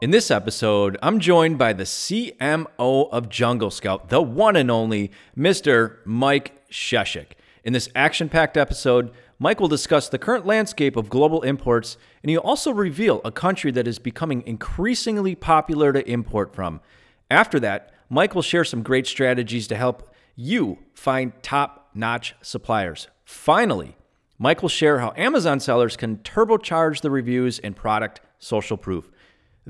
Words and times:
In 0.00 0.12
this 0.12 0.30
episode, 0.30 0.96
I'm 1.02 1.18
joined 1.18 1.58
by 1.58 1.72
the 1.72 1.82
CMO 1.82 3.10
of 3.10 3.28
Jungle 3.28 3.72
Scout, 3.72 4.10
the 4.10 4.22
one 4.22 4.54
and 4.54 4.70
only 4.70 5.10
Mr. 5.36 5.96
Mike 6.04 6.64
Scheschuk. 6.70 7.32
In 7.64 7.72
this 7.72 7.88
action 7.96 8.28
packed 8.28 8.56
episode, 8.56 9.10
Mike 9.40 9.58
will 9.58 9.66
discuss 9.66 10.08
the 10.08 10.16
current 10.16 10.46
landscape 10.46 10.94
of 10.94 11.08
global 11.08 11.42
imports, 11.42 11.96
and 12.22 12.30
he'll 12.30 12.38
also 12.42 12.72
reveal 12.72 13.20
a 13.24 13.32
country 13.32 13.72
that 13.72 13.88
is 13.88 13.98
becoming 13.98 14.44
increasingly 14.46 15.34
popular 15.34 15.92
to 15.92 16.08
import 16.08 16.54
from. 16.54 16.80
After 17.28 17.58
that, 17.58 17.92
Mike 18.08 18.36
will 18.36 18.42
share 18.42 18.64
some 18.64 18.84
great 18.84 19.08
strategies 19.08 19.66
to 19.66 19.74
help 19.74 20.14
you 20.36 20.78
find 20.94 21.32
top 21.42 21.90
notch 21.92 22.36
suppliers. 22.40 23.08
Finally, 23.24 23.96
Mike 24.38 24.62
will 24.62 24.68
share 24.68 25.00
how 25.00 25.12
Amazon 25.16 25.58
sellers 25.58 25.96
can 25.96 26.18
turbocharge 26.18 27.00
the 27.00 27.10
reviews 27.10 27.58
and 27.58 27.74
product 27.74 28.20
social 28.38 28.76
proof. 28.76 29.10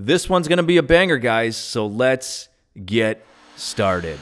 This 0.01 0.29
one's 0.29 0.47
going 0.47 0.59
to 0.59 0.63
be 0.63 0.77
a 0.77 0.83
banger, 0.85 1.19
guys, 1.19 1.57
so 1.57 1.85
let's 1.85 2.49
get 2.87 3.27
started. 3.57 4.17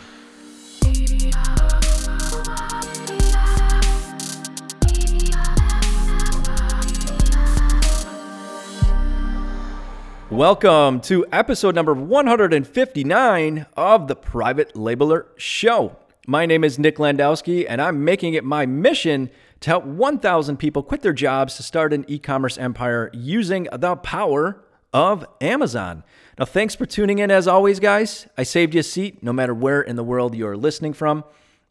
Welcome 10.30 11.02
to 11.02 11.26
episode 11.30 11.74
number 11.74 11.92
159 11.92 13.66
of 13.76 14.08
the 14.08 14.16
Private 14.16 14.72
Labeler 14.72 15.26
Show. 15.36 15.98
My 16.26 16.46
name 16.46 16.64
is 16.64 16.78
Nick 16.78 16.96
Landowski, 16.96 17.66
and 17.68 17.82
I'm 17.82 18.02
making 18.02 18.32
it 18.32 18.44
my 18.44 18.64
mission 18.64 19.28
to 19.60 19.68
help 19.68 19.84
1,000 19.84 20.56
people 20.56 20.82
quit 20.82 21.02
their 21.02 21.12
jobs 21.12 21.56
to 21.56 21.62
start 21.62 21.92
an 21.92 22.06
e 22.08 22.18
commerce 22.18 22.56
empire 22.56 23.10
using 23.12 23.68
the 23.70 23.96
power 23.96 24.62
of 24.96 25.26
Amazon. 25.42 26.02
Now, 26.38 26.46
thanks 26.46 26.74
for 26.74 26.86
tuning 26.86 27.18
in 27.18 27.30
as 27.30 27.46
always, 27.46 27.80
guys. 27.80 28.26
I 28.38 28.44
saved 28.44 28.72
you 28.72 28.80
a 28.80 28.82
seat 28.82 29.22
no 29.22 29.30
matter 29.30 29.52
where 29.52 29.82
in 29.82 29.94
the 29.94 30.02
world 30.02 30.34
you 30.34 30.48
are 30.48 30.56
listening 30.56 30.94
from. 30.94 31.22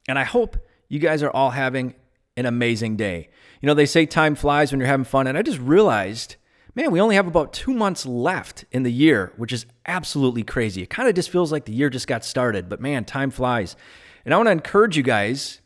And 0.08 0.20
I 0.20 0.24
hope 0.24 0.58
you 0.90 1.00
guys 1.00 1.24
are 1.24 1.32
all 1.32 1.50
having 1.50 1.96
an 2.38 2.46
amazing 2.46 2.98
day. 2.98 3.30
You 3.62 3.68
know, 3.68 3.74
they 3.74 3.88
say 3.88 4.06
time 4.06 4.36
flies 4.36 4.72
when 4.72 4.80
you're 4.80 4.88
having 4.88 5.06
fun. 5.06 5.26
And 5.26 5.40
I 5.40 5.42
just 5.42 5.58
realized, 5.58 6.36
man, 6.76 6.92
we 6.92 7.02
only 7.02 7.16
have 7.16 7.26
about 7.26 7.52
two 7.52 7.74
months 7.74 8.06
left 8.06 8.66
in 8.72 8.84
the 8.84 8.92
year, 8.92 9.34
which 9.38 9.52
is 9.52 9.66
absolutely 9.88 10.44
crazy. 10.44 10.84
It 10.84 10.92
kind 10.92 11.10
of 11.10 11.16
just 11.16 11.32
feels 11.32 11.52
like 11.52 11.66
the 11.66 11.74
year 11.74 11.90
just 11.90 12.06
got 12.06 12.24
started, 12.24 12.70
but 12.70 12.80
man, 12.80 13.06
time 13.06 13.32
flies. 13.32 13.76
And 14.24 14.36
I 14.36 14.38
want 14.38 14.46
to 14.48 14.52
encourage 14.52 14.98
you 14.98 15.04
guys 15.04 15.62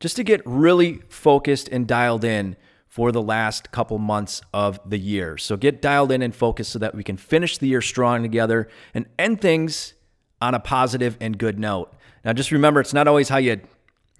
just 0.00 0.16
to 0.16 0.22
get 0.22 0.42
really 0.44 1.00
focused 1.08 1.66
and 1.70 1.86
dialed 1.86 2.24
in 2.24 2.56
for 2.94 3.10
the 3.10 3.20
last 3.20 3.72
couple 3.72 3.98
months 3.98 4.40
of 4.52 4.78
the 4.88 4.96
year. 4.96 5.36
So 5.36 5.56
get 5.56 5.82
dialed 5.82 6.12
in 6.12 6.22
and 6.22 6.32
focused 6.32 6.70
so 6.70 6.78
that 6.78 6.94
we 6.94 7.02
can 7.02 7.16
finish 7.16 7.58
the 7.58 7.66
year 7.66 7.80
strong 7.80 8.22
together 8.22 8.68
and 8.94 9.06
end 9.18 9.40
things 9.40 9.94
on 10.40 10.54
a 10.54 10.60
positive 10.60 11.16
and 11.20 11.36
good 11.36 11.58
note. 11.58 11.92
Now 12.24 12.32
just 12.32 12.52
remember 12.52 12.78
it's 12.80 12.94
not 12.94 13.08
always 13.08 13.28
how 13.28 13.38
you 13.38 13.50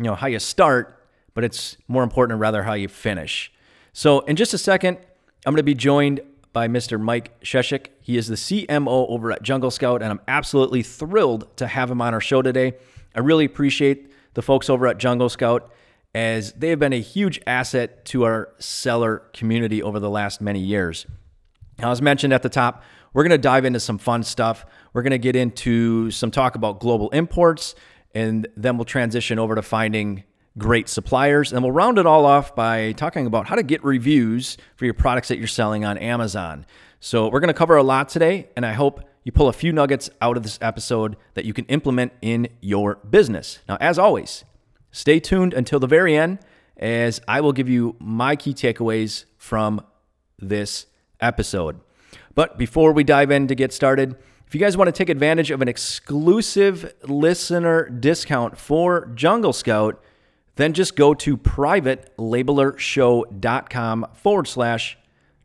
you 0.00 0.04
know 0.06 0.16
how 0.16 0.26
you 0.26 0.40
start, 0.40 1.06
but 1.34 1.44
it's 1.44 1.76
more 1.86 2.02
important 2.02 2.40
rather 2.40 2.64
how 2.64 2.72
you 2.72 2.88
finish. 2.88 3.52
So 3.92 4.20
in 4.22 4.34
just 4.34 4.54
a 4.54 4.58
second, 4.58 4.98
I'm 5.46 5.52
going 5.52 5.58
to 5.58 5.62
be 5.62 5.74
joined 5.74 6.20
by 6.52 6.66
Mr. 6.66 7.00
Mike 7.00 7.40
Scheschuk. 7.42 7.86
He 8.00 8.16
is 8.16 8.26
the 8.26 8.34
CMO 8.34 9.08
over 9.08 9.30
at 9.30 9.44
Jungle 9.44 9.70
Scout, 9.70 10.02
and 10.02 10.10
I'm 10.10 10.20
absolutely 10.26 10.82
thrilled 10.82 11.56
to 11.58 11.68
have 11.68 11.92
him 11.92 12.02
on 12.02 12.12
our 12.12 12.20
show 12.20 12.42
today. 12.42 12.72
I 13.14 13.20
really 13.20 13.44
appreciate 13.44 14.10
the 14.34 14.42
folks 14.42 14.68
over 14.68 14.88
at 14.88 14.98
Jungle 14.98 15.28
Scout 15.28 15.70
as 16.14 16.52
they 16.52 16.68
have 16.68 16.78
been 16.78 16.92
a 16.92 17.00
huge 17.00 17.40
asset 17.46 18.04
to 18.06 18.24
our 18.24 18.50
seller 18.58 19.22
community 19.32 19.82
over 19.82 19.98
the 19.98 20.10
last 20.10 20.40
many 20.40 20.60
years. 20.60 21.06
Now, 21.78 21.90
as 21.90 22.00
mentioned 22.00 22.32
at 22.32 22.42
the 22.42 22.48
top, 22.48 22.84
we're 23.12 23.24
going 23.24 23.30
to 23.30 23.38
dive 23.38 23.64
into 23.64 23.80
some 23.80 23.98
fun 23.98 24.22
stuff. 24.22 24.64
We're 24.92 25.02
going 25.02 25.10
to 25.10 25.18
get 25.18 25.34
into 25.34 26.10
some 26.10 26.30
talk 26.30 26.54
about 26.54 26.80
global 26.80 27.10
imports, 27.10 27.74
and 28.14 28.46
then 28.56 28.76
we'll 28.76 28.84
transition 28.84 29.38
over 29.38 29.54
to 29.56 29.62
finding 29.62 30.24
great 30.56 30.88
suppliers. 30.88 31.52
And 31.52 31.62
we'll 31.62 31.72
round 31.72 31.98
it 31.98 32.06
all 32.06 32.26
off 32.26 32.54
by 32.54 32.92
talking 32.92 33.26
about 33.26 33.48
how 33.48 33.56
to 33.56 33.64
get 33.64 33.82
reviews 33.84 34.56
for 34.76 34.84
your 34.84 34.94
products 34.94 35.28
that 35.28 35.38
you're 35.38 35.48
selling 35.48 35.84
on 35.84 35.98
Amazon. 35.98 36.64
So, 37.00 37.28
we're 37.28 37.40
going 37.40 37.48
to 37.48 37.54
cover 37.54 37.76
a 37.76 37.82
lot 37.82 38.08
today, 38.08 38.48
and 38.56 38.64
I 38.64 38.72
hope 38.72 39.00
you 39.24 39.32
pull 39.32 39.48
a 39.48 39.52
few 39.52 39.72
nuggets 39.72 40.10
out 40.20 40.36
of 40.36 40.42
this 40.42 40.58
episode 40.60 41.16
that 41.34 41.44
you 41.44 41.52
can 41.52 41.64
implement 41.66 42.12
in 42.22 42.48
your 42.60 42.96
business. 42.96 43.58
Now, 43.68 43.78
as 43.80 43.98
always, 43.98 44.44
Stay 44.94 45.18
tuned 45.18 45.52
until 45.52 45.80
the 45.80 45.88
very 45.88 46.16
end 46.16 46.38
as 46.76 47.20
I 47.26 47.40
will 47.40 47.52
give 47.52 47.68
you 47.68 47.96
my 47.98 48.36
key 48.36 48.54
takeaways 48.54 49.24
from 49.36 49.84
this 50.38 50.86
episode. 51.20 51.80
But 52.36 52.58
before 52.58 52.92
we 52.92 53.02
dive 53.02 53.32
in 53.32 53.48
to 53.48 53.56
get 53.56 53.72
started, 53.72 54.14
if 54.46 54.54
you 54.54 54.60
guys 54.60 54.76
want 54.76 54.86
to 54.86 54.92
take 54.92 55.08
advantage 55.08 55.50
of 55.50 55.60
an 55.60 55.66
exclusive 55.66 56.94
listener 57.02 57.88
discount 57.88 58.56
for 58.56 59.06
Jungle 59.16 59.52
Scout, 59.52 60.00
then 60.54 60.72
just 60.72 60.94
go 60.94 61.12
to 61.12 61.36
privatelabelershow.com 61.36 64.06
forward 64.14 64.46
slash 64.46 64.96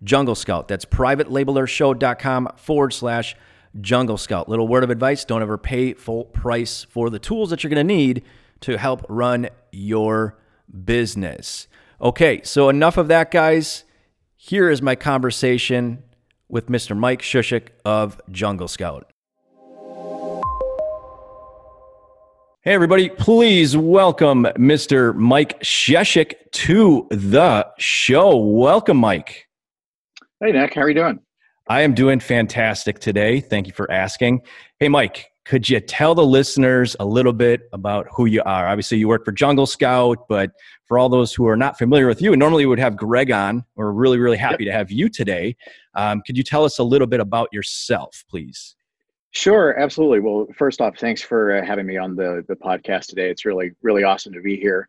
Jungle 0.03 0.35
Scout. 0.35 0.67
That's 0.67 0.85
privatelabelershow.com 0.85 2.49
forward 2.55 2.93
slash 2.93 3.35
Jungle 3.81 4.17
Scout. 4.17 4.47
Little 4.47 4.67
word 4.67 4.83
of 4.83 4.91
advice 4.91 5.25
don't 5.25 5.41
ever 5.41 5.57
pay 5.57 5.93
full 5.93 6.25
price 6.25 6.83
for 6.83 7.09
the 7.09 7.17
tools 7.17 7.49
that 7.49 7.63
you're 7.63 7.69
going 7.69 7.87
to 7.87 7.95
need 7.95 8.23
to 8.61 8.77
help 8.77 9.05
run 9.09 9.49
your 9.71 10.37
business. 10.85 11.67
Okay, 12.01 12.41
so 12.43 12.69
enough 12.69 12.97
of 12.97 13.07
that, 13.09 13.31
guys. 13.31 13.83
Here 14.35 14.69
is 14.69 14.81
my 14.81 14.95
conversation 14.95 16.03
with 16.47 16.67
Mr. 16.67 16.97
Mike 16.97 17.21
Scheschuk 17.21 17.67
of 17.85 18.19
Jungle 18.31 18.67
Scout. 18.67 19.11
Hey, 22.61 22.73
everybody, 22.73 23.09
please 23.09 23.77
welcome 23.77 24.43
Mr. 24.57 25.15
Mike 25.15 25.59
Scheschuk 25.61 26.33
to 26.51 27.07
the 27.09 27.65
show. 27.77 28.35
Welcome, 28.35 28.97
Mike. 28.97 29.47
Hey, 30.41 30.51
Nick. 30.51 30.73
How 30.73 30.81
are 30.81 30.89
you 30.89 30.95
doing? 30.95 31.19
I 31.67 31.81
am 31.81 31.93
doing 31.93 32.19
fantastic 32.19 32.99
today. 32.99 33.39
Thank 33.39 33.67
you 33.67 33.73
for 33.73 33.89
asking. 33.91 34.41
Hey, 34.79 34.89
Mike, 34.89 35.31
could 35.49 35.67
you 35.67 35.79
tell 35.79 36.13
the 36.13 36.23
listeners 36.23 36.95
a 36.99 37.05
little 37.05 37.33
bit 37.33 37.69
about 37.73 38.05
who 38.13 38.27
you 38.27 38.43
are? 38.43 38.67
Obviously, 38.67 38.99
you 38.99 39.07
work 39.07 39.25
for 39.25 39.31
Jungle 39.31 39.65
Scout, 39.65 40.27
but 40.29 40.51
for 40.85 40.99
all 40.99 41.09
those 41.09 41.33
who 41.33 41.47
are 41.47 41.57
not 41.57 41.75
familiar 41.75 42.05
with 42.05 42.21
you, 42.21 42.33
and 42.33 42.39
normally 42.39 42.67
we 42.67 42.69
would 42.69 42.77
have 42.77 42.95
Greg 42.95 43.31
on. 43.31 43.65
We're 43.75 43.91
really, 43.91 44.19
really 44.19 44.37
happy 44.37 44.65
yep. 44.65 44.73
to 44.73 44.77
have 44.77 44.91
you 44.91 45.09
today. 45.09 45.55
Um, 45.95 46.21
could 46.23 46.37
you 46.37 46.43
tell 46.43 46.65
us 46.65 46.77
a 46.77 46.83
little 46.83 47.07
bit 47.07 47.19
about 47.19 47.49
yourself, 47.51 48.23
please? 48.29 48.75
Sure, 49.31 49.75
absolutely. 49.79 50.19
Well, 50.19 50.45
first 50.55 50.81
off, 50.81 50.99
thanks 50.99 51.23
for 51.23 51.57
uh, 51.57 51.65
having 51.65 51.87
me 51.87 51.97
on 51.97 52.15
the 52.15 52.45
the 52.47 52.55
podcast 52.55 53.07
today. 53.07 53.31
It's 53.31 53.43
really, 53.43 53.71
really 53.81 54.03
awesome 54.03 54.33
to 54.33 54.41
be 54.41 54.55
here. 54.55 54.87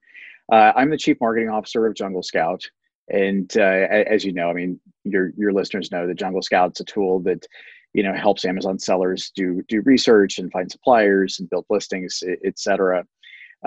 Uh, 0.53 0.73
I'm 0.77 0.91
the 0.91 0.99
chief 0.99 1.17
marketing 1.23 1.49
officer 1.49 1.87
of 1.87 1.95
Jungle 1.95 2.23
Scout, 2.23 2.63
and 3.09 3.51
uh, 3.57 3.63
as 3.63 4.27
you 4.27 4.35
know, 4.35 4.51
I 4.51 4.53
mean, 4.53 4.79
your 5.05 5.33
your 5.39 5.55
listeners 5.55 5.91
know 5.91 6.07
that 6.07 6.19
Jungle 6.19 6.43
Scout's 6.43 6.81
a 6.81 6.85
tool 6.85 7.21
that 7.21 7.47
you 7.93 8.03
know 8.03 8.15
helps 8.15 8.45
amazon 8.45 8.79
sellers 8.79 9.31
do 9.35 9.63
do 9.69 9.81
research 9.83 10.39
and 10.39 10.51
find 10.53 10.71
suppliers 10.71 11.39
and 11.39 11.51
build 11.51 11.67
listings 11.71 12.23
etc 12.45 13.05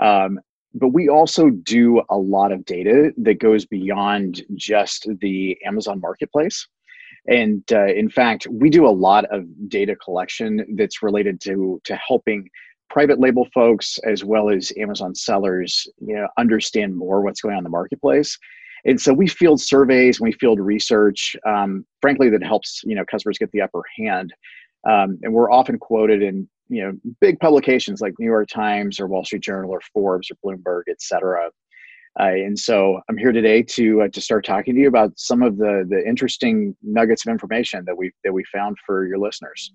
um, 0.00 0.40
but 0.74 0.88
we 0.88 1.08
also 1.08 1.50
do 1.50 2.02
a 2.10 2.18
lot 2.18 2.50
of 2.50 2.64
data 2.64 3.12
that 3.18 3.38
goes 3.38 3.64
beyond 3.64 4.42
just 4.54 5.06
the 5.20 5.56
amazon 5.64 6.00
marketplace. 6.00 6.66
And 7.28 7.62
uh, 7.72 7.86
in 7.86 8.10
fact 8.10 8.46
we 8.50 8.68
do 8.68 8.86
a 8.86 8.90
lot 8.90 9.24
of 9.26 9.44
data 9.68 9.96
collection 9.96 10.74
that's 10.76 11.02
related 11.02 11.40
to 11.42 11.80
to 11.84 11.96
helping 11.96 12.48
private 12.90 13.18
label 13.18 13.48
folks 13.54 13.98
as 14.06 14.24
well 14.24 14.50
as 14.50 14.70
amazon 14.78 15.14
sellers 15.14 15.88
you 15.98 16.14
know 16.14 16.28
understand 16.36 16.94
more 16.94 17.22
what's 17.22 17.40
going 17.40 17.54
on 17.54 17.60
in 17.60 17.64
the 17.64 17.70
marketplace 17.70 18.38
and 18.84 19.00
so 19.00 19.12
we 19.12 19.26
field 19.26 19.60
surveys 19.60 20.20
and 20.20 20.26
we 20.26 20.32
field 20.32 20.60
research 20.60 21.36
um, 21.46 21.86
frankly 22.00 22.30
that 22.30 22.42
helps 22.42 22.82
you 22.84 22.94
know 22.94 23.04
customers 23.10 23.38
get 23.38 23.50
the 23.52 23.60
upper 23.60 23.82
hand. 23.98 24.32
Um, 24.88 25.18
and 25.22 25.32
we're 25.32 25.50
often 25.50 25.78
quoted 25.78 26.22
in 26.22 26.48
you 26.68 26.82
know 26.82 26.92
big 27.20 27.38
publications 27.40 28.00
like 28.00 28.14
new 28.18 28.26
york 28.26 28.48
times 28.48 29.00
or 29.00 29.06
wall 29.06 29.24
street 29.24 29.42
journal 29.42 29.70
or 29.70 29.80
forbes 29.92 30.30
or 30.30 30.36
bloomberg 30.44 30.82
et 30.88 31.00
cetera. 31.00 31.50
Uh, 32.20 32.22
and 32.22 32.58
so 32.58 33.00
i'm 33.08 33.16
here 33.16 33.32
today 33.32 33.62
to 33.62 34.02
uh, 34.02 34.08
to 34.08 34.20
start 34.20 34.44
talking 34.44 34.74
to 34.74 34.80
you 34.80 34.88
about 34.88 35.12
some 35.18 35.42
of 35.42 35.56
the 35.56 35.86
the 35.88 36.06
interesting 36.06 36.76
nuggets 36.82 37.26
of 37.26 37.30
information 37.30 37.84
that 37.86 37.96
we 37.96 38.10
that 38.22 38.32
we 38.32 38.44
found 38.52 38.76
for 38.86 39.06
your 39.06 39.18
listeners. 39.18 39.72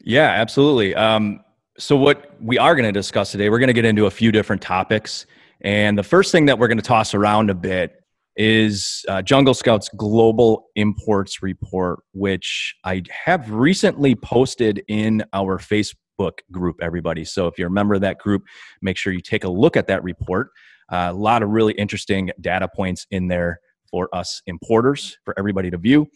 Yeah 0.00 0.28
absolutely. 0.28 0.94
Um, 0.94 1.40
so 1.78 1.96
what 1.96 2.34
we 2.40 2.56
are 2.56 2.74
going 2.74 2.86
to 2.86 2.92
discuss 2.92 3.32
today 3.32 3.48
we're 3.50 3.58
going 3.58 3.68
to 3.68 3.74
get 3.74 3.84
into 3.84 4.06
a 4.06 4.10
few 4.10 4.30
different 4.30 4.62
topics. 4.62 5.26
And 5.62 5.96
the 5.96 6.02
first 6.02 6.32
thing 6.32 6.44
that 6.46 6.58
we're 6.58 6.68
going 6.68 6.78
to 6.78 6.84
toss 6.84 7.14
around 7.14 7.48
a 7.48 7.54
bit 7.54 8.02
is 8.36 9.04
uh, 9.08 9.22
Jungle 9.22 9.54
Scout's 9.54 9.88
Global 9.96 10.66
Imports 10.74 11.42
Report, 11.42 12.00
which 12.12 12.74
I 12.84 13.02
have 13.24 13.50
recently 13.50 14.14
posted 14.14 14.82
in 14.88 15.24
our 15.32 15.58
Facebook 15.58 16.38
group, 16.50 16.76
everybody. 16.82 17.24
So 17.24 17.46
if 17.46 17.58
you're 17.58 17.68
a 17.68 17.72
member 17.72 17.94
of 17.94 18.02
that 18.02 18.18
group, 18.18 18.42
make 18.82 18.96
sure 18.96 19.12
you 19.12 19.20
take 19.20 19.44
a 19.44 19.48
look 19.48 19.76
at 19.76 19.86
that 19.86 20.02
report. 20.02 20.50
Uh, 20.90 21.08
a 21.10 21.14
lot 21.14 21.42
of 21.42 21.48
really 21.50 21.72
interesting 21.74 22.30
data 22.40 22.68
points 22.68 23.06
in 23.10 23.28
there 23.28 23.60
for 23.90 24.08
us 24.14 24.42
importers, 24.46 25.16
for 25.24 25.34
everybody 25.38 25.70
to 25.70 25.78
view. 25.78 26.06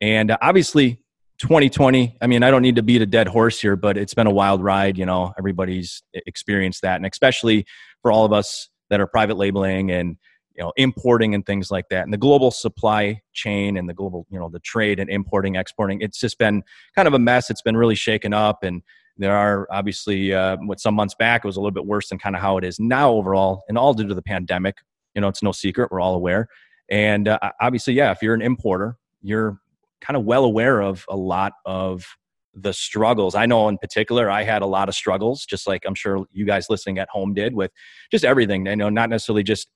And 0.00 0.30
uh, 0.30 0.38
obviously, 0.40 1.00
2020, 1.38 2.16
I 2.20 2.26
mean, 2.26 2.42
I 2.42 2.50
don't 2.50 2.62
need 2.62 2.76
to 2.76 2.82
beat 2.82 3.02
a 3.02 3.06
dead 3.06 3.28
horse 3.28 3.60
here, 3.60 3.76
but 3.76 3.98
it's 3.98 4.14
been 4.14 4.26
a 4.26 4.32
wild 4.32 4.62
ride. 4.62 4.96
You 4.96 5.04
know, 5.04 5.32
everybody's 5.38 6.02
experienced 6.14 6.82
that. 6.82 6.96
And 6.96 7.06
especially 7.06 7.66
for 8.00 8.10
all 8.10 8.24
of 8.24 8.32
us 8.32 8.70
that 8.88 9.00
are 9.00 9.06
private 9.06 9.36
labeling 9.36 9.90
and, 9.90 10.16
you 10.56 10.64
know, 10.64 10.72
importing 10.76 11.34
and 11.34 11.44
things 11.44 11.70
like 11.70 11.88
that. 11.90 12.04
And 12.04 12.12
the 12.12 12.18
global 12.18 12.50
supply 12.50 13.20
chain 13.32 13.76
and 13.76 13.88
the 13.88 13.94
global, 13.94 14.26
you 14.30 14.38
know, 14.38 14.48
the 14.48 14.60
trade 14.60 14.98
and 14.98 15.10
importing, 15.10 15.56
exporting, 15.56 16.00
it's 16.00 16.18
just 16.18 16.38
been 16.38 16.62
kind 16.94 17.06
of 17.06 17.14
a 17.14 17.18
mess. 17.18 17.50
It's 17.50 17.62
been 17.62 17.76
really 17.76 17.94
shaken 17.94 18.32
up. 18.32 18.62
And 18.62 18.82
there 19.18 19.36
are 19.36 19.66
obviously, 19.70 20.32
uh, 20.32 20.56
what 20.62 20.80
some 20.80 20.94
months 20.94 21.14
back, 21.14 21.44
it 21.44 21.46
was 21.46 21.56
a 21.56 21.60
little 21.60 21.72
bit 21.72 21.86
worse 21.86 22.08
than 22.08 22.18
kind 22.18 22.34
of 22.34 22.42
how 22.42 22.56
it 22.56 22.64
is 22.64 22.80
now 22.80 23.10
overall, 23.12 23.64
and 23.68 23.76
all 23.76 23.94
due 23.94 24.06
to 24.06 24.14
the 24.14 24.22
pandemic. 24.22 24.76
You 25.14 25.20
know, 25.20 25.28
it's 25.28 25.42
no 25.42 25.52
secret. 25.52 25.90
We're 25.90 26.00
all 26.00 26.14
aware. 26.14 26.48
And 26.90 27.28
uh, 27.28 27.38
obviously, 27.60 27.94
yeah, 27.94 28.10
if 28.12 28.22
you're 28.22 28.34
an 28.34 28.42
importer, 28.42 28.96
you're 29.22 29.58
kind 30.00 30.16
of 30.16 30.24
well 30.24 30.44
aware 30.44 30.80
of 30.80 31.04
a 31.08 31.16
lot 31.16 31.52
of 31.64 32.06
the 32.54 32.72
struggles. 32.72 33.34
I 33.34 33.44
know 33.46 33.68
in 33.68 33.76
particular, 33.76 34.30
I 34.30 34.42
had 34.42 34.62
a 34.62 34.66
lot 34.66 34.88
of 34.88 34.94
struggles, 34.94 35.44
just 35.44 35.66
like 35.66 35.82
I'm 35.86 35.94
sure 35.94 36.24
you 36.32 36.46
guys 36.46 36.70
listening 36.70 36.98
at 36.98 37.08
home 37.10 37.34
did 37.34 37.54
with 37.54 37.70
just 38.10 38.24
everything. 38.24 38.68
I 38.68 38.74
know 38.74 38.88
not 38.88 39.10
necessarily 39.10 39.42
just 39.42 39.68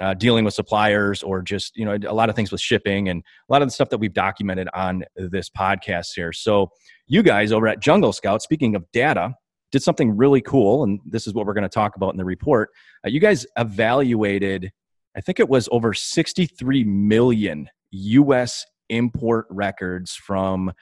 uh, 0.00 0.14
dealing 0.14 0.44
with 0.44 0.54
suppliers 0.54 1.22
or 1.22 1.42
just 1.42 1.76
you 1.76 1.84
know 1.84 1.98
a 2.06 2.14
lot 2.14 2.28
of 2.28 2.36
things 2.36 2.52
with 2.52 2.60
shipping 2.60 3.08
and 3.08 3.22
a 3.48 3.52
lot 3.52 3.62
of 3.62 3.68
the 3.68 3.72
stuff 3.72 3.90
that 3.90 3.98
we've 3.98 4.14
documented 4.14 4.68
on 4.74 5.04
this 5.16 5.50
podcast 5.50 6.08
here. 6.14 6.32
So 6.32 6.70
you 7.06 7.22
guys 7.22 7.52
over 7.52 7.66
at 7.68 7.80
Jungle 7.80 8.12
Scout, 8.12 8.42
speaking 8.42 8.74
of 8.74 8.84
data, 8.92 9.34
did 9.72 9.82
something 9.82 10.16
really 10.16 10.40
cool, 10.40 10.84
and 10.84 11.00
this 11.04 11.26
is 11.26 11.34
what 11.34 11.46
we're 11.46 11.54
going 11.54 11.62
to 11.62 11.68
talk 11.68 11.96
about 11.96 12.12
in 12.12 12.16
the 12.16 12.24
report. 12.24 12.70
Uh, 13.04 13.08
you 13.10 13.20
guys 13.20 13.46
evaluated, 13.56 14.70
I 15.16 15.20
think 15.20 15.40
it 15.40 15.48
was 15.48 15.68
over 15.72 15.92
63 15.94 16.84
million 16.84 17.68
U.S 17.90 18.64
import 18.88 19.46
records 19.50 20.14
from 20.14 20.72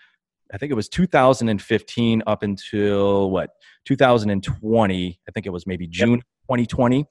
I 0.53 0.59
think 0.59 0.71
it 0.71 0.77
was 0.77 0.89
2015 0.89 2.23
up 2.27 2.43
until 2.45 3.31
what 3.31 3.51
2020. 3.87 5.21
I 5.29 5.33
think 5.33 5.47
it 5.47 5.51
was 5.51 5.67
maybe 5.67 5.89
June 5.89 6.11
yep. 6.11 6.21
2020. 6.49 7.05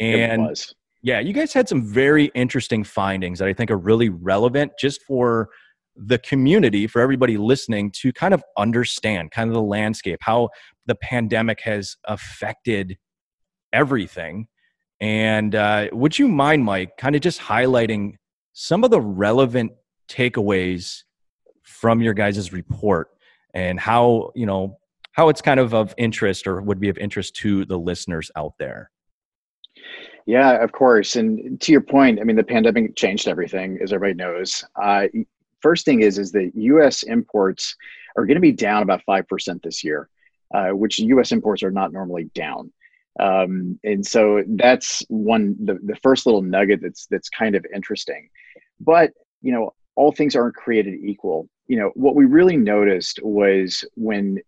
And 0.00 0.56
yeah, 1.02 1.20
you 1.20 1.32
guys 1.32 1.52
had 1.52 1.68
some 1.68 1.82
very 1.82 2.26
interesting 2.34 2.84
findings 2.84 3.38
that 3.38 3.48
I 3.48 3.54
think 3.54 3.70
are 3.70 3.78
really 3.78 4.10
relevant 4.10 4.72
just 4.78 5.02
for 5.02 5.48
the 5.96 6.18
community, 6.18 6.86
for 6.86 7.00
everybody 7.00 7.36
listening 7.36 7.90
to 7.90 8.12
kind 8.12 8.34
of 8.34 8.42
understand 8.56 9.30
kind 9.30 9.48
of 9.48 9.54
the 9.54 9.62
landscape, 9.62 10.18
how 10.22 10.50
the 10.86 10.94
pandemic 10.94 11.60
has 11.62 11.96
affected 12.04 12.98
everything. 13.72 14.46
And 15.00 15.54
uh, 15.54 15.88
would 15.92 16.18
you 16.18 16.28
mind, 16.28 16.64
Mike, 16.64 16.96
kind 16.98 17.16
of 17.16 17.22
just 17.22 17.40
highlighting 17.40 18.14
some 18.52 18.84
of 18.84 18.90
the 18.90 19.00
relevant 19.00 19.72
takeaways 20.08 21.02
from 21.62 22.02
your 22.02 22.14
guys' 22.14 22.52
report 22.52 23.08
and 23.54 23.80
how 23.80 24.30
you 24.34 24.44
know 24.44 24.78
how 25.12 25.28
it's 25.28 25.40
kind 25.40 25.58
of 25.58 25.74
of 25.74 25.94
interest 25.96 26.46
or 26.46 26.60
would 26.60 26.80
be 26.80 26.88
of 26.88 26.98
interest 26.98 27.34
to 27.36 27.64
the 27.64 27.78
listeners 27.78 28.30
out 28.36 28.52
there 28.58 28.90
yeah 30.26 30.62
of 30.62 30.72
course. 30.72 31.16
And 31.16 31.60
to 31.60 31.72
your 31.72 31.80
point 31.80 32.20
i 32.20 32.24
mean 32.24 32.36
the 32.36 32.44
pandemic 32.44 32.96
changed 32.96 33.28
everything 33.28 33.78
as 33.82 33.92
everybody 33.92 34.16
knows. 34.16 34.64
Uh, 34.80 35.06
first 35.60 35.84
thing 35.84 36.00
is 36.00 36.18
is 36.18 36.32
that 36.32 36.52
us 36.54 37.02
imports 37.02 37.76
are 38.16 38.26
going 38.26 38.36
to 38.36 38.40
be 38.40 38.52
down 38.52 38.82
about 38.82 39.02
5% 39.08 39.62
this 39.62 39.84
year 39.84 40.08
uh, 40.52 40.70
which 40.70 40.98
us 40.98 41.32
imports 41.32 41.62
are 41.62 41.70
not 41.70 41.92
normally 41.92 42.24
down. 42.34 42.72
Um, 43.18 43.78
and 43.84 44.04
so 44.04 44.42
that's 44.46 45.02
one 45.08 45.56
the, 45.64 45.78
the 45.84 45.96
first 45.96 46.26
little 46.26 46.42
nugget 46.42 46.80
that's 46.82 47.06
that's 47.06 47.28
kind 47.28 47.54
of 47.54 47.66
interesting. 47.74 48.28
But 48.80 49.12
you 49.42 49.52
know 49.52 49.74
all 49.96 50.12
things 50.12 50.36
aren't 50.36 50.54
created 50.54 50.94
equal. 51.02 51.48
You 51.66 51.78
know, 51.78 51.90
what 51.94 52.14
we 52.14 52.24
really 52.24 52.56
noticed 52.56 53.20
was 53.22 53.84
when 53.94 54.38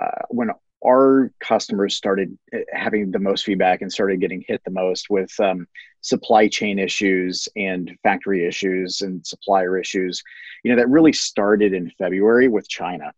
uh, 0.00 0.22
when 0.30 0.50
our 0.86 1.32
customers 1.40 1.96
started 1.96 2.36
uh, 2.54 2.58
having 2.72 3.10
the 3.10 3.18
most 3.18 3.44
feedback 3.44 3.82
and 3.82 3.92
started 3.92 4.20
getting 4.20 4.44
hit 4.46 4.62
the 4.64 4.70
most 4.70 5.10
with 5.10 5.32
um, 5.40 5.66
supply 6.00 6.48
chain 6.48 6.78
issues 6.78 7.48
and 7.56 7.96
factory 8.02 8.46
issues 8.46 9.00
and 9.00 9.26
supplier 9.26 9.78
issues 9.78 10.22
you 10.62 10.70
know 10.70 10.76
that 10.76 10.88
really 10.88 11.12
started 11.12 11.72
in 11.72 11.90
february 11.98 12.48
with 12.48 12.68
china 12.68 13.12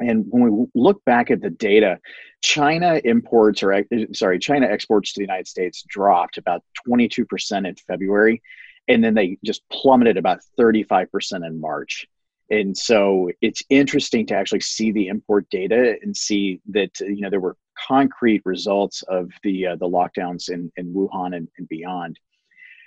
and 0.00 0.26
when 0.28 0.50
we 0.50 0.66
look 0.74 1.02
back 1.04 1.30
at 1.30 1.40
the 1.40 1.50
data 1.50 1.98
china 2.42 3.00
imports 3.04 3.62
or 3.62 3.72
uh, 3.72 3.82
sorry 4.12 4.38
china 4.38 4.66
exports 4.66 5.12
to 5.12 5.20
the 5.20 5.24
united 5.24 5.48
states 5.48 5.84
dropped 5.88 6.36
about 6.36 6.62
22% 6.86 7.66
in 7.66 7.74
february 7.74 8.42
and 8.88 9.02
then 9.02 9.14
they 9.14 9.38
just 9.44 9.62
plummeted 9.70 10.16
about 10.16 10.40
35% 10.58 11.46
in 11.46 11.60
March. 11.60 12.06
And 12.52 12.76
so 12.76 13.30
it's 13.40 13.62
interesting 13.70 14.26
to 14.26 14.36
actually 14.36 14.60
see 14.60 14.92
the 14.92 15.08
import 15.08 15.48
data 15.50 15.96
and 16.02 16.14
see 16.14 16.60
that 16.68 17.00
you 17.00 17.22
know 17.22 17.30
there 17.30 17.40
were 17.40 17.56
concrete 17.88 18.42
results 18.44 19.00
of 19.08 19.30
the 19.42 19.68
uh, 19.68 19.76
the 19.76 19.88
lockdowns 19.88 20.50
in, 20.50 20.70
in 20.76 20.92
Wuhan 20.92 21.34
and, 21.34 21.48
and 21.56 21.66
beyond. 21.68 22.20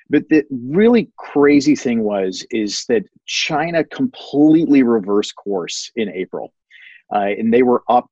But 0.07 0.29
the 0.29 0.45
really 0.51 1.09
crazy 1.17 1.75
thing 1.75 2.03
was 2.03 2.45
is 2.51 2.85
that 2.89 3.05
China 3.25 3.83
completely 3.83 4.83
reversed 4.83 5.35
course 5.35 5.91
in 5.95 6.09
April, 6.09 6.53
uh, 7.11 7.21
and 7.21 7.51
they 7.51 7.63
were 7.63 7.81
up 7.89 8.07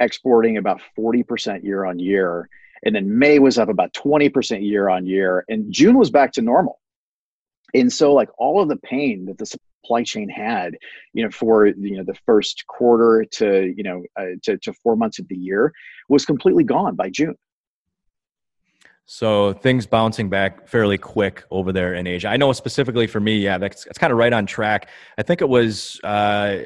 exporting 0.00 0.58
about 0.58 0.82
40% 0.98 1.64
year 1.64 1.86
on 1.86 1.98
year. 1.98 2.46
And 2.84 2.94
then 2.94 3.18
May 3.18 3.38
was 3.38 3.58
up 3.58 3.68
about 3.68 3.92
20% 3.92 4.62
year 4.66 4.88
on 4.88 5.06
year, 5.06 5.44
and 5.48 5.70
June 5.72 5.98
was 5.98 6.10
back 6.10 6.32
to 6.32 6.42
normal 6.42 6.80
and 7.74 7.92
so 7.92 8.12
like 8.12 8.28
all 8.38 8.60
of 8.60 8.68
the 8.68 8.76
pain 8.76 9.26
that 9.26 9.38
the 9.38 9.58
supply 9.82 10.02
chain 10.02 10.28
had 10.28 10.76
you 11.12 11.24
know 11.24 11.30
for 11.30 11.66
you 11.66 11.96
know 11.96 12.04
the 12.04 12.18
first 12.26 12.66
quarter 12.66 13.24
to 13.30 13.72
you 13.76 13.82
know 13.82 14.02
uh, 14.16 14.36
to, 14.42 14.56
to 14.58 14.72
four 14.82 14.96
months 14.96 15.18
of 15.18 15.28
the 15.28 15.36
year 15.36 15.72
was 16.08 16.24
completely 16.24 16.64
gone 16.64 16.94
by 16.94 17.08
june. 17.10 17.34
So 19.06 19.54
things 19.54 19.86
bouncing 19.86 20.28
back 20.28 20.68
fairly 20.68 20.96
quick 20.96 21.44
over 21.50 21.72
there 21.72 21.94
in 21.94 22.06
asia. 22.06 22.28
I 22.28 22.36
know 22.36 22.52
specifically 22.52 23.06
for 23.06 23.20
me 23.20 23.38
yeah 23.38 23.58
that's, 23.58 23.84
that's 23.84 23.98
kind 23.98 24.12
of 24.12 24.18
right 24.18 24.32
on 24.32 24.46
track. 24.46 24.88
I 25.18 25.22
think 25.22 25.40
it 25.40 25.48
was 25.48 26.00
uh, 26.04 26.58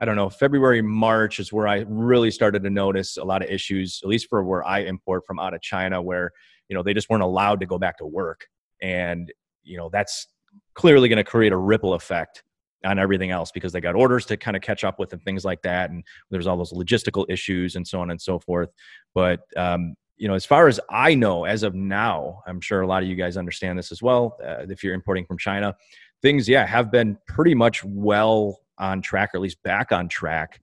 I 0.00 0.04
don't 0.04 0.14
know, 0.14 0.30
February, 0.30 0.80
March 0.80 1.40
is 1.40 1.52
where 1.52 1.66
I 1.66 1.84
really 1.88 2.30
started 2.30 2.62
to 2.62 2.70
notice 2.70 3.16
a 3.16 3.24
lot 3.24 3.42
of 3.42 3.50
issues, 3.50 4.00
at 4.04 4.08
least 4.08 4.28
for 4.28 4.44
where 4.44 4.64
I 4.64 4.82
import 4.82 5.26
from 5.26 5.40
out 5.40 5.54
of 5.54 5.60
China, 5.60 6.00
where, 6.00 6.30
you 6.68 6.76
know, 6.76 6.84
they 6.84 6.94
just 6.94 7.10
weren't 7.10 7.24
allowed 7.24 7.58
to 7.58 7.66
go 7.66 7.78
back 7.78 7.98
to 7.98 8.06
work. 8.06 8.46
And 8.80 9.32
you 9.68 9.76
know 9.76 9.88
that's 9.92 10.26
clearly 10.74 11.08
going 11.08 11.16
to 11.16 11.24
create 11.24 11.52
a 11.52 11.56
ripple 11.56 11.94
effect 11.94 12.42
on 12.84 12.98
everything 12.98 13.30
else 13.30 13.50
because 13.50 13.72
they 13.72 13.80
got 13.80 13.94
orders 13.94 14.24
to 14.26 14.36
kind 14.36 14.56
of 14.56 14.62
catch 14.62 14.84
up 14.84 14.98
with 14.98 15.12
and 15.12 15.22
things 15.24 15.44
like 15.44 15.60
that 15.62 15.90
and 15.90 16.04
there's 16.30 16.46
all 16.46 16.56
those 16.56 16.72
logistical 16.72 17.24
issues 17.28 17.74
and 17.74 17.86
so 17.86 18.00
on 18.00 18.10
and 18.10 18.20
so 18.20 18.38
forth. 18.38 18.70
But 19.14 19.40
um, 19.56 19.96
you 20.18 20.26
know 20.28 20.34
as 20.34 20.44
far 20.44 20.68
as 20.68 20.78
i 20.90 21.14
know 21.14 21.44
as 21.44 21.62
of 21.62 21.74
now 21.74 22.42
i'm 22.46 22.60
sure 22.60 22.82
a 22.82 22.86
lot 22.86 23.02
of 23.02 23.08
you 23.08 23.14
guys 23.14 23.36
understand 23.36 23.78
this 23.78 23.90
as 23.90 24.02
well 24.02 24.36
uh, 24.44 24.66
if 24.68 24.84
you're 24.84 24.94
importing 24.94 25.24
from 25.24 25.38
china 25.38 25.74
things 26.22 26.48
yeah 26.48 26.66
have 26.66 26.90
been 26.90 27.16
pretty 27.26 27.54
much 27.54 27.82
well 27.84 28.58
on 28.78 29.00
track 29.00 29.30
or 29.32 29.38
at 29.38 29.42
least 29.42 29.62
back 29.62 29.92
on 29.92 30.08
track 30.08 30.60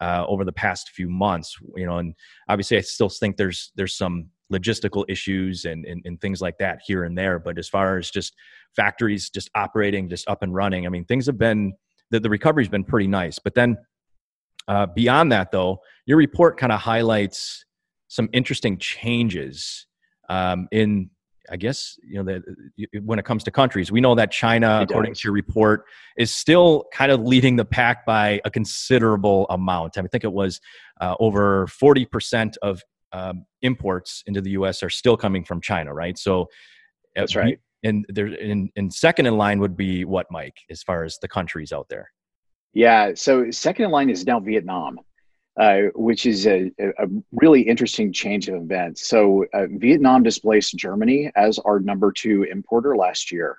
uh, 0.00 0.24
over 0.28 0.44
the 0.44 0.52
past 0.52 0.90
few 0.90 1.08
months 1.08 1.56
you 1.76 1.86
know 1.86 1.98
and 1.98 2.14
obviously 2.48 2.76
i 2.76 2.80
still 2.80 3.08
think 3.08 3.36
there's 3.36 3.72
there's 3.76 3.96
some 3.96 4.28
logistical 4.52 5.04
issues 5.08 5.64
and, 5.64 5.84
and, 5.84 6.02
and 6.04 6.20
things 6.20 6.40
like 6.40 6.58
that 6.58 6.80
here 6.86 7.04
and 7.04 7.16
there. 7.16 7.38
But 7.38 7.58
as 7.58 7.68
far 7.68 7.98
as 7.98 8.10
just 8.10 8.34
factories 8.74 9.30
just 9.30 9.50
operating, 9.54 10.08
just 10.08 10.28
up 10.28 10.42
and 10.42 10.54
running, 10.54 10.86
I 10.86 10.88
mean, 10.88 11.04
things 11.04 11.26
have 11.26 11.38
been 11.38 11.74
the, 12.10 12.20
the 12.20 12.30
recovery's 12.30 12.68
been 12.68 12.84
pretty 12.84 13.08
nice. 13.08 13.38
But 13.38 13.54
then 13.54 13.76
uh, 14.66 14.86
beyond 14.86 15.32
that, 15.32 15.50
though, 15.50 15.80
your 16.06 16.16
report 16.16 16.58
kind 16.58 16.72
of 16.72 16.80
highlights 16.80 17.64
some 18.08 18.28
interesting 18.32 18.78
changes 18.78 19.86
um, 20.28 20.68
in 20.70 21.10
I 21.50 21.56
guess 21.56 21.98
you 22.02 22.22
know 22.22 22.24
that 22.24 22.42
when 23.02 23.18
it 23.18 23.24
comes 23.24 23.44
to 23.44 23.50
countries, 23.50 23.90
we 23.90 24.00
know 24.00 24.14
that 24.14 24.30
China, 24.30 24.80
according 24.82 25.14
to 25.14 25.20
your 25.24 25.32
report, 25.32 25.84
is 26.16 26.34
still 26.34 26.84
kind 26.92 27.10
of 27.10 27.20
leading 27.20 27.56
the 27.56 27.64
pack 27.64 28.04
by 28.04 28.40
a 28.44 28.50
considerable 28.50 29.46
amount. 29.48 29.96
I, 29.96 30.02
mean, 30.02 30.06
I 30.06 30.10
think 30.10 30.24
it 30.24 30.32
was 30.32 30.60
uh, 31.00 31.14
over 31.20 31.66
forty 31.68 32.04
percent 32.04 32.58
of 32.62 32.82
um, 33.12 33.44
imports 33.62 34.22
into 34.26 34.40
the 34.40 34.50
U.S. 34.50 34.82
are 34.82 34.90
still 34.90 35.16
coming 35.16 35.44
from 35.44 35.60
China, 35.60 35.92
right? 35.92 36.18
So 36.18 36.42
uh, 36.42 36.46
that's 37.16 37.36
right. 37.36 37.58
And 37.84 38.04
there, 38.08 38.26
and, 38.26 38.70
in 38.74 38.90
second 38.90 39.26
in 39.26 39.36
line 39.36 39.60
would 39.60 39.76
be 39.76 40.04
what, 40.04 40.26
Mike, 40.30 40.56
as 40.70 40.82
far 40.82 41.04
as 41.04 41.18
the 41.20 41.28
countries 41.28 41.72
out 41.72 41.88
there? 41.88 42.10
Yeah. 42.72 43.12
So 43.14 43.50
second 43.50 43.86
in 43.86 43.90
line 43.90 44.10
is 44.10 44.26
now 44.26 44.40
Vietnam, 44.40 44.98
uh, 45.58 45.82
which 45.94 46.26
is 46.26 46.46
a, 46.46 46.70
a, 46.80 47.06
really 47.32 47.62
interesting 47.62 48.12
change 48.12 48.48
of 48.48 48.56
events. 48.56 49.08
So 49.08 49.44
uh, 49.54 49.66
Vietnam 49.70 50.22
displaced 50.22 50.76
Germany 50.76 51.30
as 51.36 51.58
our 51.60 51.80
number 51.80 52.12
two 52.12 52.44
importer 52.44 52.96
last 52.96 53.32
year. 53.32 53.58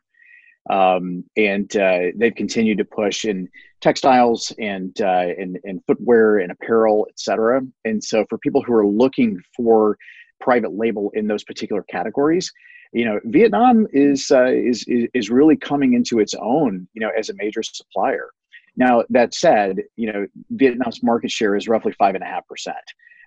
Um, 0.70 1.24
and 1.36 1.76
uh, 1.76 2.12
they've 2.16 2.36
continued 2.36 2.78
to 2.80 2.86
push 2.86 3.26
in 3.26 3.48
textiles 3.82 4.54
and, 4.60 5.00
uh, 5.02 5.28
and, 5.38 5.60
and 5.64 5.82
footwear 5.86 6.40
and 6.40 6.52
apparel, 6.52 7.08
et 7.10 7.20
cetera. 7.20 7.62
And 7.86 8.04
so 8.04 8.26
for 8.30 8.38
people 8.40 8.62
who 8.62 8.74
are 8.74 8.88
looking 8.88 9.40
for 9.56 9.98
private 10.40 10.74
label 10.74 11.12
in 11.14 11.28
those 11.28 11.44
particular 11.44 11.84
categories, 11.84 12.52
you 12.94 13.06
know, 13.06 13.20
Vietnam 13.26 13.88
is, 13.94 14.32
uh, 14.32 14.46
is, 14.46 14.86
is 14.88 15.30
really 15.30 15.56
coming 15.56 15.94
into 15.94 16.20
its 16.20 16.34
own, 16.36 16.88
you 16.94 17.02
know, 17.02 17.12
as 17.18 17.30
a 17.30 17.36
major 17.36 17.64
supplier. 17.64 18.30
Now 18.78 19.04
that 19.10 19.34
said, 19.34 19.80
you 19.98 20.14
know 20.14 20.26
Vietnam's 20.52 21.04
market 21.04 21.32
share 21.32 21.58
is 21.58 21.68
roughly 21.68 21.92
five 21.94 22.16
and 22.16 22.24
a 22.24 22.28
half 22.28 22.48
percent, 22.48 22.78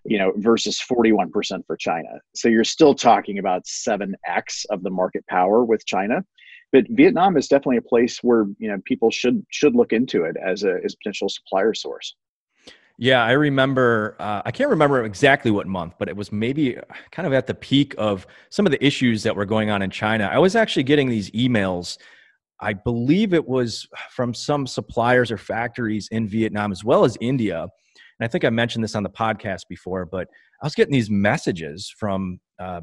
you 0.05 0.19
know, 0.19 0.33
versus 0.37 0.81
forty 0.81 1.13
one 1.13 1.31
percent 1.31 1.67
for 1.67 1.77
China. 1.77 2.09
So 2.35 2.49
you're 2.49 2.65
still 2.65 2.95
talking 2.95 3.39
about 3.39 3.67
seven 3.67 4.15
x 4.27 4.65
of 4.71 4.83
the 4.83 4.89
market 4.89 5.27
power 5.27 5.63
with 5.63 5.85
China. 5.85 6.25
But 6.73 6.87
Vietnam 6.89 7.37
is 7.37 7.49
definitely 7.49 7.77
a 7.77 7.83
place 7.83 8.19
where 8.23 8.47
you 8.59 8.69
know 8.69 8.79
people 8.85 9.11
should 9.11 9.45
should 9.51 9.75
look 9.75 9.93
into 9.93 10.25
it 10.25 10.37
as 10.45 10.65
a 10.65 10.79
as 10.85 10.95
a 10.95 10.97
potential 10.97 11.29
supplier 11.29 11.75
source. 11.75 12.15
Yeah, 12.99 13.25
I 13.25 13.33
remember. 13.33 14.17
Uh, 14.19 14.43
I 14.45 14.51
can't 14.51 14.71
remember 14.71 15.05
exactly 15.05 15.51
what 15.51 15.67
month, 15.67 15.95
but 15.99 16.09
it 16.09 16.17
was 16.17 16.31
maybe 16.31 16.77
kind 17.11 17.27
of 17.27 17.33
at 17.33 17.47
the 17.47 17.55
peak 17.55 17.95
of 17.99 18.27
some 18.51 18.67
of 18.67 18.73
the 18.73 18.85
issues 18.85 19.23
that 19.23 19.35
were 19.35 19.47
going 19.47 19.71
on 19.71 19.83
in 19.83 19.91
China. 19.91 20.31
I 20.33 20.39
was 20.39 20.57
actually 20.57 20.85
getting 20.85 21.09
these 21.09 21.31
emails. 21.33 21.99
I 22.61 22.75
believe 22.75 23.35
it 23.35 23.47
was 23.47 23.89
from 24.11 24.33
some 24.35 24.67
suppliers 24.67 25.33
or 25.33 25.39
factories 25.39 26.09
in 26.13 26.29
Vietnam 26.29 26.71
as 26.71 26.85
well 26.85 27.05
as 27.05 27.19
India. 27.21 27.63
And 27.63 28.25
I 28.25 28.29
think 28.29 28.45
I 28.45 28.51
mentioned 28.51 28.85
this 28.85 28.95
on 28.95 29.03
the 29.03 29.11
podcast 29.11 29.63
before, 29.69 30.07
but 30.07 30.29
I 30.63 30.67
was 30.67 30.77
getting 30.77 30.93
these 30.93 31.11
messages 31.11 31.93
from 31.99 32.39
uh, 32.61 32.83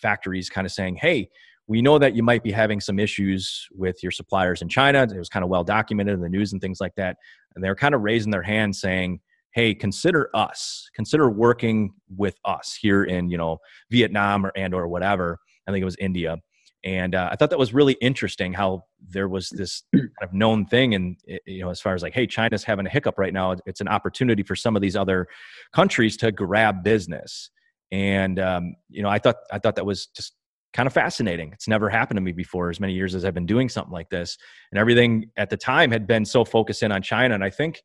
factories 0.00 0.48
kind 0.48 0.64
of 0.64 0.72
saying, 0.72 0.96
hey, 0.96 1.28
we 1.68 1.82
know 1.82 1.98
that 1.98 2.14
you 2.14 2.22
might 2.22 2.42
be 2.42 2.52
having 2.52 2.80
some 2.80 2.98
issues 2.98 3.66
with 3.72 4.02
your 4.02 4.12
suppliers 4.12 4.62
in 4.62 4.68
China. 4.68 5.02
It 5.02 5.18
was 5.18 5.28
kind 5.28 5.42
of 5.42 5.48
well 5.48 5.64
documented 5.64 6.14
in 6.14 6.20
the 6.20 6.28
news 6.28 6.52
and 6.52 6.60
things 6.60 6.80
like 6.80 6.94
that. 6.96 7.16
And 7.54 7.64
they're 7.64 7.74
kind 7.74 7.94
of 7.94 8.02
raising 8.02 8.30
their 8.30 8.42
hand 8.42 8.76
saying, 8.76 9.20
hey 9.56 9.74
consider 9.74 10.28
us. 10.34 10.88
Consider 10.94 11.30
working 11.30 11.94
with 12.14 12.36
us 12.44 12.78
here 12.80 13.04
in 13.04 13.30
you 13.30 13.38
know 13.38 13.58
vietnam 13.90 14.46
or 14.46 14.52
and 14.54 14.72
or 14.74 14.86
whatever. 14.86 15.38
I 15.66 15.72
think 15.72 15.82
it 15.82 15.86
was 15.86 15.96
india. 15.98 16.36
And 16.84 17.16
uh, 17.16 17.30
i 17.32 17.36
thought 17.36 17.50
that 17.50 17.58
was 17.58 17.74
really 17.74 17.94
interesting 17.94 18.52
how 18.52 18.84
there 19.08 19.28
was 19.28 19.48
this 19.48 19.82
kind 19.94 20.10
of 20.22 20.32
known 20.32 20.66
thing 20.66 20.94
and 20.94 21.16
you 21.46 21.60
know 21.62 21.70
as 21.70 21.80
far 21.80 21.94
as 21.94 22.02
like 22.02 22.12
hey 22.12 22.26
china's 22.26 22.62
having 22.62 22.86
a 22.86 22.90
hiccup 22.90 23.18
right 23.18 23.32
now. 23.32 23.56
It's 23.64 23.80
an 23.80 23.88
opportunity 23.88 24.42
for 24.44 24.54
some 24.54 24.76
of 24.76 24.82
these 24.82 24.94
other 24.94 25.26
countries 25.72 26.16
to 26.18 26.30
grab 26.30 26.84
business. 26.84 27.50
And 27.90 28.38
um, 28.38 28.76
you 28.90 29.02
know 29.02 29.08
i 29.08 29.18
thought 29.18 29.36
i 29.50 29.58
thought 29.58 29.76
that 29.76 29.86
was 29.86 30.06
just 30.08 30.34
kind 30.76 30.86
of 30.86 30.92
fascinating. 30.92 31.50
It's 31.52 31.66
never 31.66 31.88
happened 31.88 32.18
to 32.18 32.20
me 32.20 32.32
before 32.32 32.68
as 32.68 32.78
many 32.78 32.92
years 32.92 33.14
as 33.14 33.24
i've 33.24 33.32
been 33.34 33.46
doing 33.46 33.68
something 33.68 33.92
like 33.92 34.10
this. 34.10 34.36
And 34.70 34.78
everything 34.78 35.30
at 35.38 35.48
the 35.48 35.56
time 35.56 35.90
had 35.90 36.06
been 36.06 36.26
so 36.26 36.44
focused 36.44 36.82
in 36.82 36.92
on 36.92 37.02
china. 37.02 37.34
And 37.34 37.42
i 37.42 37.50
think 37.50 37.82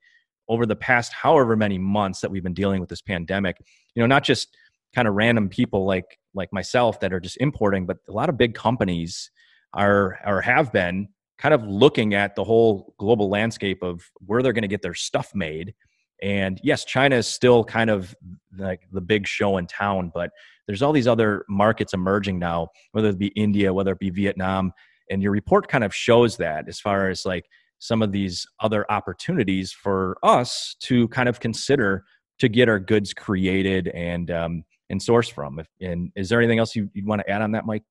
over 0.50 0.66
the 0.66 0.76
past 0.76 1.14
however 1.14 1.56
many 1.56 1.78
months 1.78 2.20
that 2.20 2.30
we've 2.30 2.44
been 2.44 2.54
dealing 2.54 2.82
with 2.82 2.90
this 2.90 3.02
pandemic 3.02 3.56
you 3.96 4.02
know 4.02 4.08
not 4.08 4.24
just 4.24 4.58
kind 4.94 5.08
of 5.08 5.14
random 5.14 5.48
people 5.48 5.86
like 5.86 6.18
like 6.34 6.52
myself 6.52 7.00
that 7.00 7.14
are 7.14 7.20
just 7.20 7.38
importing 7.38 7.86
but 7.86 7.98
a 8.10 8.12
lot 8.12 8.28
of 8.28 8.38
big 8.38 8.54
companies 8.54 9.32
are 9.74 10.20
or 10.26 10.42
have 10.42 10.74
been 10.74 11.08
kind 11.38 11.54
of 11.54 11.64
looking 11.64 12.14
at 12.14 12.36
the 12.36 12.44
whole 12.44 12.94
global 13.00 13.30
landscape 13.30 13.82
of 13.82 14.04
where 14.26 14.44
they're 14.44 14.54
going 14.54 14.62
to 14.64 14.68
get 14.68 14.82
their 14.82 14.94
stuff 14.94 15.32
made 15.34 15.74
and 16.22 16.60
yes 16.64 16.86
china 16.86 17.16
is 17.16 17.28
still 17.28 17.64
kind 17.64 17.90
of 17.90 18.16
like 18.58 18.82
the 18.92 19.02
big 19.02 19.28
show 19.28 19.58
in 19.58 19.66
town 19.68 20.12
but 20.14 20.32
there's 20.68 20.82
all 20.82 20.92
these 20.92 21.08
other 21.08 21.46
markets 21.50 21.94
emerging 21.94 22.38
now 22.38 22.68
whether 22.92 23.10
it 23.10 23.18
be 23.18 23.28
india 23.30 23.74
whether 23.74 23.94
it 23.94 24.00
be 24.00 24.10
vietnam 24.10 24.72
and 25.10 25.22
your 25.22 25.32
report 25.32 25.68
kind 25.68 25.84
of 25.84 25.94
shows 25.94 26.38
that 26.38 26.68
as 26.68 26.80
far 26.80 27.10
as 27.10 27.26
like 27.26 27.46
some 27.80 28.04
of 28.04 28.12
these 28.12 28.46
other 28.60 28.90
opportunities 28.92 29.72
for 29.72 30.16
us 30.24 30.76
to 30.80 31.08
kind 31.10 31.28
of 31.28 31.40
consider 31.40 32.04
to 32.38 32.48
get 32.48 32.70
our 32.70 32.80
goods 32.80 33.14
created 33.14 33.88
and 33.90 34.32
um, 34.32 34.64
and 34.92 35.00
sourced 35.00 35.32
from. 35.32 35.60
If, 35.60 35.68
And 35.80 36.12
is 36.16 36.30
there 36.30 36.40
anything 36.40 36.60
else 36.60 36.76
you, 36.76 36.90
would 36.96 37.06
want 37.06 37.22
to 37.22 37.30
add 37.30 37.42
on 37.42 37.52
that, 37.52 37.66
Mike? 37.66 37.84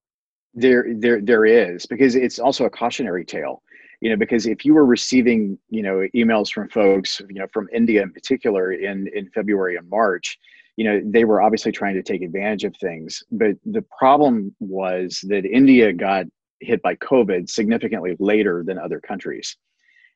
There, 0.55 0.87
there, 0.97 1.21
there 1.21 1.47
is 1.47 1.87
because 1.87 2.17
it's 2.17 2.39
also 2.39 2.65
a 2.65 2.71
cautionary 2.71 3.25
tale. 3.25 3.63
You 4.01 4.11
know, 4.11 4.17
because 4.17 4.47
if 4.47 4.65
you 4.65 4.75
were 4.75 4.87
receiving, 4.87 5.59
you 5.69 5.83
know, 5.83 6.07
emails 6.15 6.51
from 6.51 6.69
folks, 6.69 7.21
you 7.29 7.39
know, 7.41 7.47
from 7.53 7.69
India 7.73 8.03
in 8.03 8.13
particular 8.13 8.73
in 8.73 9.09
in 9.15 9.29
February 9.31 9.77
and 9.77 9.89
March, 9.91 10.39
you 10.77 10.85
know, 10.85 11.01
they 11.05 11.25
were 11.25 11.43
obviously 11.43 11.73
trying 11.73 11.95
to 11.95 12.03
take 12.03 12.23
advantage 12.23 12.65
of 12.65 12.75
things. 12.77 13.23
But 13.31 13.57
the 13.65 13.85
problem 13.99 14.55
was 14.61 15.23
that 15.29 15.45
India 15.45 15.93
got 15.93 16.27
hit 16.61 16.81
by 16.83 16.95
COVID 16.97 17.51
significantly 17.51 18.17
later 18.19 18.63
than 18.67 18.79
other 18.79 19.01
countries. 19.01 19.57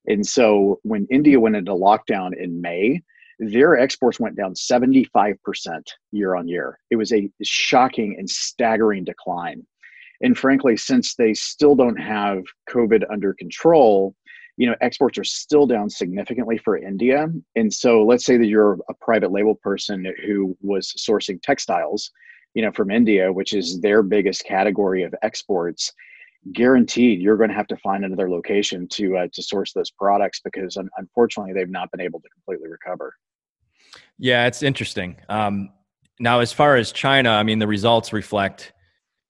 And 0.06 0.26
so 0.26 0.80
when 0.82 1.06
India 1.10 1.40
went 1.40 1.56
into 1.56 1.72
lockdown 1.72 2.36
in 2.36 2.60
May, 2.60 3.02
their 3.38 3.76
exports 3.76 4.20
went 4.20 4.36
down 4.36 4.54
75% 4.54 5.36
year 6.12 6.34
on 6.34 6.46
year. 6.46 6.78
It 6.90 6.96
was 6.96 7.12
a 7.12 7.28
shocking 7.42 8.16
and 8.18 8.28
staggering 8.28 9.04
decline. 9.04 9.66
And 10.24 10.36
frankly, 10.36 10.76
since 10.76 11.14
they 11.14 11.34
still 11.34 11.76
don't 11.76 12.00
have 12.00 12.42
COVID 12.70 13.04
under 13.12 13.34
control, 13.34 14.16
you 14.56 14.66
know, 14.66 14.74
exports 14.80 15.18
are 15.18 15.24
still 15.24 15.66
down 15.66 15.90
significantly 15.90 16.56
for 16.56 16.78
India. 16.78 17.28
And 17.56 17.72
so 17.72 18.02
let's 18.02 18.24
say 18.24 18.38
that 18.38 18.46
you're 18.46 18.78
a 18.88 18.94
private 19.02 19.32
label 19.32 19.54
person 19.56 20.10
who 20.26 20.56
was 20.62 20.94
sourcing 20.98 21.42
textiles, 21.42 22.10
you 22.54 22.62
know, 22.62 22.72
from 22.72 22.90
India, 22.90 23.30
which 23.30 23.52
is 23.52 23.82
their 23.82 24.02
biggest 24.02 24.46
category 24.46 25.02
of 25.02 25.14
exports 25.22 25.92
guaranteed 26.52 27.20
you're 27.20 27.36
going 27.36 27.50
to 27.50 27.56
have 27.56 27.66
to 27.66 27.76
find 27.78 28.04
another 28.04 28.30
location 28.30 28.86
to 28.88 29.16
uh, 29.16 29.26
to 29.32 29.42
source 29.42 29.72
those 29.72 29.90
products 29.90 30.40
because 30.42 30.76
un- 30.76 30.90
unfortunately 30.98 31.52
they've 31.52 31.70
not 31.70 31.90
been 31.90 32.00
able 32.00 32.20
to 32.20 32.28
completely 32.30 32.68
recover. 32.68 33.14
Yeah, 34.18 34.46
it's 34.46 34.62
interesting. 34.62 35.16
Um, 35.28 35.70
now, 36.20 36.40
as 36.40 36.52
far 36.52 36.76
as 36.76 36.92
China, 36.92 37.30
I 37.30 37.42
mean, 37.42 37.58
the 37.58 37.66
results 37.66 38.12
reflect 38.12 38.72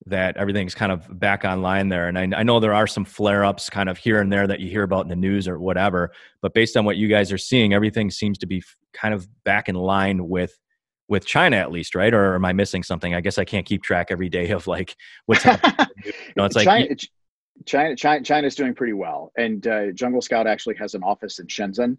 that 0.07 0.37
everything's 0.37 0.75
kind 0.75 0.93
of 0.93 1.19
back 1.19 1.45
online 1.45 1.89
there. 1.89 2.09
And 2.09 2.19
I, 2.19 2.41
I 2.41 2.43
know 2.43 2.61
there 2.61 2.75
are 2.75 2.87
some 2.87 3.05
flare 3.05 3.45
ups 3.45 3.71
kind 3.71 3.89
of 3.89 3.97
here 3.97 4.21
and 4.21 4.33
there 4.33 4.47
that 4.47 4.61
you 4.61 4.69
hear 4.69 4.83
about 4.83 5.05
in 5.05 5.09
the 5.09 5.17
news 5.17 5.49
or 5.49 5.59
whatever. 5.59 6.13
But 6.43 6.53
based 6.53 6.77
on 6.77 6.85
what 6.85 6.97
you 6.97 7.09
guys 7.09 7.33
are 7.33 7.39
seeing, 7.39 7.73
everything 7.73 8.11
seems 8.11 8.39
to 8.39 8.47
be 8.47 8.63
kind 8.93 9.15
of 9.15 9.27
back 9.45 9.69
in 9.69 9.75
line 9.75 10.29
with 10.29 10.59
with 11.07 11.27
China 11.27 11.57
at 11.57 11.71
least, 11.71 11.95
right? 11.95 12.15
Or 12.15 12.35
am 12.35 12.45
I 12.45 12.53
missing 12.53 12.83
something? 12.83 13.15
I 13.15 13.21
guess 13.21 13.37
I 13.37 13.45
can't 13.45 13.67
keep 13.67 13.83
track 13.83 14.09
every 14.11 14.29
day 14.29 14.51
of 14.51 14.67
like 14.67 14.97
what's 15.27 15.43
happening. 15.43 15.89
you 16.05 16.13
know, 16.37 16.45
it's 16.45 16.57
like 16.57 16.65
China, 16.65 16.87
China, 17.67 17.97
China, 17.97 18.25
China's 18.25 18.55
doing 18.55 18.75
pretty 18.75 18.95
well, 18.95 19.33
and 19.37 19.67
uh, 19.67 19.93
Jungle 19.93 20.23
Scout 20.23 20.47
actually 20.47 20.77
has 20.77 20.95
an 20.95 21.03
office 21.03 21.39
in 21.39 21.47
Shenzhen, 21.47 21.97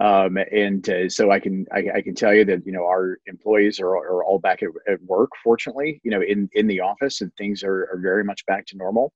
um, 0.00 0.36
and 0.36 0.88
uh, 0.88 1.08
so 1.08 1.30
I 1.30 1.38
can 1.40 1.66
I, 1.72 1.84
I, 1.96 2.00
can 2.00 2.14
tell 2.14 2.34
you 2.34 2.44
that 2.46 2.66
you 2.66 2.72
know 2.72 2.84
our 2.84 3.18
employees 3.26 3.80
are, 3.80 3.88
are 3.88 4.24
all 4.24 4.38
back 4.38 4.62
at, 4.62 4.70
at, 4.90 5.02
work. 5.02 5.30
Fortunately, 5.44 6.00
you 6.04 6.10
know 6.10 6.22
in 6.22 6.48
in 6.54 6.66
the 6.66 6.80
office, 6.80 7.20
and 7.20 7.30
things 7.36 7.62
are, 7.62 7.88
are 7.92 7.98
very 8.00 8.24
much 8.24 8.44
back 8.46 8.66
to 8.66 8.76
normal 8.76 9.12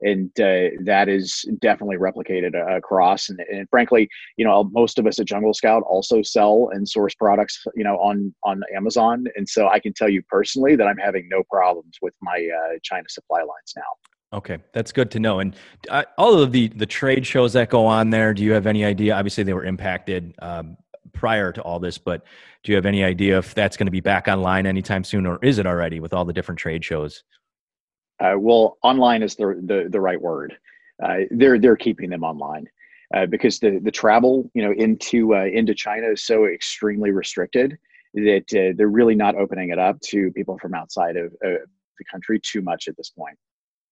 and 0.00 0.28
uh, 0.40 0.70
that 0.84 1.08
is 1.08 1.44
definitely 1.60 1.96
replicated 1.96 2.54
uh, 2.54 2.76
across. 2.76 3.30
And, 3.30 3.40
and, 3.40 3.68
frankly, 3.68 4.08
you 4.36 4.44
know, 4.44 4.64
most 4.72 4.98
of 4.98 5.06
us 5.06 5.18
at 5.18 5.26
Jungle 5.26 5.54
Scout 5.54 5.82
also 5.82 6.22
sell 6.22 6.70
and 6.72 6.88
source 6.88 7.14
products, 7.14 7.64
you 7.74 7.84
know, 7.84 7.96
on 7.96 8.34
on 8.44 8.62
Amazon, 8.74 9.24
and 9.36 9.48
so 9.48 9.68
I 9.68 9.80
can 9.80 9.92
tell 9.92 10.08
you 10.08 10.22
personally 10.28 10.76
that 10.76 10.86
I'm 10.86 10.98
having 10.98 11.28
no 11.28 11.42
problems 11.50 11.96
with 12.00 12.14
my 12.22 12.36
uh, 12.36 12.78
China 12.82 13.08
supply 13.08 13.40
lines 13.40 13.72
now. 13.76 14.17
Okay, 14.32 14.58
that's 14.74 14.92
good 14.92 15.10
to 15.12 15.20
know. 15.20 15.40
And 15.40 15.56
uh, 15.88 16.04
all 16.18 16.38
of 16.38 16.52
the 16.52 16.68
the 16.68 16.84
trade 16.86 17.26
shows 17.26 17.54
that 17.54 17.70
go 17.70 17.86
on 17.86 18.10
there, 18.10 18.34
do 18.34 18.42
you 18.42 18.52
have 18.52 18.66
any 18.66 18.84
idea? 18.84 19.14
Obviously, 19.14 19.42
they 19.42 19.54
were 19.54 19.64
impacted 19.64 20.34
um, 20.40 20.76
prior 21.14 21.50
to 21.52 21.62
all 21.62 21.78
this, 21.78 21.96
but 21.96 22.24
do 22.62 22.72
you 22.72 22.76
have 22.76 22.84
any 22.84 23.02
idea 23.04 23.38
if 23.38 23.54
that's 23.54 23.76
going 23.76 23.86
to 23.86 23.92
be 23.92 24.00
back 24.00 24.28
online 24.28 24.66
anytime 24.66 25.02
soon, 25.02 25.24
or 25.26 25.38
is 25.42 25.58
it 25.58 25.66
already 25.66 25.98
with 25.98 26.12
all 26.12 26.26
the 26.26 26.32
different 26.34 26.58
trade 26.58 26.84
shows? 26.84 27.24
Uh, 28.20 28.34
well, 28.38 28.76
online 28.82 29.22
is 29.22 29.34
the 29.34 29.60
the, 29.64 29.88
the 29.90 30.00
right 30.00 30.20
word. 30.20 30.56
Uh, 31.02 31.20
they're 31.30 31.58
they're 31.58 31.76
keeping 31.76 32.10
them 32.10 32.22
online 32.22 32.68
uh, 33.14 33.24
because 33.24 33.58
the 33.60 33.78
the 33.82 33.90
travel 33.90 34.50
you 34.52 34.62
know 34.62 34.72
into 34.72 35.34
uh, 35.34 35.44
into 35.46 35.74
China 35.74 36.08
is 36.08 36.24
so 36.24 36.44
extremely 36.44 37.12
restricted 37.12 37.78
that 38.12 38.44
uh, 38.52 38.74
they're 38.76 38.88
really 38.88 39.14
not 39.14 39.36
opening 39.36 39.70
it 39.70 39.78
up 39.78 39.98
to 40.00 40.30
people 40.32 40.58
from 40.58 40.74
outside 40.74 41.16
of 41.16 41.32
the 41.40 42.04
country 42.10 42.38
too 42.38 42.60
much 42.60 42.88
at 42.88 42.96
this 42.96 43.08
point. 43.08 43.38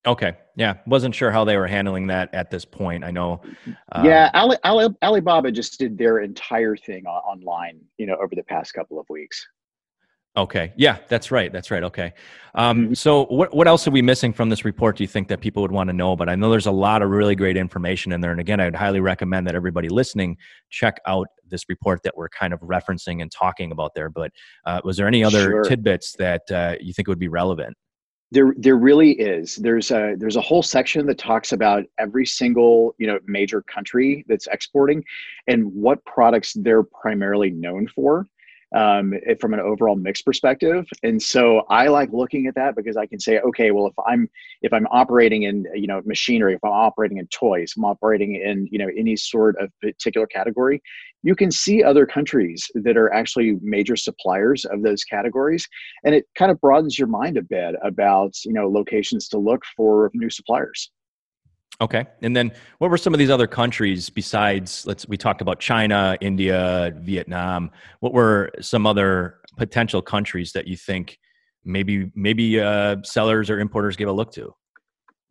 Okay, 0.06 0.36
yeah, 0.54 0.74
wasn't 0.86 1.14
sure 1.14 1.30
how 1.30 1.44
they 1.44 1.56
were 1.56 1.66
handling 1.66 2.06
that 2.06 2.32
at 2.32 2.50
this 2.50 2.64
point. 2.64 3.02
I 3.02 3.10
know. 3.10 3.40
Uh, 3.90 4.02
yeah, 4.04 4.30
Ali, 4.34 4.56
Ali, 4.62 4.88
Alibaba 5.02 5.50
just 5.50 5.78
did 5.78 5.98
their 5.98 6.20
entire 6.20 6.76
thing 6.76 7.06
online, 7.06 7.80
you 7.98 8.06
know, 8.06 8.16
over 8.16 8.34
the 8.34 8.44
past 8.44 8.72
couple 8.72 9.00
of 9.00 9.06
weeks. 9.08 9.44
Okay. 10.36 10.74
Yeah, 10.76 10.98
that's 11.08 11.30
right. 11.30 11.50
That's 11.50 11.70
right. 11.70 11.82
Okay. 11.82 12.12
Um, 12.54 12.84
mm-hmm. 12.84 12.94
so, 12.94 13.24
what 13.26 13.54
what 13.54 13.66
else 13.66 13.88
are 13.88 13.90
we 13.90 14.02
missing 14.02 14.34
from 14.34 14.50
this 14.50 14.66
report? 14.66 14.96
Do 14.96 15.02
you 15.02 15.08
think 15.08 15.28
that 15.28 15.40
people 15.40 15.62
would 15.62 15.72
want 15.72 15.88
to 15.88 15.94
know? 15.94 16.14
But 16.14 16.28
I 16.28 16.34
know 16.34 16.50
there's 16.50 16.66
a 16.66 16.70
lot 16.70 17.00
of 17.00 17.08
really 17.08 17.34
great 17.34 17.56
information 17.56 18.12
in 18.12 18.20
there. 18.20 18.32
And 18.32 18.40
again, 18.40 18.60
I 18.60 18.66
would 18.66 18.74
highly 18.74 19.00
recommend 19.00 19.46
that 19.46 19.54
everybody 19.54 19.88
listening 19.88 20.36
check 20.68 21.00
out 21.06 21.28
this 21.48 21.64
report 21.70 22.02
that 22.04 22.16
we're 22.16 22.28
kind 22.28 22.52
of 22.52 22.60
referencing 22.60 23.22
and 23.22 23.32
talking 23.32 23.72
about 23.72 23.94
there. 23.94 24.10
But 24.10 24.30
uh, 24.66 24.82
was 24.84 24.98
there 24.98 25.06
any 25.06 25.24
other 25.24 25.44
sure. 25.44 25.64
tidbits 25.64 26.14
that 26.18 26.42
uh, 26.50 26.76
you 26.80 26.92
think 26.92 27.08
would 27.08 27.18
be 27.18 27.28
relevant? 27.28 27.74
There, 28.32 28.54
there 28.56 28.76
really 28.76 29.12
is. 29.12 29.56
There's 29.56 29.90
a 29.92 30.16
there's 30.18 30.36
a 30.36 30.40
whole 30.40 30.62
section 30.62 31.06
that 31.06 31.18
talks 31.18 31.52
about 31.52 31.84
every 31.98 32.26
single 32.26 32.94
you 32.98 33.06
know 33.06 33.20
major 33.26 33.62
country 33.62 34.24
that's 34.28 34.48
exporting 34.48 35.04
and 35.46 35.72
what 35.72 36.04
products 36.04 36.54
they're 36.54 36.82
primarily 36.82 37.50
known 37.50 37.86
for 37.86 38.26
um, 38.76 39.14
from 39.40 39.54
an 39.54 39.60
overall 39.60 39.96
mix 39.96 40.20
perspective. 40.20 40.86
And 41.02 41.20
so 41.20 41.62
I 41.70 41.88
like 41.88 42.12
looking 42.12 42.46
at 42.46 42.54
that 42.56 42.76
because 42.76 42.96
I 42.96 43.06
can 43.06 43.18
say, 43.18 43.40
okay, 43.40 43.70
well, 43.70 43.86
if 43.86 43.94
I'm 44.06 44.28
if 44.60 44.72
I'm 44.72 44.86
operating 44.90 45.44
in 45.44 45.64
you 45.74 45.86
know 45.86 46.02
machinery, 46.04 46.54
if 46.54 46.62
I'm 46.62 46.72
operating 46.72 47.16
in 47.16 47.26
toys, 47.28 47.72
I'm 47.76 47.86
operating 47.86 48.34
in 48.34 48.68
you 48.70 48.78
know 48.78 48.88
any 48.96 49.16
sort 49.16 49.56
of 49.58 49.70
particular 49.80 50.26
category, 50.26 50.82
you 51.22 51.34
can 51.34 51.50
see 51.50 51.82
other 51.82 52.04
countries 52.04 52.70
that 52.74 52.98
are 52.98 53.12
actually 53.12 53.58
major 53.62 53.96
suppliers 53.96 54.66
of 54.66 54.82
those 54.82 55.02
categories, 55.04 55.66
and 56.04 56.14
it 56.14 56.26
kind 56.36 56.52
of 56.52 56.60
broadens 56.60 56.98
your 56.98 57.08
mind 57.08 57.38
a 57.38 57.42
bit 57.42 57.76
about 57.82 58.32
you 58.44 58.52
know 58.52 58.68
locations 58.68 59.26
to 59.28 59.38
look 59.38 59.62
for 59.74 60.10
new 60.12 60.28
suppliers. 60.28 60.90
Okay. 61.80 62.06
And 62.22 62.34
then 62.34 62.52
what 62.78 62.90
were 62.90 62.96
some 62.96 63.12
of 63.12 63.18
these 63.18 63.30
other 63.30 63.46
countries 63.46 64.08
besides 64.08 64.86
let's 64.86 65.06
we 65.08 65.16
talked 65.16 65.40
about 65.42 65.60
China, 65.60 66.16
India, 66.20 66.94
Vietnam. 66.98 67.70
What 68.00 68.12
were 68.12 68.50
some 68.60 68.86
other 68.86 69.40
potential 69.56 70.00
countries 70.00 70.52
that 70.52 70.66
you 70.66 70.76
think 70.76 71.18
maybe 71.64 72.10
maybe 72.14 72.60
uh, 72.60 72.96
sellers 73.02 73.50
or 73.50 73.58
importers 73.58 73.96
give 73.96 74.08
a 74.08 74.12
look 74.12 74.32
to? 74.32 74.54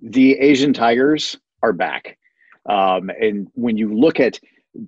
The 0.02 0.34
Asian 0.34 0.74
tigers 0.74 1.38
are 1.64 1.74
back. 1.74 2.18
Um, 2.70 3.10
and 3.10 3.48
when 3.54 3.78
you 3.78 3.96
look 3.96 4.20
at 4.20 4.40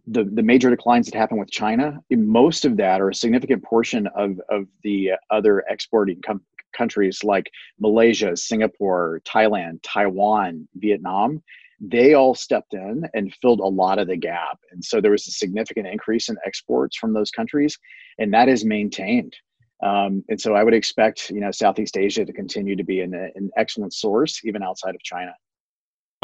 the, 0.08 0.26
the 0.26 0.44
major 0.44 0.70
declines 0.70 1.08
that 1.08 1.18
happen 1.18 1.38
with 1.38 1.50
China, 1.50 2.00
most 2.12 2.66
of 2.66 2.78
that 2.78 3.02
or 3.02 3.10
a 3.10 3.16
significant 3.16 3.64
portion 3.64 4.08
of, 4.16 4.40
of 4.50 4.66
the 4.84 5.12
other 5.32 5.64
exporting 5.70 6.22
com- 6.26 6.42
countries 6.76 7.24
like 7.24 7.50
Malaysia, 7.80 8.36
Singapore, 8.36 9.22
Thailand, 9.26 9.80
Taiwan, 9.84 10.68
Vietnam, 10.76 11.42
they 11.80 12.16
all 12.16 12.34
stepped 12.34 12.74
in 12.74 13.04
and 13.14 13.36
filled 13.42 13.60
a 13.60 13.66
lot 13.66 14.00
of 14.00 14.08
the 14.08 14.18
gap. 14.18 14.58
And 14.72 14.84
so 14.84 15.00
there 15.00 15.12
was 15.12 15.28
a 15.28 15.32
significant 15.32 15.88
increase 15.88 16.30
in 16.30 16.38
exports 16.46 16.98
from 16.98 17.14
those 17.14 17.30
countries, 17.32 17.78
and 18.18 18.34
that 18.34 18.50
is 18.50 18.66
maintained. 18.66 19.36
Um, 19.84 20.24
and 20.30 20.42
so 20.42 20.56
I 20.56 20.64
would 20.64 20.74
expect, 20.74 21.30
you 21.30 21.40
know, 21.40 21.52
Southeast 21.52 21.98
Asia 21.98 22.26
to 22.26 22.34
continue 22.34 22.76
to 22.76 22.84
be 22.84 23.02
an, 23.02 23.14
an 23.14 23.52
excellent 23.58 23.94
source, 23.94 24.44
even 24.44 24.64
outside 24.64 24.96
of 24.96 25.04
China. 25.04 25.32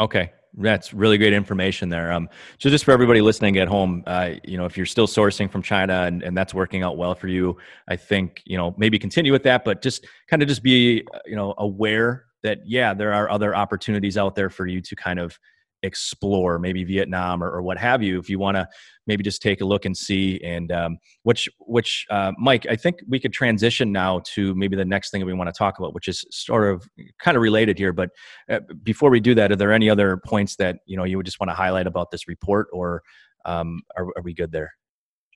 Okay, 0.00 0.32
that's 0.58 0.94
really 0.94 1.18
great 1.18 1.32
information 1.32 1.88
there. 1.88 2.12
Um, 2.12 2.28
so 2.58 2.70
just 2.70 2.84
for 2.84 2.92
everybody 2.92 3.20
listening 3.20 3.58
at 3.58 3.68
home, 3.68 4.02
uh, 4.06 4.32
you 4.44 4.56
know, 4.56 4.64
if 4.64 4.76
you're 4.76 4.86
still 4.86 5.06
sourcing 5.06 5.50
from 5.50 5.62
China 5.62 6.02
and, 6.02 6.22
and 6.22 6.36
that's 6.36 6.54
working 6.54 6.82
out 6.82 6.96
well 6.96 7.14
for 7.14 7.28
you, 7.28 7.56
I 7.88 7.96
think 7.96 8.42
you 8.44 8.56
know 8.56 8.74
maybe 8.78 8.98
continue 8.98 9.32
with 9.32 9.42
that, 9.44 9.64
but 9.64 9.82
just 9.82 10.06
kind 10.28 10.42
of 10.42 10.48
just 10.48 10.62
be 10.62 11.04
you 11.26 11.36
know 11.36 11.54
aware 11.58 12.26
that 12.42 12.60
yeah, 12.66 12.94
there 12.94 13.12
are 13.12 13.30
other 13.30 13.54
opportunities 13.56 14.16
out 14.16 14.34
there 14.34 14.50
for 14.50 14.66
you 14.66 14.80
to 14.82 14.94
kind 14.94 15.18
of 15.18 15.38
explore 15.84 16.58
maybe 16.58 16.82
vietnam 16.82 17.42
or, 17.44 17.50
or 17.50 17.62
what 17.62 17.78
have 17.78 18.02
you 18.02 18.18
if 18.18 18.28
you 18.28 18.38
want 18.38 18.56
to 18.56 18.66
maybe 19.06 19.22
just 19.22 19.42
take 19.42 19.60
a 19.60 19.64
look 19.64 19.84
and 19.84 19.96
see 19.96 20.40
and 20.42 20.72
um, 20.72 20.96
which 21.22 21.48
which 21.60 22.06
uh, 22.10 22.32
mike 22.38 22.66
i 22.68 22.74
think 22.74 22.96
we 23.06 23.20
could 23.20 23.32
transition 23.32 23.92
now 23.92 24.20
to 24.24 24.54
maybe 24.54 24.76
the 24.76 24.84
next 24.84 25.10
thing 25.10 25.20
that 25.20 25.26
we 25.26 25.34
want 25.34 25.46
to 25.46 25.56
talk 25.56 25.78
about 25.78 25.94
which 25.94 26.08
is 26.08 26.24
sort 26.30 26.68
of 26.72 26.88
kind 27.20 27.36
of 27.36 27.42
related 27.42 27.78
here 27.78 27.92
but 27.92 28.10
uh, 28.50 28.58
before 28.82 29.10
we 29.10 29.20
do 29.20 29.34
that 29.34 29.52
are 29.52 29.56
there 29.56 29.72
any 29.72 29.88
other 29.88 30.16
points 30.16 30.56
that 30.56 30.76
you 30.86 30.96
know 30.96 31.04
you 31.04 31.16
would 31.16 31.26
just 31.26 31.38
want 31.38 31.50
to 31.50 31.54
highlight 31.54 31.86
about 31.86 32.10
this 32.10 32.26
report 32.26 32.66
or 32.72 33.02
um, 33.44 33.82
are, 33.96 34.06
are 34.16 34.22
we 34.22 34.32
good 34.32 34.50
there? 34.50 34.72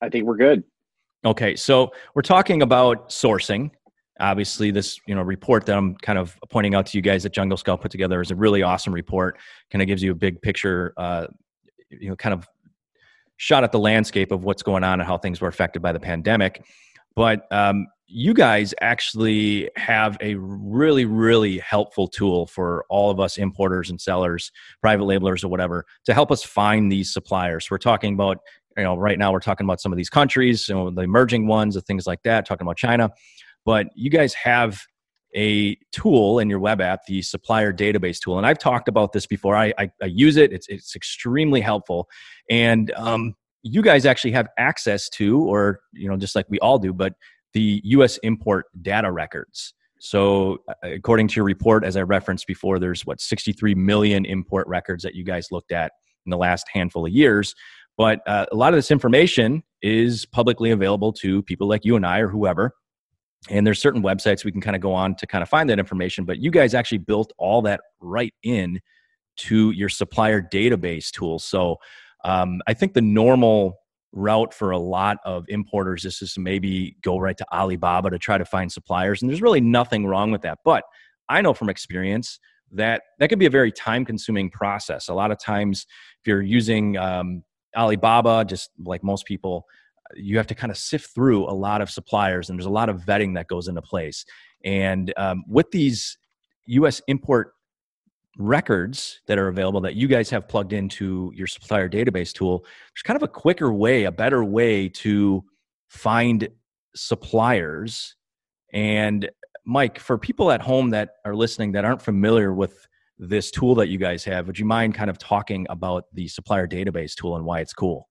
I 0.00 0.08
think 0.08 0.24
we're 0.24 0.36
good. 0.36 0.64
Okay 1.24 1.56
so 1.56 1.90
we're 2.14 2.22
talking 2.22 2.62
about 2.62 3.08
sourcing 3.08 3.70
obviously 4.20 4.70
this 4.70 4.98
you 5.06 5.14
know 5.14 5.22
report 5.22 5.66
that 5.66 5.76
i'm 5.76 5.94
kind 5.96 6.18
of 6.18 6.36
pointing 6.50 6.74
out 6.74 6.86
to 6.86 6.98
you 6.98 7.02
guys 7.02 7.22
that 7.22 7.32
jungle 7.32 7.56
scout 7.56 7.80
put 7.80 7.90
together 7.90 8.20
is 8.20 8.30
a 8.30 8.36
really 8.36 8.62
awesome 8.62 8.92
report. 8.92 9.38
Kind 9.70 9.82
of 9.82 9.88
gives 9.88 10.02
you 10.02 10.12
a 10.12 10.14
big 10.14 10.40
picture 10.42 10.92
uh, 10.96 11.26
you 11.90 12.08
know 12.08 12.16
kind 12.16 12.32
of 12.32 12.46
shot 13.36 13.64
at 13.64 13.72
the 13.72 13.78
landscape 13.78 14.32
of 14.32 14.44
what's 14.44 14.62
going 14.62 14.84
on 14.84 15.00
and 15.00 15.06
how 15.06 15.16
things 15.16 15.40
were 15.40 15.48
affected 15.48 15.80
by 15.80 15.92
the 15.92 16.00
pandemic. 16.00 16.64
But 17.14 17.50
um, 17.52 17.86
you 18.06 18.34
guys 18.34 18.74
actually 18.80 19.70
have 19.76 20.16
a 20.20 20.34
really 20.36 21.04
really 21.04 21.58
helpful 21.58 22.08
tool 22.08 22.46
for 22.46 22.84
all 22.88 23.10
of 23.10 23.20
us 23.20 23.38
importers 23.38 23.90
and 23.90 24.00
sellers 24.00 24.50
private 24.80 25.04
labelers 25.04 25.44
or 25.44 25.48
whatever 25.48 25.84
to 26.06 26.14
help 26.14 26.30
us 26.30 26.42
find 26.42 26.90
these 26.90 27.12
suppliers. 27.12 27.70
We're 27.70 27.78
talking 27.78 28.14
about 28.14 28.38
you 28.76 28.84
know 28.84 28.96
right 28.96 29.18
now 29.18 29.32
we're 29.32 29.40
talking 29.40 29.64
about 29.66 29.80
some 29.80 29.92
of 29.92 29.96
these 29.96 30.10
countries 30.10 30.68
you 30.68 30.74
know, 30.74 30.90
the 30.90 31.02
emerging 31.02 31.46
ones 31.46 31.74
and 31.76 31.84
things 31.84 32.06
like 32.06 32.22
that 32.22 32.46
talking 32.46 32.64
about 32.64 32.76
china 32.76 33.10
but 33.68 33.88
you 33.94 34.08
guys 34.08 34.32
have 34.32 34.80
a 35.36 35.76
tool 35.92 36.38
in 36.38 36.48
your 36.48 36.58
web 36.58 36.80
app, 36.80 37.00
the 37.06 37.20
supplier 37.20 37.70
database 37.70 38.18
tool. 38.18 38.38
And 38.38 38.46
I've 38.46 38.58
talked 38.58 38.88
about 38.88 39.12
this 39.12 39.26
before. 39.26 39.54
I, 39.54 39.74
I, 39.76 39.90
I 40.02 40.06
use 40.06 40.38
it, 40.38 40.54
it's, 40.54 40.66
it's 40.68 40.96
extremely 40.96 41.60
helpful. 41.60 42.08
And 42.48 42.90
um, 42.96 43.34
you 43.62 43.82
guys 43.82 44.06
actually 44.06 44.30
have 44.30 44.48
access 44.58 45.10
to, 45.10 45.42
or, 45.42 45.80
you 45.92 46.08
know, 46.08 46.16
just 46.16 46.34
like 46.34 46.46
we 46.48 46.58
all 46.60 46.78
do, 46.78 46.94
but 46.94 47.12
the 47.52 47.82
US 47.84 48.16
import 48.22 48.64
data 48.80 49.12
records. 49.12 49.74
So, 50.00 50.62
uh, 50.66 50.72
according 50.84 51.28
to 51.28 51.34
your 51.36 51.44
report, 51.44 51.84
as 51.84 51.94
I 51.94 52.04
referenced 52.04 52.46
before, 52.46 52.78
there's 52.78 53.04
what 53.04 53.20
63 53.20 53.74
million 53.74 54.24
import 54.24 54.66
records 54.66 55.02
that 55.02 55.14
you 55.14 55.24
guys 55.24 55.48
looked 55.52 55.72
at 55.72 55.92
in 56.24 56.30
the 56.30 56.38
last 56.38 56.64
handful 56.72 57.04
of 57.04 57.12
years. 57.12 57.54
But 57.98 58.20
uh, 58.26 58.46
a 58.50 58.56
lot 58.56 58.72
of 58.72 58.78
this 58.78 58.90
information 58.90 59.62
is 59.82 60.24
publicly 60.24 60.70
available 60.70 61.12
to 61.20 61.42
people 61.42 61.68
like 61.68 61.84
you 61.84 61.96
and 61.96 62.06
I 62.06 62.20
or 62.20 62.28
whoever 62.28 62.72
and 63.50 63.66
there's 63.66 63.80
certain 63.80 64.02
websites 64.02 64.44
we 64.44 64.52
can 64.52 64.60
kind 64.60 64.76
of 64.76 64.82
go 64.82 64.92
on 64.92 65.14
to 65.14 65.26
kind 65.26 65.42
of 65.42 65.48
find 65.48 65.68
that 65.70 65.78
information 65.78 66.24
but 66.24 66.38
you 66.38 66.50
guys 66.50 66.74
actually 66.74 66.98
built 66.98 67.32
all 67.38 67.62
that 67.62 67.80
right 68.00 68.34
in 68.42 68.80
to 69.36 69.70
your 69.70 69.88
supplier 69.88 70.42
database 70.42 71.10
tool 71.10 71.38
so 71.38 71.76
um, 72.24 72.60
i 72.66 72.74
think 72.74 72.94
the 72.94 73.00
normal 73.00 73.78
route 74.12 74.54
for 74.54 74.70
a 74.70 74.78
lot 74.78 75.18
of 75.24 75.44
importers 75.48 76.04
is 76.04 76.18
to 76.18 76.40
maybe 76.40 76.96
go 77.02 77.18
right 77.18 77.36
to 77.36 77.46
alibaba 77.52 78.10
to 78.10 78.18
try 78.18 78.38
to 78.38 78.44
find 78.44 78.72
suppliers 78.72 79.20
and 79.20 79.30
there's 79.30 79.42
really 79.42 79.60
nothing 79.60 80.06
wrong 80.06 80.30
with 80.30 80.42
that. 80.42 80.58
But 80.64 80.84
i 81.28 81.40
know 81.40 81.54
from 81.54 81.68
experience 81.68 82.38
that 82.72 83.02
that 83.18 83.28
can 83.28 83.38
be 83.38 83.46
a 83.46 83.50
very 83.50 83.72
time 83.72 84.04
consuming 84.04 84.50
process. 84.50 85.08
A 85.08 85.14
lot 85.14 85.30
of 85.30 85.38
times 85.40 85.86
if 86.20 86.26
you're 86.26 86.42
using 86.42 86.96
um, 86.96 87.42
alibaba 87.76 88.44
just 88.44 88.70
like 88.84 89.04
most 89.04 89.26
people 89.26 89.64
you 90.14 90.36
have 90.36 90.46
to 90.46 90.54
kind 90.54 90.70
of 90.70 90.76
sift 90.76 91.14
through 91.14 91.44
a 91.44 91.52
lot 91.52 91.80
of 91.80 91.90
suppliers 91.90 92.48
and 92.48 92.58
there's 92.58 92.66
a 92.66 92.70
lot 92.70 92.88
of 92.88 93.02
vetting 93.02 93.34
that 93.34 93.46
goes 93.48 93.68
into 93.68 93.82
place. 93.82 94.24
And 94.64 95.12
um, 95.16 95.44
with 95.46 95.70
these 95.70 96.18
us 96.68 97.00
import 97.08 97.52
records 98.36 99.20
that 99.26 99.38
are 99.38 99.48
available 99.48 99.80
that 99.80 99.96
you 99.96 100.06
guys 100.06 100.30
have 100.30 100.46
plugged 100.46 100.72
into 100.72 101.32
your 101.34 101.46
supplier 101.46 101.88
database 101.88 102.32
tool 102.32 102.60
there's 102.60 103.02
kind 103.02 103.16
of 103.16 103.22
a 103.22 103.28
quicker 103.28 103.72
way 103.72 104.04
a 104.04 104.12
better 104.12 104.44
way 104.44 104.88
to 104.88 105.42
find 105.88 106.48
suppliers. 106.94 108.14
And 108.72 109.28
mike 109.64 109.98
for 109.98 110.18
people 110.18 110.50
at 110.50 110.60
home 110.60 110.90
that 110.90 111.10
are 111.24 111.34
listening 111.34 111.72
that 111.72 111.84
aren't 111.84 112.02
familiar 112.02 112.54
with 112.54 112.86
this 113.18 113.50
tool 113.50 113.74
that 113.74 113.88
you 113.88 113.98
guys 113.98 114.24
have 114.24 114.46
would 114.46 114.58
you 114.58 114.64
mind 114.64 114.94
kind 114.94 115.10
of 115.10 115.18
talking 115.18 115.66
about 115.68 116.04
the 116.12 116.28
supplier 116.28 116.66
database 116.66 117.14
tool 117.14 117.36
and 117.36 117.44
why 117.44 117.60
it's 117.60 117.72
cool 117.72 118.08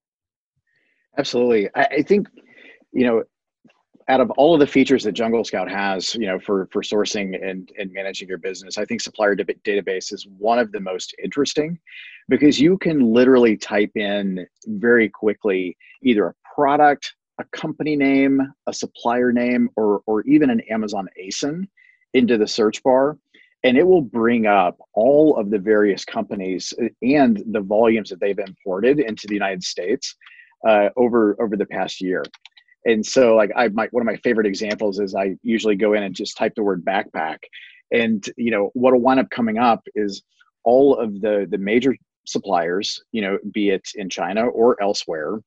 Absolutely. 1.17 1.69
I, 1.75 1.84
I 1.86 2.01
think, 2.01 2.27
you 2.91 3.06
know, 3.06 3.23
out 4.10 4.21
of 4.21 4.32
all 4.32 4.53
of 4.53 4.62
the 4.62 4.67
features 4.67 5.03
that 5.03 5.12
Jungle 5.12 5.43
Scout 5.43 5.69
has, 5.69 6.15
you 6.15 6.27
know, 6.27 6.39
for 6.39 6.69
for 6.71 6.82
sourcing 6.82 7.36
and 7.45 7.69
and 7.77 7.91
managing 7.91 8.30
your 8.30 8.38
business, 8.38 8.77
I 8.77 8.86
think 8.86 9.01
supplier 9.01 9.36
database 9.36 10.13
is 10.13 10.25
one 10.38 10.60
of 10.60 10.71
the 10.71 10.80
most 10.80 11.13
interesting 11.21 11.77
because 12.30 12.60
you 12.60 12.77
can 12.77 13.01
literally 13.13 13.58
type 13.58 13.91
in 13.95 14.45
very 14.67 15.10
quickly 15.10 15.75
either 16.03 16.27
a 16.27 16.34
product, 16.56 17.15
a 17.39 17.43
company 17.45 17.95
name, 17.95 18.41
a 18.67 18.73
supplier 18.73 19.34
name, 19.34 19.69
or 19.75 20.01
or 20.06 20.21
even 20.21 20.49
an 20.49 20.62
Amazon 20.69 21.08
ASIN 21.21 21.67
into 22.13 22.38
the 22.38 22.47
search 22.47 22.82
bar, 22.84 23.17
and 23.65 23.77
it 23.77 23.86
will 23.86 24.01
bring 24.01 24.45
up 24.45 24.77
all 24.93 25.36
of 25.36 25.49
the 25.49 25.60
various 25.60 26.06
companies 26.06 26.73
uh, 26.82 26.88
and 27.01 27.43
the 27.51 27.60
volumes 27.60 28.10
that 28.10 28.21
they've 28.21 28.39
imported 28.39 29.01
into 29.01 29.27
the 29.27 29.34
United 29.34 29.63
States 29.63 30.15
uh, 30.65 30.89
over 30.95 31.35
over 31.41 31.55
the 31.57 31.65
past 31.65 32.01
year. 32.01 32.23
And 32.85 33.05
so, 33.05 33.35
like, 33.35 33.51
I 33.55 33.67
my 33.69 33.87
one 33.91 34.01
of 34.01 34.05
my 34.05 34.17
favorite 34.17 34.47
examples 34.47 34.99
is 34.99 35.15
I 35.15 35.35
usually 35.43 35.75
go 35.75 35.93
in 35.93 36.03
and 36.03 36.15
just 36.15 36.37
type 36.37 36.53
the 36.55 36.63
word 36.63 36.85
backpack, 36.85 37.39
and 37.91 38.25
you 38.37 38.51
know 38.51 38.71
what'll 38.73 39.01
wind 39.01 39.19
up 39.19 39.29
coming 39.29 39.57
up 39.57 39.83
is 39.95 40.23
all 40.63 40.97
of 40.97 41.21
the 41.21 41.47
the 41.49 41.57
major 41.57 41.95
suppliers, 42.25 43.01
you 43.11 43.21
know, 43.21 43.37
be 43.53 43.69
it 43.69 43.89
in 43.95 44.09
China 44.09 44.47
or 44.47 44.81
elsewhere, 44.81 45.39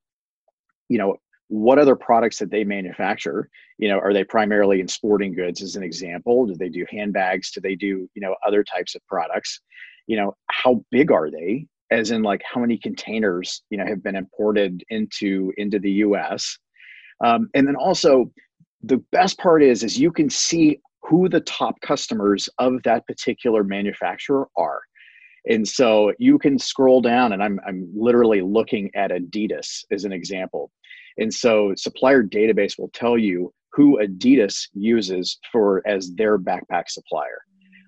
you 0.89 0.99
know, 0.99 1.17
what 1.49 1.79
other 1.79 1.97
products 1.97 2.39
that 2.39 2.51
they 2.51 2.65
manufacture 2.65 3.49
you 3.81 3.89
know 3.89 3.99
are 3.99 4.13
they 4.13 4.23
primarily 4.23 4.81
in 4.81 4.87
sporting 4.87 5.35
goods 5.35 5.63
as 5.63 5.75
an 5.75 5.83
example? 5.83 6.47
Do 6.47 6.55
they 6.55 6.69
do 6.69 6.85
handbags? 6.91 7.51
Do 7.51 7.61
they 7.61 7.75
do 7.75 8.09
you 8.15 8.21
know 8.21 8.37
other 8.47 8.63
types 8.63 8.95
of 8.95 9.05
products? 9.07 9.61
You 10.07 10.17
know 10.19 10.37
how 10.51 10.85
big 10.91 11.11
are 11.11 11.31
they 11.31 11.67
as 11.91 12.11
in 12.11 12.23
like 12.23 12.43
how 12.51 12.61
many 12.61 12.79
containers 12.79 13.63
you 13.71 13.79
know 13.79 13.87
have 13.87 14.03
been 14.03 14.17
imported 14.17 14.83
into 14.91 15.53
into 15.57 15.79
the 15.79 15.91
us 15.91 16.59
um, 17.25 17.49
and 17.55 17.67
then 17.67 17.77
also 17.77 18.31
the 18.83 19.03
best 19.13 19.39
part 19.39 19.63
is 19.63 19.83
is 19.85 19.99
you 19.99 20.11
can 20.11 20.31
see 20.31 20.81
who 21.03 21.29
the 21.29 21.41
top 21.41 21.81
customers 21.81 22.49
of 22.59 22.83
that 22.85 23.07
particular 23.07 23.65
manufacturer 23.65 24.49
are. 24.57 24.81
And 25.47 25.67
so 25.67 26.13
you 26.19 26.39
can 26.39 26.59
scroll 26.59 27.01
down 27.01 27.33
and 27.33 27.43
i'm, 27.43 27.59
I'm 27.67 27.91
literally 27.97 28.43
looking 28.43 28.91
at 28.95 29.11
adidas 29.11 29.85
as 29.91 30.05
an 30.05 30.13
example. 30.13 30.71
And 31.19 31.33
so 31.33 31.75
supplier 31.77 32.23
database 32.23 32.79
will 32.79 32.91
tell 32.95 33.19
you 33.19 33.53
who 33.73 34.01
Adidas 34.03 34.69
uses 34.73 35.39
for 35.53 35.83
as 35.87 36.13
their 36.15 36.39
backpack 36.39 36.89
supplier. 36.89 37.39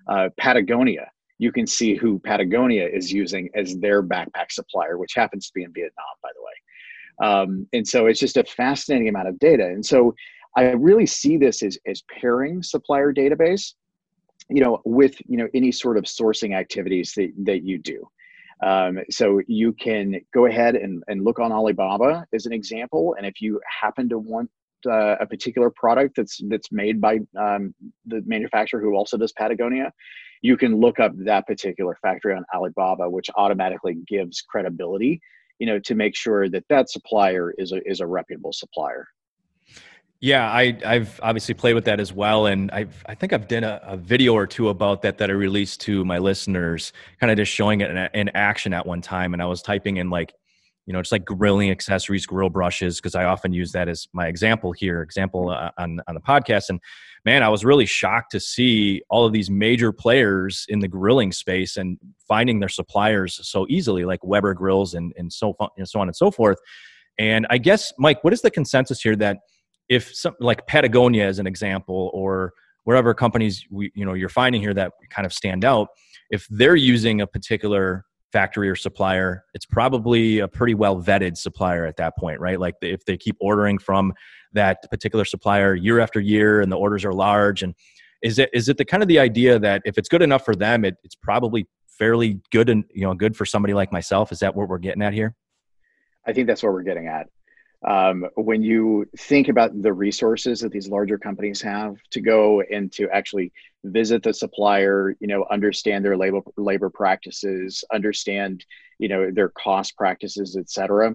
Uh, 0.07 0.29
Patagonia, 0.37 1.09
you 1.39 1.51
can 1.51 1.67
see 1.67 1.95
who 1.95 2.19
Patagonia 2.19 2.87
is 2.87 3.11
using 3.11 3.49
as 3.55 3.77
their 3.77 4.03
backpack 4.03 4.51
supplier, 4.51 4.97
which 4.97 5.13
happens 5.15 5.47
to 5.47 5.51
be 5.53 5.63
in 5.63 5.73
Vietnam, 5.73 6.05
by 6.21 6.29
the 6.35 6.41
way. 6.41 6.53
Um, 7.29 7.67
and 7.73 7.87
so 7.87 8.07
it's 8.07 8.19
just 8.19 8.37
a 8.37 8.43
fascinating 8.43 9.09
amount 9.09 9.27
of 9.27 9.39
data. 9.39 9.65
And 9.65 9.85
so 9.85 10.15
I 10.55 10.71
really 10.71 11.05
see 11.05 11.37
this 11.37 11.63
as, 11.63 11.77
as 11.87 12.03
pairing 12.19 12.63
supplier 12.63 13.13
database, 13.13 13.73
you 14.49 14.61
know, 14.61 14.81
with 14.85 15.15
you 15.27 15.37
know 15.37 15.47
any 15.53 15.71
sort 15.71 15.97
of 15.97 16.03
sourcing 16.03 16.55
activities 16.55 17.13
that, 17.15 17.31
that 17.45 17.63
you 17.63 17.79
do. 17.79 18.07
Um, 18.63 18.99
so 19.09 19.41
you 19.47 19.73
can 19.73 20.21
go 20.33 20.45
ahead 20.45 20.75
and, 20.75 21.03
and 21.07 21.23
look 21.23 21.39
on 21.39 21.51
Alibaba 21.51 22.25
as 22.33 22.45
an 22.45 22.53
example. 22.53 23.15
And 23.17 23.25
if 23.25 23.41
you 23.41 23.59
happen 23.81 24.07
to 24.09 24.19
want 24.19 24.49
uh, 24.85 25.15
a 25.19 25.25
particular 25.25 25.69
product 25.69 26.15
that's 26.15 26.39
that's 26.49 26.71
made 26.71 27.01
by 27.01 27.19
um, 27.37 27.73
the 28.05 28.21
manufacturer 28.25 28.81
who 28.81 28.95
also 28.95 29.17
does 29.17 29.31
Patagonia, 29.33 29.91
you 30.43 30.57
can 30.57 30.79
look 30.79 30.99
up 30.99 31.13
that 31.15 31.47
particular 31.47 31.97
factory 32.01 32.35
on 32.35 32.43
Alibaba, 32.53 33.09
which 33.09 33.29
automatically 33.35 33.97
gives 34.07 34.41
credibility, 34.41 35.21
you 35.57 35.65
know, 35.65 35.79
to 35.79 35.95
make 35.95 36.15
sure 36.15 36.49
that 36.49 36.65
that 36.69 36.91
supplier 36.91 37.55
is 37.57 37.71
a 37.71 37.81
is 37.89 38.01
a 38.01 38.05
reputable 38.05 38.53
supplier. 38.53 39.07
Yeah, 40.19 40.49
I, 40.49 40.77
have 40.85 41.19
obviously 41.21 41.53
played 41.53 41.73
with 41.73 41.83
that 41.85 41.99
as 41.99 42.13
well, 42.13 42.45
and 42.45 42.71
I've, 42.71 43.03
I 43.07 43.15
think 43.15 43.33
I've 43.33 43.47
done 43.49 43.65
a, 43.65 43.81
a, 43.83 43.97
video 43.97 44.33
or 44.33 44.47
two 44.47 44.69
about 44.69 45.01
that 45.01 45.17
that 45.17 45.29
I 45.29 45.33
released 45.33 45.81
to 45.81 46.05
my 46.05 46.17
listeners, 46.17 46.93
kind 47.19 47.29
of 47.29 47.35
just 47.35 47.51
showing 47.51 47.81
it 47.81 47.91
in, 47.91 47.97
in, 48.13 48.29
action 48.29 48.73
at 48.73 48.85
one 48.85 49.01
time. 49.01 49.33
And 49.33 49.41
I 49.41 49.45
was 49.47 49.61
typing 49.61 49.97
in 49.97 50.09
like, 50.09 50.33
you 50.85 50.93
know, 50.93 51.01
just 51.01 51.11
like 51.11 51.25
grilling 51.25 51.71
accessories, 51.71 52.25
grill 52.25 52.49
brushes, 52.49 52.97
because 52.97 53.15
I 53.15 53.23
often 53.23 53.53
use 53.53 53.71
that 53.71 53.87
as 53.87 54.07
my 54.13 54.27
example 54.27 54.71
here, 54.71 55.01
example 55.01 55.49
uh, 55.49 55.71
on 55.77 56.01
on 56.07 56.15
the 56.15 56.21
podcast. 56.21 56.69
And 56.69 56.79
man, 57.25 57.41
I 57.41 57.49
was 57.49 57.63
really 57.63 57.85
shocked 57.85 58.31
to 58.31 58.39
see 58.39 59.01
all 59.09 59.25
of 59.25 59.31
these 59.31 59.49
major 59.49 59.91
players 59.91 60.65
in 60.67 60.79
the 60.79 60.87
grilling 60.87 61.31
space 61.31 61.77
and 61.77 61.97
finding 62.27 62.59
their 62.59 62.69
suppliers 62.69 63.39
so 63.47 63.65
easily, 63.69 64.03
like 64.03 64.23
Weber 64.23 64.53
Grills 64.53 64.93
and 64.93 65.13
and 65.17 65.31
so 65.31 65.55
and 65.77 65.87
so 65.87 65.99
on 65.99 66.07
and 66.07 66.15
so 66.15 66.31
forth. 66.31 66.57
And 67.17 67.45
I 67.49 67.59
guess, 67.59 67.93
Mike, 67.97 68.23
what 68.23 68.33
is 68.33 68.41
the 68.41 68.51
consensus 68.51 69.01
here 69.01 69.15
that 69.17 69.37
if 69.89 70.13
like 70.39 70.65
Patagonia 70.67 71.25
as 71.25 71.39
an 71.39 71.47
example, 71.47 72.11
or 72.13 72.53
wherever 72.83 73.13
companies 73.13 73.65
we, 73.69 73.91
you 73.95 74.05
know 74.05 74.13
you're 74.13 74.29
finding 74.29 74.61
here 74.61 74.73
that 74.73 74.91
kind 75.09 75.25
of 75.25 75.31
stand 75.31 75.63
out, 75.63 75.87
if 76.29 76.45
they're 76.49 76.75
using 76.75 77.21
a 77.21 77.27
particular 77.27 78.05
factory 78.33 78.67
or 78.67 78.75
supplier, 78.75 79.45
it's 79.53 79.65
probably 79.65 80.39
a 80.39 80.47
pretty 80.47 80.73
well 80.73 81.01
vetted 81.01 81.37
supplier 81.37 81.85
at 81.85 81.95
that 81.97 82.17
point, 82.17 82.39
right? 82.39 82.59
Like 82.59 82.75
if 82.81 83.05
they 83.05 83.15
keep 83.15 83.37
ordering 83.39 83.77
from 83.77 84.13
that 84.53 84.79
particular 84.89 85.23
supplier 85.23 85.75
year 85.75 85.99
after 85.99 86.19
year 86.19 86.59
and 86.59 86.71
the 86.71 86.75
orders 86.75 87.05
are 87.05 87.13
large 87.13 87.63
and 87.63 87.73
is 88.21 88.39
it 88.39 88.49
is 88.53 88.69
it 88.69 88.77
the 88.77 88.85
kind 88.85 89.03
of 89.03 89.07
the 89.07 89.19
idea 89.19 89.59
that 89.59 89.81
if 89.85 89.97
it's 89.97 90.09
good 90.09 90.21
enough 90.21 90.45
for 90.45 90.55
them 90.55 90.85
it, 90.85 90.95
it's 91.03 91.15
probably 91.15 91.67
fairly 91.87 92.39
good 92.51 92.69
and 92.69 92.83
you 92.93 93.03
know 93.03 93.13
good 93.13 93.35
for 93.37 93.45
somebody 93.45 93.73
like 93.73 93.91
myself? 93.91 94.31
Is 94.31 94.39
that 94.39 94.55
what 94.55 94.67
we're 94.67 94.79
getting 94.79 95.03
at 95.03 95.13
here? 95.13 95.35
I 96.25 96.33
think 96.33 96.47
that's 96.47 96.63
what 96.63 96.73
we're 96.73 96.83
getting 96.83 97.07
at 97.07 97.27
um, 97.85 98.25
when 98.35 98.61
you 98.63 99.05
think 99.17 99.49
about 99.49 99.81
the 99.81 99.91
resources 99.91 100.61
that 100.61 100.71
these 100.71 100.87
larger 100.87 101.17
companies 101.17 101.61
have 101.61 101.95
to 102.11 102.21
go 102.21 102.61
and 102.61 102.91
to 102.93 103.09
actually 103.09 103.51
visit 103.83 104.23
the 104.23 104.33
supplier 104.33 105.15
you 105.19 105.27
know 105.27 105.45
understand 105.51 106.05
their 106.05 106.15
labor 106.15 106.39
labor 106.55 106.89
practices 106.89 107.83
understand 107.91 108.65
you 108.97 109.09
know 109.09 109.29
their 109.31 109.49
cost 109.49 109.97
practices 109.97 110.55
et 110.55 110.69
cetera 110.69 111.13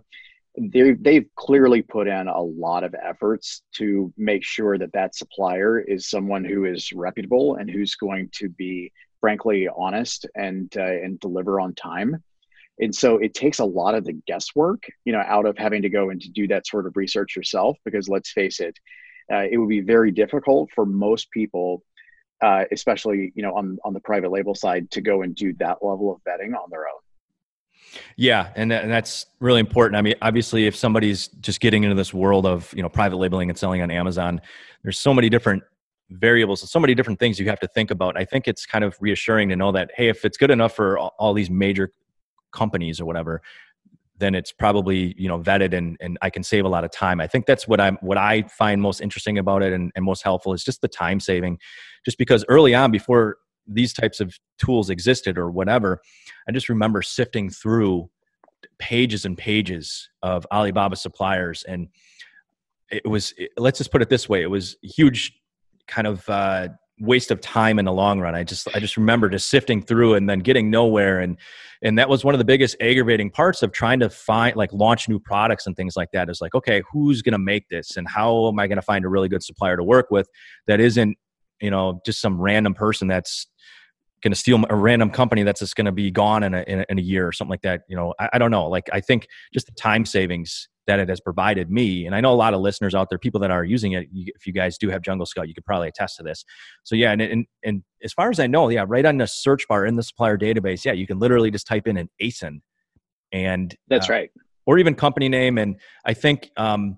they 0.61 0.93
they've 0.93 1.29
clearly 1.37 1.83
put 1.83 2.09
in 2.09 2.29
a 2.29 2.41
lot 2.41 2.85
of 2.85 2.95
efforts 3.03 3.63
to 3.75 4.13
make 4.17 4.45
sure 4.45 4.77
that 4.77 4.93
that 4.93 5.15
supplier 5.15 5.79
is 5.79 6.11
someone 6.11 6.45
who 6.45 6.65
is 6.65 6.93
reputable 6.93 7.57
and 7.57 7.71
who's 7.71 7.95
going 7.95 8.29
to 8.33 8.49
be 8.51 8.93
frankly 9.21 9.69
honest 9.77 10.27
and 10.35 10.75
uh, 10.77 10.83
and 10.83 11.21
deliver 11.21 11.61
on 11.61 11.75
time 11.75 12.23
and 12.81 12.95
so 12.95 13.17
it 13.17 13.35
takes 13.35 13.59
a 13.59 13.65
lot 13.65 13.95
of 13.95 14.05
the 14.05 14.13
guesswork 14.27 14.85
you 15.05 15.13
know 15.13 15.23
out 15.27 15.47
of 15.47 15.57
having 15.59 15.83
to 15.83 15.89
go 15.89 16.11
and 16.11 16.21
to 16.21 16.31
do 16.31 16.47
that 16.47 16.67
sort 16.67 16.87
of 16.87 16.97
research 16.97 17.37
yourself 17.37 17.77
because 17.85 18.09
let's 18.09 18.31
face 18.33 18.61
it 18.61 18.77
uh, 19.33 19.45
it 19.51 19.59
would 19.59 19.69
be 19.69 19.81
very 19.81 20.11
difficult 20.11 20.71
for 20.75 20.87
most 20.87 21.31
people 21.31 21.83
uh, 22.43 22.65
especially 22.73 23.33
you 23.35 23.43
know 23.43 23.55
on 23.55 23.79
on 23.85 23.93
the 23.93 24.01
private 24.01 24.31
label 24.31 24.55
side 24.55 24.91
to 24.91 25.01
go 25.01 25.23
and 25.23 25.35
do 25.35 25.53
that 25.55 25.79
level 25.83 26.13
of 26.13 26.21
vetting 26.23 26.55
on 26.55 26.69
their 26.71 26.83
own 26.83 27.01
yeah, 28.17 28.53
and, 28.55 28.71
that, 28.71 28.83
and 28.85 28.93
that's 28.93 29.27
really 29.41 29.61
important. 29.61 29.97
I 29.97 30.03
mean, 30.03 30.15
obviously, 30.21 30.67
if 30.67 30.77
somebody's 30.77 31.29
just 31.41 31.61
getting 31.61 31.85
into 31.85 31.95
this 31.95 32.13
world 32.13 32.47
of 32.47 32.73
you 32.77 32.83
know 32.83 32.89
private 32.89 33.17
labeling 33.17 33.49
and 33.49 33.59
selling 33.59 33.83
on 33.83 33.91
Amazon, 33.91 34.41
there's 34.83 34.99
so 34.99 35.15
many 35.15 35.29
different 35.29 35.63
variables 36.11 36.63
and 36.63 36.69
so 36.69 36.81
many 36.81 36.95
different 36.95 37.19
things 37.19 37.39
you 37.39 37.49
have 37.49 37.61
to 37.61 37.69
think 37.69 37.91
about. 37.91 38.17
I 38.17 38.25
think 38.25 38.49
it's 38.49 38.65
kind 38.65 38.85
of 38.85 38.97
reassuring 39.01 39.49
to 39.51 39.57
know 39.57 39.73
that 39.73 39.91
hey, 39.95 40.09
if 40.09 40.25
it's 40.25 40.37
good 40.37 40.51
enough 40.51 40.75
for 40.75 40.99
all, 40.99 41.15
all 41.19 41.35
these 41.35 41.51
major 41.51 41.93
companies 42.53 43.01
or 43.01 43.05
whatever 43.05 43.43
then 44.19 44.35
it's 44.35 44.53
probably 44.53 45.15
you 45.17 45.29
know 45.29 45.39
vetted 45.39 45.73
and, 45.73 45.97
and 46.01 46.19
i 46.23 46.31
can 46.31 46.43
save 46.43 46.65
a 46.65 46.69
lot 46.69 46.85
of 46.85 46.91
time. 46.91 47.21
I 47.21 47.27
think 47.27 47.47
that's 47.47 47.67
what 47.69 47.81
i'm 47.81 47.97
what 48.01 48.19
i 48.19 48.43
find 48.43 48.83
most 48.83 49.01
interesting 49.01 49.39
about 49.39 49.63
it 49.63 49.73
and, 49.73 49.93
and 49.95 50.05
most 50.05 50.23
helpful 50.23 50.53
is 50.53 50.65
just 50.65 50.81
the 50.81 50.89
time 50.89 51.21
saving. 51.21 51.59
Just 52.05 52.19
because 52.19 52.45
early 52.49 52.75
on 52.75 52.91
before 52.91 53.37
these 53.67 53.93
types 53.93 54.21
of 54.21 54.39
tools 54.59 54.91
existed 54.91 55.37
or 55.37 55.51
whatever 55.51 56.01
i 56.49 56.53
just 56.53 56.69
remember 56.69 57.03
sifting 57.03 57.51
through 57.51 58.09
pages 58.79 59.25
and 59.25 59.37
pages 59.37 60.09
of 60.23 60.47
alibaba 60.51 60.97
suppliers 60.97 61.65
and 61.69 61.89
it 62.91 63.07
was 63.07 63.35
let's 63.59 63.77
just 63.77 63.93
put 63.93 64.01
it 64.01 64.09
this 64.09 64.27
way 64.27 64.43
it 64.43 64.51
was 64.51 64.77
huge 64.83 65.39
kind 65.87 66.07
of 66.07 66.27
uh, 66.29 66.69
waste 67.01 67.31
of 67.31 67.41
time 67.41 67.79
in 67.79 67.85
the 67.85 67.93
long 67.93 68.21
run. 68.21 68.35
I 68.35 68.45
just 68.45 68.69
I 68.75 68.81
just 68.81 68.97
remember 68.97 69.29
just 69.29 69.49
sifting 69.49 69.83
through 69.83 70.15
and 70.15 70.29
then 70.29 70.41
getting 70.41 70.71
nowhere. 70.71 71.21
And 71.21 71.37
and 71.83 71.99
that 71.99 72.09
was 72.09 72.25
one 72.25 72.35
of 72.35 72.39
the 72.39 72.45
biggest 72.45 72.77
aggravating 72.81 73.31
parts 73.31 73.63
of 73.63 73.73
trying 73.73 74.01
to 74.01 74.11
find 74.11 74.57
like 74.57 74.73
launch 74.73 75.09
new 75.09 75.19
products 75.19 75.67
and 75.67 75.77
things 75.77 75.97
like 75.97 76.11
that 76.13 76.29
is 76.29 76.41
like 76.41 76.55
okay 76.55 76.83
who's 76.93 77.23
going 77.23 77.33
to 77.33 77.39
make 77.39 77.69
this? 77.69 77.97
And 77.97 78.09
how 78.09 78.49
am 78.49 78.59
I 78.59 78.67
going 78.67 78.77
to 78.77 78.83
find 78.83 79.05
a 79.05 79.09
really 79.09 79.29
good 79.29 79.43
supplier 79.43 79.77
to 79.77 79.85
work 79.85 80.07
with 80.11 80.29
that 80.67 80.81
isn't 80.81 81.17
you 81.61 81.71
know 81.71 82.01
just 82.05 82.21
some 82.21 82.41
random 82.41 82.75
person 82.75 83.09
that's 83.09 83.47
going 84.23 84.33
to 84.33 84.39
steal 84.39 84.63
a 84.69 84.75
random 84.75 85.11
company 85.11 85.45
that's 85.45 85.61
just 85.61 85.77
going 85.77 85.85
to 85.85 85.93
be 85.93 86.11
gone 86.11 86.43
in 86.43 86.53
a, 86.53 86.65
in 86.89 86.99
a, 86.99 87.01
year 87.01 87.29
or 87.29 87.31
something 87.31 87.51
like 87.51 87.63
that 87.63 87.83
you 87.89 87.95
know? 87.95 88.13
I, 88.19 88.31
I 88.33 88.39
don't 88.39 88.51
know. 88.51 88.69
Like 88.69 88.89
I 88.93 89.01
think 89.01 89.29
just 89.55 89.67
the 89.67 89.73
time 89.73 90.05
savings 90.05 90.69
that 90.89 90.99
it 90.99 91.09
has 91.09 91.21
provided 91.21 91.71
me. 91.71 92.07
And 92.07 92.15
I 92.15 92.21
know 92.21 92.33
a 92.33 92.35
lot 92.35 92.55
of 92.55 92.61
listeners 92.61 92.95
out 92.95 93.11
there, 93.11 93.19
people 93.19 93.39
that 93.41 93.51
are 93.53 93.63
using 93.63 93.93
it. 93.93 94.09
You, 94.11 94.33
if 94.35 94.47
you 94.47 94.53
guys 94.53 94.77
do 94.77 94.89
have 94.89 95.03
Jungle 95.03 95.27
Scout, 95.27 95.47
you 95.47 95.55
could 95.55 95.65
probably 95.65 95.87
attest 95.87 96.17
to 96.17 96.25
this. 96.25 96.45
So 96.83 96.97
yeah, 96.97 97.13
and, 97.13 97.23
and 97.23 97.47
and 97.63 97.83
as 98.03 98.13
far 98.13 98.31
as 98.31 98.41
I 98.41 98.49
know, 98.49 98.69
yeah, 98.71 98.85
right 98.89 99.07
on 99.07 99.19
the 99.19 99.27
search 99.27 99.69
bar 99.69 99.87
in 99.87 99.95
the 99.95 100.03
supplier 100.03 100.37
database, 100.37 100.85
yeah, 100.85 100.93
you 100.93 101.07
can 101.07 101.21
literally 101.21 101.51
just 101.51 101.67
type 101.67 101.87
in 101.87 101.97
an 101.97 102.09
ASIN, 102.21 102.63
and 103.31 103.77
that's 103.89 104.11
uh, 104.11 104.15
right, 104.15 104.31
or 104.67 104.79
even 104.79 104.95
company 104.95 105.29
name. 105.29 105.59
And 105.59 105.77
I 106.05 106.15
think 106.15 106.51
um, 106.57 106.97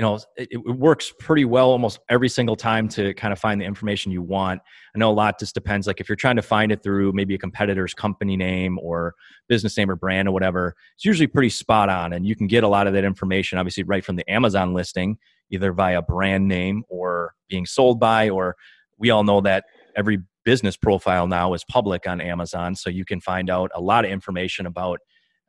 you 0.00 0.06
know 0.06 0.18
it, 0.38 0.48
it, 0.50 0.56
works 0.56 1.12
pretty 1.18 1.44
well 1.44 1.68
almost 1.68 1.98
every 2.08 2.30
single 2.30 2.56
time 2.56 2.88
to 2.88 3.12
kind 3.12 3.34
of 3.34 3.38
find 3.38 3.60
the 3.60 3.66
information 3.66 4.10
you 4.10 4.22
want. 4.22 4.62
I 4.94 4.98
know 4.98 5.10
a 5.10 5.12
lot 5.12 5.38
just 5.38 5.52
depends 5.52 5.86
like 5.86 6.00
if 6.00 6.08
you're 6.08 6.16
trying 6.16 6.36
to 6.36 6.42
find 6.42 6.72
it 6.72 6.82
through 6.82 7.12
maybe 7.12 7.34
a 7.34 7.38
competitor's 7.38 7.92
company 7.92 8.34
name 8.34 8.78
or 8.80 9.14
business 9.46 9.76
name 9.76 9.90
or 9.90 9.96
brand 9.96 10.26
or 10.26 10.32
whatever 10.32 10.74
it's 10.94 11.04
usually 11.04 11.26
pretty 11.26 11.50
spot 11.50 11.90
on 11.90 12.14
and 12.14 12.26
you 12.26 12.34
can 12.34 12.46
get 12.46 12.64
a 12.64 12.68
lot 12.68 12.86
of 12.86 12.94
that 12.94 13.04
information 13.04 13.58
obviously 13.58 13.82
right 13.82 14.02
from 14.02 14.16
the 14.16 14.28
amazon 14.30 14.72
listing 14.72 15.18
either 15.50 15.70
via 15.70 16.00
brand 16.00 16.48
name 16.48 16.82
or 16.88 17.34
being 17.50 17.66
sold 17.66 18.00
by 18.00 18.30
or 18.30 18.56
we 18.96 19.10
all 19.10 19.22
know 19.22 19.42
that 19.42 19.66
every 19.96 20.18
business 20.46 20.78
profile 20.78 21.26
now 21.26 21.52
is 21.52 21.62
public 21.64 22.08
on 22.08 22.22
amazon 22.22 22.74
so 22.74 22.88
you 22.88 23.04
can 23.04 23.20
find 23.20 23.50
out 23.50 23.70
a 23.74 23.80
lot 23.82 24.06
of 24.06 24.10
information 24.10 24.64
about 24.64 24.98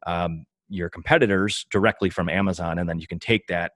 um, 0.08 0.44
your 0.68 0.90
competitors 0.90 1.66
directly 1.72 2.10
from 2.10 2.28
amazon 2.28 2.80
and 2.80 2.90
then 2.90 3.00
you 3.00 3.08
can 3.08 3.18
take 3.18 3.48
that 3.48 3.72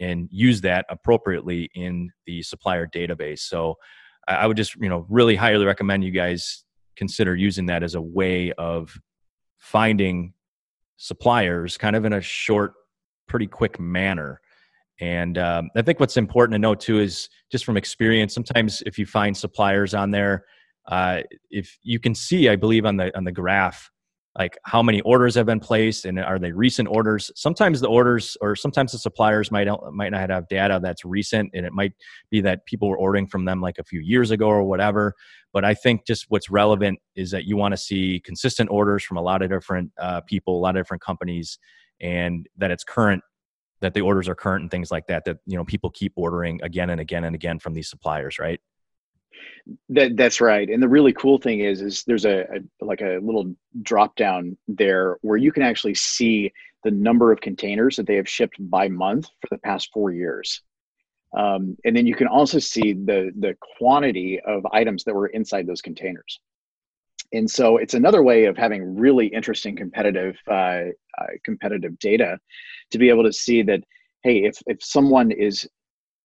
and 0.00 0.28
use 0.30 0.60
that 0.62 0.86
appropriately 0.88 1.70
in 1.74 2.10
the 2.26 2.42
supplier 2.42 2.86
database. 2.86 3.40
So 3.40 3.76
I 4.26 4.46
would 4.46 4.56
just, 4.56 4.76
you 4.76 4.88
know, 4.88 5.06
really 5.08 5.36
highly 5.36 5.64
recommend 5.64 6.04
you 6.04 6.10
guys 6.10 6.64
consider 6.96 7.34
using 7.34 7.66
that 7.66 7.82
as 7.82 7.94
a 7.94 8.02
way 8.02 8.52
of 8.52 8.96
finding 9.56 10.34
suppliers 10.96 11.76
kind 11.76 11.96
of 11.96 12.04
in 12.04 12.12
a 12.12 12.20
short, 12.20 12.74
pretty 13.26 13.46
quick 13.46 13.80
manner. 13.80 14.40
And 15.00 15.38
um, 15.38 15.70
I 15.76 15.82
think 15.82 16.00
what's 16.00 16.16
important 16.16 16.54
to 16.54 16.58
know 16.58 16.74
too 16.74 16.98
is 16.98 17.28
just 17.52 17.64
from 17.64 17.76
experience, 17.76 18.34
sometimes 18.34 18.82
if 18.84 18.98
you 18.98 19.06
find 19.06 19.36
suppliers 19.36 19.94
on 19.94 20.10
there, 20.10 20.44
uh, 20.88 21.22
if 21.50 21.78
you 21.82 22.00
can 22.00 22.14
see, 22.14 22.48
I 22.48 22.56
believe 22.56 22.84
on 22.84 22.96
the 22.96 23.16
on 23.16 23.24
the 23.24 23.32
graph 23.32 23.90
like 24.36 24.56
how 24.64 24.82
many 24.82 25.00
orders 25.02 25.34
have 25.34 25.46
been 25.46 25.60
placed 25.60 26.04
and 26.04 26.18
are 26.18 26.38
they 26.38 26.52
recent 26.52 26.88
orders? 26.88 27.30
Sometimes 27.34 27.80
the 27.80 27.88
orders 27.88 28.36
or 28.40 28.54
sometimes 28.54 28.92
the 28.92 28.98
suppliers 28.98 29.50
might 29.50 29.68
might 29.92 30.10
not 30.10 30.30
have 30.30 30.48
data 30.48 30.78
that's 30.82 31.04
recent 31.04 31.50
and 31.54 31.66
it 31.66 31.72
might 31.72 31.92
be 32.30 32.40
that 32.42 32.64
people 32.66 32.88
were 32.88 32.98
ordering 32.98 33.26
from 33.26 33.44
them 33.44 33.60
like 33.60 33.78
a 33.78 33.84
few 33.84 34.00
years 34.00 34.30
ago 34.30 34.46
or 34.46 34.62
whatever 34.62 35.14
but 35.52 35.64
i 35.64 35.74
think 35.74 36.06
just 36.06 36.26
what's 36.28 36.50
relevant 36.50 36.98
is 37.16 37.30
that 37.30 37.44
you 37.44 37.56
want 37.56 37.72
to 37.72 37.76
see 37.76 38.20
consistent 38.24 38.70
orders 38.70 39.02
from 39.02 39.16
a 39.16 39.22
lot 39.22 39.42
of 39.42 39.50
different 39.50 39.90
uh, 40.00 40.20
people 40.22 40.58
a 40.58 40.60
lot 40.60 40.76
of 40.76 40.80
different 40.80 41.02
companies 41.02 41.58
and 42.00 42.46
that 42.56 42.70
it's 42.70 42.84
current 42.84 43.22
that 43.80 43.94
the 43.94 44.00
orders 44.00 44.28
are 44.28 44.34
current 44.34 44.62
and 44.62 44.70
things 44.70 44.90
like 44.90 45.06
that 45.06 45.24
that 45.24 45.38
you 45.46 45.56
know 45.56 45.64
people 45.64 45.90
keep 45.90 46.12
ordering 46.16 46.60
again 46.62 46.90
and 46.90 47.00
again 47.00 47.24
and 47.24 47.34
again 47.34 47.58
from 47.58 47.74
these 47.74 47.88
suppliers 47.88 48.38
right 48.38 48.60
that 49.90 50.16
that's 50.16 50.40
right. 50.40 50.68
And 50.68 50.82
the 50.82 50.88
really 50.88 51.12
cool 51.12 51.38
thing 51.38 51.60
is 51.60 51.82
is 51.82 52.04
there's 52.04 52.24
a, 52.24 52.42
a 52.42 52.84
like 52.84 53.00
a 53.00 53.18
little 53.22 53.54
drop 53.82 54.16
down 54.16 54.56
there 54.66 55.18
where 55.22 55.36
you 55.36 55.52
can 55.52 55.62
actually 55.62 55.94
see 55.94 56.52
the 56.84 56.90
number 56.90 57.32
of 57.32 57.40
containers 57.40 57.96
that 57.96 58.06
they 58.06 58.16
have 58.16 58.28
shipped 58.28 58.56
by 58.58 58.88
month 58.88 59.26
for 59.40 59.48
the 59.50 59.58
past 59.58 59.90
four 59.92 60.10
years. 60.12 60.62
Um, 61.36 61.76
and 61.84 61.94
then 61.94 62.06
you 62.06 62.14
can 62.14 62.26
also 62.26 62.58
see 62.58 62.94
the 62.94 63.30
the 63.38 63.56
quantity 63.78 64.40
of 64.40 64.66
items 64.72 65.04
that 65.04 65.14
were 65.14 65.26
inside 65.28 65.66
those 65.66 65.82
containers. 65.82 66.40
And 67.32 67.50
so 67.50 67.76
it's 67.76 67.92
another 67.92 68.22
way 68.22 68.44
of 68.46 68.56
having 68.56 68.96
really 68.96 69.26
interesting 69.26 69.76
competitive 69.76 70.36
uh, 70.50 70.84
uh, 71.18 71.26
competitive 71.44 71.98
data 71.98 72.38
to 72.90 72.98
be 72.98 73.10
able 73.10 73.24
to 73.24 73.32
see 73.32 73.62
that 73.62 73.84
hey 74.22 74.44
if 74.44 74.62
if 74.66 74.82
someone 74.82 75.30
is 75.30 75.68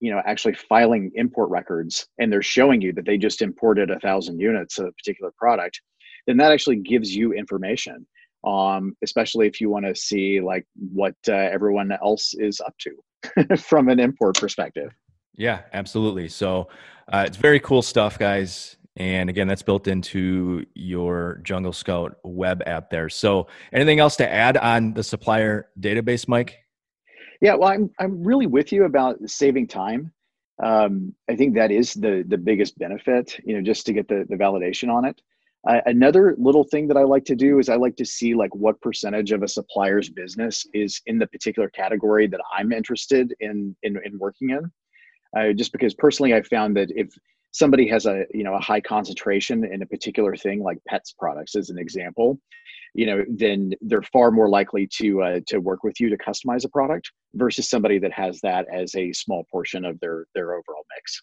you 0.03 0.11
know 0.11 0.21
actually 0.25 0.53
filing 0.53 1.09
import 1.15 1.49
records 1.49 2.07
and 2.19 2.31
they're 2.31 2.41
showing 2.41 2.81
you 2.81 2.91
that 2.91 3.05
they 3.05 3.17
just 3.17 3.41
imported 3.41 3.89
a 3.89 3.99
thousand 4.01 4.37
units 4.37 4.77
of 4.77 4.87
a 4.87 4.91
particular 4.91 5.31
product 5.37 5.81
then 6.27 6.35
that 6.35 6.51
actually 6.51 6.75
gives 6.75 7.15
you 7.15 7.31
information 7.33 8.05
um, 8.45 8.93
especially 9.01 9.47
if 9.47 9.61
you 9.61 9.69
want 9.69 9.85
to 9.85 9.95
see 9.95 10.41
like 10.41 10.65
what 10.75 11.15
uh, 11.29 11.33
everyone 11.33 11.89
else 12.03 12.33
is 12.33 12.59
up 12.59 12.75
to 12.77 13.57
from 13.57 13.87
an 13.87 13.99
import 13.99 14.37
perspective 14.37 14.91
yeah 15.35 15.61
absolutely 15.71 16.27
so 16.27 16.67
uh, 17.13 17.23
it's 17.25 17.37
very 17.37 17.59
cool 17.61 17.81
stuff 17.81 18.19
guys 18.19 18.75
and 18.95 19.27
again, 19.27 19.47
that's 19.47 19.63
built 19.63 19.87
into 19.87 20.67
your 20.75 21.39
Jungle 21.41 21.73
Scout 21.73 22.17
web 22.23 22.61
app 22.67 22.91
there. 22.91 23.09
So, 23.09 23.47
anything 23.71 23.99
else 23.99 24.17
to 24.17 24.31
add 24.31 24.55
on 24.55 24.93
the 24.93 25.03
supplier 25.03 25.69
database, 25.79 26.27
Mike? 26.27 26.62
Yeah, 27.43 27.55
well, 27.55 27.67
I'm 27.67 27.91
I'm 27.99 28.23
really 28.23 28.47
with 28.47 28.71
you 28.71 28.85
about 28.85 29.17
saving 29.29 29.67
time. 29.67 30.13
Um, 30.63 31.13
I 31.29 31.35
think 31.35 31.55
that 31.55 31.71
is 31.71 31.93
the 31.93 32.23
the 32.25 32.37
biggest 32.37 32.79
benefit. 32.79 33.37
You 33.43 33.55
know, 33.55 33.61
just 33.61 33.85
to 33.87 33.93
get 33.93 34.07
the 34.07 34.25
the 34.29 34.37
validation 34.37 34.89
on 34.89 35.03
it. 35.03 35.21
Uh, 35.67 35.81
another 35.85 36.35
little 36.37 36.63
thing 36.63 36.87
that 36.87 36.95
I 36.95 37.03
like 37.03 37.25
to 37.25 37.35
do 37.35 37.59
is 37.59 37.67
I 37.67 37.75
like 37.75 37.97
to 37.97 38.05
see 38.05 38.33
like 38.33 38.55
what 38.55 38.79
percentage 38.79 39.33
of 39.33 39.43
a 39.43 39.47
supplier's 39.49 40.09
business 40.09 40.65
is 40.73 41.01
in 41.05 41.19
the 41.19 41.27
particular 41.27 41.67
category 41.67 42.27
that 42.27 42.39
I'm 42.57 42.71
interested 42.71 43.35
in 43.41 43.75
in, 43.83 43.99
in 44.05 44.17
working 44.17 44.51
in. 44.51 44.71
Uh, 45.37 45.51
just 45.51 45.73
because 45.73 45.93
personally, 45.93 46.33
I 46.33 46.43
found 46.43 46.77
that 46.77 46.91
if 46.95 47.09
somebody 47.51 47.89
has 47.89 48.05
a 48.05 48.23
you 48.33 48.45
know 48.45 48.53
a 48.53 48.59
high 48.61 48.79
concentration 48.81 49.65
in 49.65 49.81
a 49.81 49.85
particular 49.85 50.33
thing 50.37 50.63
like 50.63 50.77
pets 50.87 51.13
products 51.19 51.57
as 51.57 51.69
an 51.69 51.77
example 51.77 52.39
you 52.93 53.05
know 53.05 53.23
then 53.27 53.73
they're 53.81 54.03
far 54.03 54.31
more 54.31 54.49
likely 54.49 54.87
to 54.87 55.21
uh, 55.21 55.39
to 55.47 55.59
work 55.59 55.83
with 55.83 55.99
you 55.99 56.09
to 56.09 56.17
customize 56.17 56.63
a 56.65 56.69
product 56.69 57.11
versus 57.35 57.69
somebody 57.69 57.99
that 57.99 58.11
has 58.13 58.39
that 58.41 58.67
as 58.71 58.95
a 58.95 59.11
small 59.13 59.45
portion 59.51 59.83
of 59.85 59.99
their 59.99 60.25
their 60.35 60.53
overall 60.53 60.85
mix. 60.95 61.21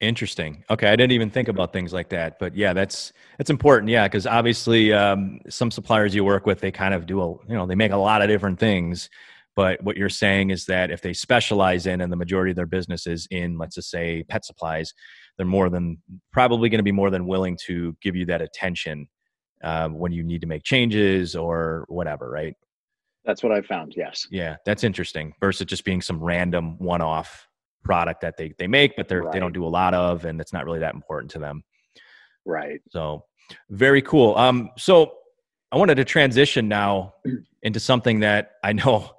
Interesting. 0.00 0.64
Okay 0.70 0.88
i 0.88 0.94
didn't 0.94 1.12
even 1.12 1.30
think 1.30 1.48
about 1.48 1.72
things 1.72 1.92
like 1.92 2.08
that 2.10 2.38
but 2.38 2.54
yeah 2.54 2.72
that's 2.72 3.12
that's 3.38 3.50
important. 3.50 3.90
Yeah 3.90 4.06
because 4.06 4.26
obviously 4.26 4.92
um, 4.92 5.40
some 5.48 5.70
suppliers 5.70 6.14
you 6.14 6.24
work 6.24 6.46
with 6.46 6.60
they 6.60 6.70
kind 6.70 6.94
of 6.94 7.06
do 7.06 7.20
a 7.20 7.30
you 7.48 7.54
know 7.54 7.66
they 7.66 7.74
make 7.74 7.92
a 7.92 7.96
lot 7.96 8.22
of 8.22 8.28
different 8.28 8.58
things 8.58 9.08
but 9.56 9.82
what 9.82 9.96
you're 9.96 10.08
saying 10.08 10.50
is 10.50 10.66
that 10.66 10.92
if 10.92 11.02
they 11.02 11.12
specialize 11.12 11.86
in 11.86 12.00
and 12.00 12.12
the 12.12 12.16
majority 12.16 12.52
of 12.52 12.56
their 12.56 12.66
business 12.66 13.08
is 13.08 13.26
in 13.32 13.58
let's 13.58 13.74
just 13.74 13.90
say 13.90 14.22
pet 14.28 14.44
supplies 14.44 14.92
they're 15.36 15.46
more 15.46 15.68
than 15.68 15.98
probably 16.32 16.68
going 16.68 16.78
to 16.78 16.84
be 16.84 16.92
more 16.92 17.10
than 17.10 17.26
willing 17.26 17.58
to 17.66 17.96
give 18.00 18.14
you 18.14 18.24
that 18.26 18.40
attention 18.40 19.08
uh, 19.62 19.88
when 19.88 20.12
you 20.12 20.22
need 20.22 20.40
to 20.40 20.46
make 20.46 20.62
changes 20.62 21.34
or 21.34 21.84
whatever, 21.88 22.30
right? 22.30 22.54
That's 23.24 23.42
what 23.42 23.52
I 23.52 23.60
found. 23.60 23.94
Yes. 23.96 24.26
Yeah, 24.30 24.56
that's 24.64 24.84
interesting. 24.84 25.34
Versus 25.40 25.66
just 25.66 25.84
being 25.84 26.00
some 26.00 26.22
random 26.22 26.78
one-off 26.78 27.46
product 27.84 28.20
that 28.22 28.36
they 28.36 28.54
they 28.58 28.66
make, 28.66 28.96
but 28.96 29.08
they're 29.08 29.22
right. 29.22 29.32
they 29.32 29.38
don't 29.38 29.52
do 29.52 29.64
a 29.64 29.68
lot 29.68 29.94
of, 29.94 30.24
and 30.24 30.40
it's 30.40 30.52
not 30.52 30.64
really 30.64 30.78
that 30.78 30.94
important 30.94 31.30
to 31.32 31.38
them. 31.38 31.62
Right. 32.44 32.80
So, 32.90 33.24
very 33.70 34.02
cool. 34.02 34.36
Um, 34.36 34.70
so 34.78 35.12
I 35.72 35.76
wanted 35.76 35.96
to 35.96 36.04
transition 36.04 36.68
now 36.68 37.14
into 37.62 37.80
something 37.80 38.20
that 38.20 38.52
I 38.64 38.72
know 38.72 39.10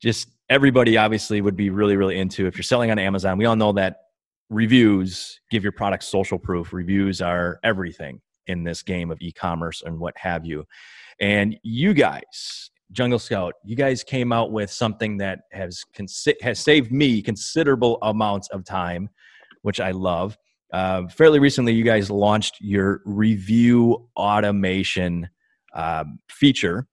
just 0.00 0.28
everybody 0.50 0.96
obviously 0.98 1.40
would 1.40 1.56
be 1.56 1.70
really 1.70 1.96
really 1.96 2.18
into. 2.18 2.46
If 2.46 2.56
you're 2.56 2.62
selling 2.64 2.90
on 2.90 2.98
Amazon, 2.98 3.38
we 3.38 3.46
all 3.46 3.56
know 3.56 3.72
that 3.72 4.00
reviews 4.50 5.40
give 5.50 5.62
your 5.62 5.72
product 5.72 6.04
social 6.04 6.38
proof. 6.38 6.72
Reviews 6.72 7.22
are 7.22 7.60
everything 7.62 8.20
in 8.46 8.64
this 8.64 8.82
game 8.82 9.10
of 9.10 9.18
e-commerce 9.20 9.82
and 9.84 9.98
what 9.98 10.16
have 10.16 10.44
you. 10.44 10.64
And 11.20 11.56
you 11.62 11.94
guys, 11.94 12.70
Jungle 12.92 13.18
Scout, 13.18 13.54
you 13.64 13.76
guys 13.76 14.02
came 14.02 14.32
out 14.32 14.52
with 14.52 14.70
something 14.70 15.16
that 15.18 15.40
has 15.52 15.84
consi- 15.96 16.40
has 16.42 16.58
saved 16.58 16.92
me 16.92 17.22
considerable 17.22 17.98
amounts 18.02 18.48
of 18.48 18.64
time, 18.64 19.08
which 19.62 19.80
I 19.80 19.90
love. 19.90 20.36
Uh, 20.72 21.06
fairly 21.08 21.38
recently, 21.38 21.72
you 21.72 21.84
guys 21.84 22.10
launched 22.10 22.56
your 22.60 23.00
review 23.04 24.08
automation 24.16 25.28
uh, 25.72 26.04
feature, 26.28 26.86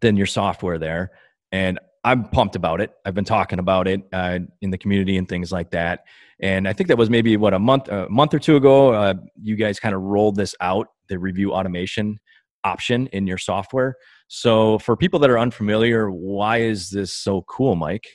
then 0.00 0.16
your 0.16 0.26
software 0.26 0.78
there, 0.78 1.10
and 1.50 1.78
I'm 2.04 2.28
pumped 2.28 2.56
about 2.56 2.80
it. 2.80 2.92
I've 3.04 3.14
been 3.14 3.24
talking 3.24 3.58
about 3.58 3.86
it 3.86 4.02
uh, 4.12 4.40
in 4.60 4.70
the 4.70 4.78
community 4.78 5.18
and 5.18 5.28
things 5.28 5.52
like 5.52 5.70
that. 5.70 6.04
And 6.42 6.68
I 6.68 6.72
think 6.72 6.88
that 6.88 6.98
was 6.98 7.08
maybe 7.08 7.36
what 7.36 7.54
a 7.54 7.58
month 7.58 7.88
a 7.88 8.08
month 8.08 8.34
or 8.34 8.38
two 8.38 8.56
ago. 8.56 8.92
Uh, 8.92 9.14
you 9.40 9.56
guys 9.56 9.78
kind 9.78 9.94
of 9.94 10.02
rolled 10.02 10.36
this 10.36 10.54
out, 10.60 10.88
the 11.08 11.18
review 11.18 11.52
automation 11.52 12.18
option 12.64 13.06
in 13.08 13.26
your 13.26 13.38
software. 13.38 13.96
So 14.28 14.78
for 14.78 14.96
people 14.96 15.18
that 15.20 15.30
are 15.30 15.38
unfamiliar, 15.38 16.10
why 16.10 16.58
is 16.58 16.90
this 16.90 17.12
so 17.12 17.42
cool, 17.42 17.76
Mike? 17.76 18.06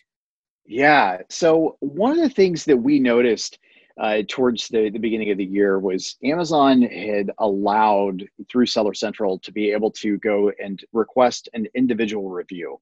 Yeah. 0.65 1.19
So 1.29 1.77
one 1.79 2.11
of 2.11 2.17
the 2.17 2.29
things 2.29 2.65
that 2.65 2.77
we 2.77 2.99
noticed 2.99 3.59
uh, 3.99 4.21
towards 4.27 4.67
the, 4.67 4.89
the 4.89 4.99
beginning 4.99 5.31
of 5.31 5.37
the 5.37 5.45
year 5.45 5.79
was 5.79 6.17
Amazon 6.23 6.81
had 6.81 7.31
allowed 7.39 8.23
through 8.49 8.65
Seller 8.65 8.93
Central 8.93 9.39
to 9.39 9.51
be 9.51 9.71
able 9.71 9.91
to 9.91 10.17
go 10.19 10.51
and 10.63 10.83
request 10.93 11.49
an 11.53 11.67
individual 11.75 12.29
review, 12.29 12.79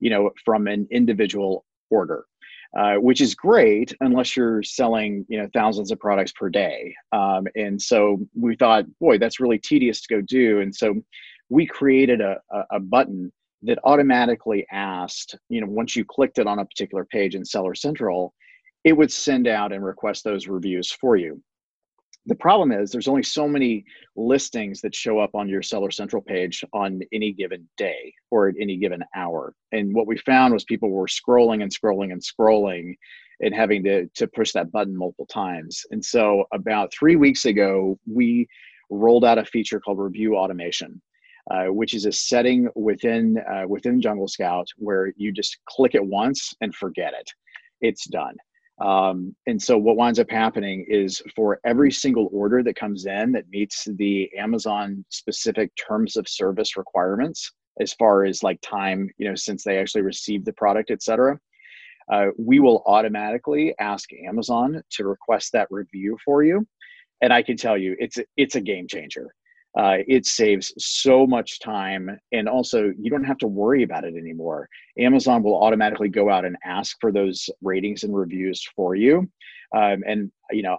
you 0.00 0.10
know, 0.10 0.30
from 0.44 0.66
an 0.66 0.86
individual 0.90 1.64
order. 1.90 2.24
Uh, 2.76 2.96
which 2.96 3.20
is 3.20 3.36
great 3.36 3.94
unless 4.00 4.36
you're 4.36 4.60
selling 4.64 5.24
you 5.28 5.38
know 5.40 5.48
thousands 5.54 5.92
of 5.92 5.98
products 6.00 6.32
per 6.32 6.48
day. 6.48 6.92
Um, 7.12 7.46
and 7.54 7.80
so 7.80 8.18
we 8.34 8.56
thought 8.56 8.84
boy 8.98 9.16
that's 9.16 9.38
really 9.38 9.60
tedious 9.60 10.00
to 10.02 10.14
go 10.16 10.20
do. 10.20 10.60
And 10.60 10.74
so 10.74 11.00
we 11.48 11.66
created 11.66 12.20
a, 12.20 12.38
a 12.72 12.80
button 12.80 13.32
that 13.62 13.78
automatically 13.84 14.66
asked 14.72 15.36
you 15.48 15.60
know 15.60 15.66
once 15.68 15.94
you 15.94 16.04
clicked 16.04 16.38
it 16.38 16.46
on 16.46 16.58
a 16.58 16.64
particular 16.64 17.04
page 17.04 17.34
in 17.34 17.44
seller 17.44 17.74
central 17.74 18.34
it 18.84 18.92
would 18.92 19.10
send 19.10 19.46
out 19.46 19.72
and 19.72 19.84
request 19.84 20.22
those 20.24 20.46
reviews 20.48 20.90
for 20.90 21.16
you 21.16 21.40
the 22.26 22.34
problem 22.34 22.72
is 22.72 22.90
there's 22.90 23.08
only 23.08 23.22
so 23.22 23.46
many 23.46 23.84
listings 24.16 24.80
that 24.80 24.94
show 24.94 25.18
up 25.18 25.34
on 25.34 25.48
your 25.48 25.62
seller 25.62 25.90
central 25.90 26.22
page 26.22 26.64
on 26.72 27.00
any 27.12 27.32
given 27.32 27.68
day 27.76 28.14
or 28.30 28.48
at 28.48 28.54
any 28.58 28.76
given 28.76 29.02
hour. 29.14 29.54
And 29.72 29.94
what 29.94 30.06
we 30.06 30.16
found 30.18 30.54
was 30.54 30.64
people 30.64 30.90
were 30.90 31.06
scrolling 31.06 31.62
and 31.62 31.72
scrolling 31.72 32.12
and 32.12 32.22
scrolling 32.22 32.94
and 33.40 33.54
having 33.54 33.82
to, 33.84 34.06
to 34.06 34.26
push 34.28 34.52
that 34.52 34.72
button 34.72 34.96
multiple 34.96 35.26
times. 35.26 35.82
And 35.90 36.02
so 36.04 36.44
about 36.52 36.92
three 36.92 37.16
weeks 37.16 37.44
ago 37.44 37.98
we 38.06 38.48
rolled 38.90 39.24
out 39.24 39.38
a 39.38 39.44
feature 39.44 39.80
called 39.80 39.98
review 39.98 40.36
automation 40.36 41.00
uh, 41.50 41.66
which 41.66 41.92
is 41.92 42.06
a 42.06 42.12
setting 42.12 42.68
within 42.74 43.36
uh, 43.52 43.68
within 43.68 44.00
jungle 44.00 44.28
scout 44.28 44.66
where 44.76 45.12
you 45.16 45.30
just 45.30 45.58
click 45.66 45.94
it 45.94 46.04
once 46.04 46.54
and 46.62 46.74
forget 46.74 47.12
it. 47.12 47.30
It's 47.82 48.06
done 48.06 48.36
um, 48.80 49.34
and 49.46 49.60
so 49.60 49.78
what 49.78 49.96
winds 49.96 50.18
up 50.18 50.30
happening 50.30 50.84
is 50.88 51.22
for 51.34 51.60
every 51.64 51.92
single 51.92 52.28
order 52.32 52.62
that 52.62 52.76
comes 52.76 53.06
in 53.06 53.32
that 53.32 53.48
meets 53.48 53.86
the 53.96 54.28
Amazon 54.36 55.04
specific 55.10 55.70
terms 55.76 56.16
of 56.16 56.28
service 56.28 56.76
requirements, 56.76 57.52
as 57.80 57.92
far 57.92 58.24
as 58.24 58.42
like 58.42 58.60
time, 58.62 59.10
you 59.16 59.28
know, 59.28 59.34
since 59.36 59.62
they 59.62 59.78
actually 59.78 60.02
received 60.02 60.44
the 60.44 60.52
product, 60.54 60.90
et 60.90 61.02
cetera, 61.02 61.38
uh, 62.12 62.26
we 62.36 62.58
will 62.58 62.82
automatically 62.86 63.74
ask 63.78 64.10
Amazon 64.26 64.82
to 64.90 65.06
request 65.06 65.52
that 65.52 65.68
review 65.70 66.18
for 66.24 66.42
you. 66.42 66.66
And 67.22 67.32
I 67.32 67.42
can 67.42 67.56
tell 67.56 67.78
you, 67.78 67.96
it's 67.98 68.18
it's 68.36 68.56
a 68.56 68.60
game 68.60 68.88
changer 68.88 69.32
uh, 69.76 69.96
it 70.06 70.24
saves 70.24 70.72
so 70.78 71.26
much 71.26 71.58
time 71.58 72.18
and 72.32 72.48
also 72.48 72.92
you 72.98 73.10
don't 73.10 73.24
have 73.24 73.38
to 73.38 73.46
worry 73.46 73.82
about 73.82 74.04
it 74.04 74.14
anymore. 74.14 74.68
Amazon 74.98 75.42
will 75.42 75.60
automatically 75.60 76.08
go 76.08 76.30
out 76.30 76.44
and 76.44 76.56
ask 76.64 76.96
for 77.00 77.10
those 77.10 77.50
ratings 77.62 78.04
and 78.04 78.14
reviews 78.14 78.64
for 78.76 78.94
you. 78.94 79.28
Um, 79.76 80.02
and 80.06 80.30
you 80.52 80.62
know 80.62 80.78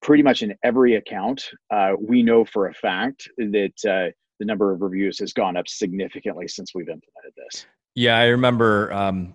pretty 0.00 0.22
much 0.22 0.42
in 0.42 0.54
every 0.64 0.96
account 0.96 1.44
uh, 1.72 1.92
we 2.00 2.22
know 2.22 2.44
for 2.44 2.68
a 2.68 2.74
fact 2.74 3.28
that 3.38 3.72
uh, 3.88 4.10
the 4.38 4.44
number 4.44 4.72
of 4.72 4.82
reviews 4.82 5.18
has 5.20 5.32
gone 5.32 5.56
up 5.56 5.68
significantly 5.68 6.48
since 6.48 6.74
we've 6.74 6.88
implemented 6.88 7.32
this. 7.36 7.66
Yeah 7.94 8.16
i 8.16 8.24
remember 8.24 8.92
um, 8.92 9.34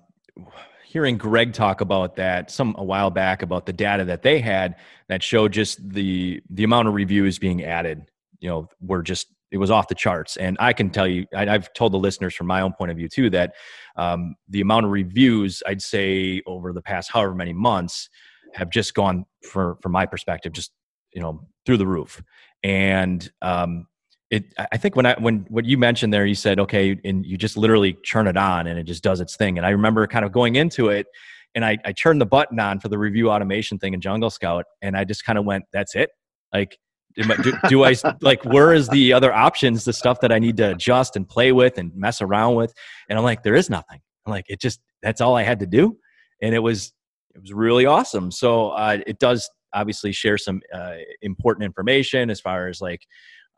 hearing 0.83 1.17
greg 1.17 1.53
talk 1.53 1.79
about 1.81 2.15
that 2.17 2.51
some 2.51 2.75
a 2.77 2.83
while 2.83 3.09
back 3.09 3.41
about 3.41 3.65
the 3.65 3.73
data 3.73 4.03
that 4.05 4.23
they 4.23 4.39
had 4.39 4.75
that 5.07 5.23
showed 5.23 5.53
just 5.53 5.87
the 5.89 6.41
the 6.49 6.63
amount 6.63 6.87
of 6.87 6.93
reviews 6.93 7.39
being 7.39 7.63
added 7.63 8.09
you 8.39 8.49
know 8.49 8.67
were 8.81 9.03
just 9.03 9.27
it 9.51 9.57
was 9.57 9.71
off 9.71 9.87
the 9.87 9.95
charts. 9.95 10.37
And 10.37 10.57
I 10.59 10.73
can 10.73 10.89
tell 10.89 11.07
you, 11.07 11.25
I, 11.33 11.45
have 11.45 11.71
told 11.73 11.93
the 11.93 11.97
listeners 11.97 12.35
from 12.35 12.47
my 12.47 12.61
own 12.61 12.73
point 12.73 12.91
of 12.91 12.97
view 12.97 13.07
too 13.07 13.29
that 13.29 13.53
um, 13.95 14.35
the 14.49 14.61
amount 14.61 14.85
of 14.85 14.91
reviews 14.91 15.63
I'd 15.65 15.81
say 15.81 16.41
over 16.45 16.73
the 16.73 16.81
past 16.81 17.11
however 17.11 17.33
many 17.33 17.53
months 17.53 18.09
have 18.53 18.69
just 18.69 18.93
gone 18.93 19.25
for 19.43 19.77
from 19.81 19.91
my 19.91 20.05
perspective 20.05 20.51
just 20.51 20.71
you 21.13 21.21
know 21.21 21.47
through 21.65 21.77
the 21.77 21.87
roof. 21.87 22.21
And 22.63 23.29
um, 23.41 23.87
it 24.29 24.53
I 24.57 24.77
think 24.77 24.95
when 24.95 25.05
I 25.05 25.15
when 25.19 25.45
what 25.49 25.65
you 25.65 25.77
mentioned 25.77 26.13
there, 26.13 26.25
you 26.25 26.35
said 26.35 26.59
okay, 26.59 26.99
and 27.05 27.25
you 27.25 27.37
just 27.37 27.55
literally 27.55 27.93
turn 27.93 28.27
it 28.27 28.37
on 28.37 28.67
and 28.67 28.77
it 28.77 28.83
just 28.83 29.03
does 29.03 29.21
its 29.21 29.37
thing. 29.37 29.57
And 29.57 29.65
I 29.65 29.69
remember 29.69 30.05
kind 30.07 30.25
of 30.25 30.31
going 30.31 30.55
into 30.55 30.89
it. 30.89 31.07
And 31.55 31.65
I, 31.65 31.77
I 31.85 31.91
turned 31.91 32.21
the 32.21 32.25
button 32.25 32.59
on 32.59 32.79
for 32.79 32.87
the 32.87 32.99
review 32.99 33.31
automation 33.31 33.79
thing 33.79 33.95
in 33.95 34.01
Jungle 34.01 34.29
Scout, 34.29 34.65
and 34.83 34.95
I 34.95 35.05
just 35.05 35.25
kind 35.25 35.39
of 35.39 35.45
went, 35.45 35.63
"That's 35.73 35.95
it." 35.95 36.09
Like 36.53 36.77
do, 37.17 37.53
do 37.69 37.83
I 37.83 37.95
like 38.21 38.43
where 38.45 38.73
is 38.73 38.87
the 38.89 39.13
other 39.13 39.33
options, 39.33 39.85
the 39.85 39.93
stuff 39.93 40.19
that 40.21 40.31
I 40.31 40.39
need 40.39 40.57
to 40.57 40.71
adjust 40.71 41.15
and 41.15 41.27
play 41.27 41.51
with 41.51 41.77
and 41.77 41.91
mess 41.95 42.21
around 42.21 42.55
with? 42.55 42.73
And 43.09 43.17
I'm 43.17 43.25
like, 43.25 43.43
there 43.43 43.55
is 43.55 43.69
nothing. 43.69 43.99
I'm 44.25 44.31
like, 44.31 44.45
it 44.47 44.61
just 44.61 44.79
that's 45.01 45.21
all 45.21 45.35
I 45.35 45.43
had 45.43 45.59
to 45.59 45.65
do, 45.65 45.97
and 46.41 46.53
it 46.53 46.59
was 46.59 46.93
it 47.33 47.41
was 47.41 47.53
really 47.53 47.85
awesome. 47.85 48.31
So 48.31 48.69
uh, 48.69 48.99
it 49.07 49.19
does 49.19 49.49
obviously 49.73 50.11
share 50.11 50.37
some 50.37 50.61
uh, 50.73 50.95
important 51.21 51.65
information 51.65 52.29
as 52.29 52.39
far 52.39 52.67
as 52.67 52.81
like 52.81 53.01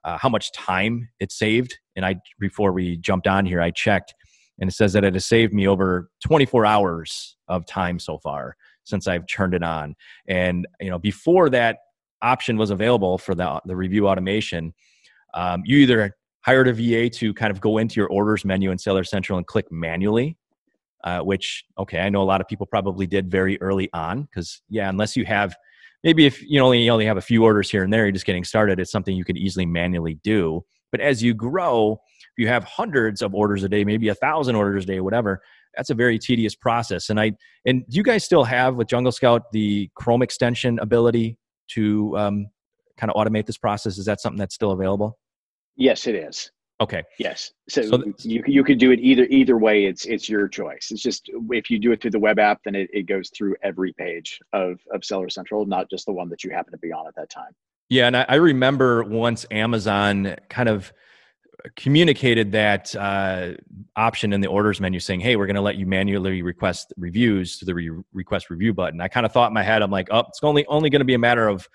uh, 0.04 0.17
how 0.17 0.30
much 0.30 0.52
time 0.54 1.10
it 1.19 1.32
saved. 1.32 1.78
And 1.95 2.06
I 2.06 2.15
before 2.39 2.72
we 2.72 2.98
jumped 2.98 3.28
on 3.28 3.45
here, 3.45 3.62
I 3.62 3.72
checked, 3.72 4.13
and 4.60 4.69
it 4.69 4.74
says 4.74 4.93
that 4.93 5.04
it 5.04 5.13
has 5.13 5.26
saved 5.26 5.54
me 5.54 5.67
over 5.67 6.10
24 6.26 6.65
hours 6.65 7.36
of 7.48 7.65
time 7.65 8.00
so 8.00 8.19
far 8.19 8.56
since 8.84 9.08
I've 9.08 9.28
turned 9.28 9.54
it 9.54 9.63
on. 9.63 9.95
And 10.28 10.67
you 10.80 10.89
know, 10.89 11.00
before 11.00 11.50
that 11.52 11.78
option 12.21 12.58
was 12.58 12.69
available 12.69 13.17
for 13.17 13.36
the, 13.36 13.62
the 13.65 13.75
review 13.75 14.08
automation, 14.08 14.73
um, 15.34 15.62
you 15.65 15.77
either 15.77 16.15
hired 16.41 16.67
a 16.67 16.73
VA 16.73 17.10
to 17.10 17.34
kind 17.34 17.51
of 17.51 17.62
go 17.62 17.77
into 17.77 17.99
your 17.99 18.08
orders 18.08 18.45
menu 18.45 18.71
in 18.71 18.77
Seller 18.77 19.03
Central 19.03 19.38
and 19.38 19.45
click 19.45 19.71
manually, 19.71 20.38
uh, 21.03 21.19
which, 21.19 21.65
okay, 21.77 21.99
I 21.99 22.10
know 22.10 22.21
a 22.21 22.23
lot 22.23 22.41
of 22.41 22.47
people 22.47 22.65
probably 22.65 23.08
did 23.08 23.29
very 23.29 23.60
early 23.62 23.89
on 23.93 24.23
because, 24.23 24.62
yeah, 24.69 24.89
unless 24.89 25.15
you 25.15 25.25
have 25.25 25.55
maybe 26.03 26.25
if 26.25 26.41
you 26.41 26.62
only, 26.62 26.84
you 26.84 26.91
only 26.91 27.05
have 27.05 27.17
a 27.17 27.21
few 27.21 27.43
orders 27.43 27.69
here 27.69 27.84
and 27.84 27.91
there, 27.91 28.05
you're 28.05 28.12
just 28.12 28.25
getting 28.25 28.45
started, 28.45 28.79
it's 28.79 28.91
something 28.91 29.15
you 29.15 29.25
could 29.25 29.38
easily 29.38 29.65
manually 29.65 30.15
do. 30.23 30.63
But 30.91 31.01
as 31.01 31.21
you 31.21 31.34
grow, 31.34 31.93
if 31.93 32.38
you 32.38 32.47
have 32.47 32.63
hundreds 32.63 33.21
of 33.21 33.36
orders 33.36 33.63
a 33.63 33.69
day, 33.69 33.84
maybe 33.84 34.08
a 34.08 34.15
thousand 34.15 34.55
orders 34.55 34.86
a 34.86 34.88
day, 34.88 34.99
whatever, 35.01 35.41
that's 35.75 35.89
a 35.89 35.95
very 35.95 36.17
tedious 36.17 36.55
process. 36.55 37.10
And 37.10 37.19
I 37.19 37.32
and 37.65 37.84
do 37.89 37.97
you 37.97 38.03
guys 38.03 38.23
still 38.23 38.43
have 38.43 38.75
with 38.75 38.88
Jungle 38.88 39.12
Scout 39.12 39.43
the 39.51 39.89
Chrome 39.95 40.21
extension 40.21 40.79
ability 40.79 41.38
to 41.69 42.17
um, 42.17 42.47
kind 42.97 43.12
of 43.12 43.15
automate 43.15 43.45
this 43.45 43.58
process? 43.58 43.97
Is 43.97 44.05
that 44.05 44.21
something 44.21 44.38
that's 44.38 44.55
still 44.55 44.71
available? 44.71 45.17
Yes, 45.75 46.08
it 46.08 46.15
is. 46.15 46.51
Okay. 46.82 47.03
Yes. 47.17 47.51
So, 47.67 47.82
so 47.82 47.97
th- 47.97 48.25
you 48.25 48.41
you 48.47 48.63
could 48.63 48.79
do 48.79 48.91
it 48.91 48.99
either 49.01 49.25
either 49.25 49.58
way. 49.58 49.86
It's 49.86 50.05
it's 50.05 50.29
your 50.29 50.47
choice. 50.47 50.89
It's 50.91 51.01
just 51.01 51.29
if 51.51 51.69
you 51.69 51.77
do 51.77 51.91
it 51.91 52.01
through 52.01 52.12
the 52.12 52.19
web 52.19 52.39
app, 52.39 52.62
then 52.63 52.73
it, 52.73 52.89
it 52.93 53.03
goes 53.03 53.29
through 53.36 53.55
every 53.63 53.91
page 53.93 54.39
of 54.53 54.79
of 54.93 55.03
Seller 55.03 55.29
Central, 55.29 55.65
not 55.65 55.89
just 55.89 56.05
the 56.05 56.13
one 56.13 56.29
that 56.29 56.43
you 56.43 56.51
happen 56.51 56.71
to 56.71 56.77
be 56.77 56.93
on 56.93 57.05
at 57.05 57.15
that 57.15 57.29
time. 57.29 57.51
Yeah, 57.89 58.08
and 58.08 58.15
I, 58.15 58.25
I 58.29 58.36
remember 58.36 59.03
once 59.03 59.45
Amazon 59.51 60.36
kind 60.47 60.69
of 60.69 60.93
communicated 61.76 62.52
that 62.52 62.95
uh, 62.95 63.52
option 63.95 64.34
in 64.34 64.41
the 64.41 64.48
orders 64.48 64.80
menu 64.80 65.00
saying, 65.00 65.19
"Hey, 65.19 65.36
we're 65.36 65.45
going 65.45 65.56
to 65.56 65.62
let 65.62 65.76
you 65.76 65.86
manually 65.86 66.41
request 66.41 66.93
reviews 66.98 67.58
to 67.60 67.65
the 67.65 67.74
re- 67.74 67.91
request 68.13 68.50
review 68.50 68.74
button." 68.74 69.02
I 69.02 69.08
kind 69.08 69.26
of 69.26 69.32
thought 69.32 69.50
in 69.50 69.54
my 69.54 69.63
head, 69.63 69.82
I'm 69.82 69.91
like, 69.91 70.08
"Oh, 70.12 70.24
it's 70.28 70.39
only 70.43 70.65
only 70.67 70.89
going 70.89 71.02
to 71.02 71.06
be 71.06 71.13
a 71.13 71.19
matter 71.19 71.48
of 71.48 71.67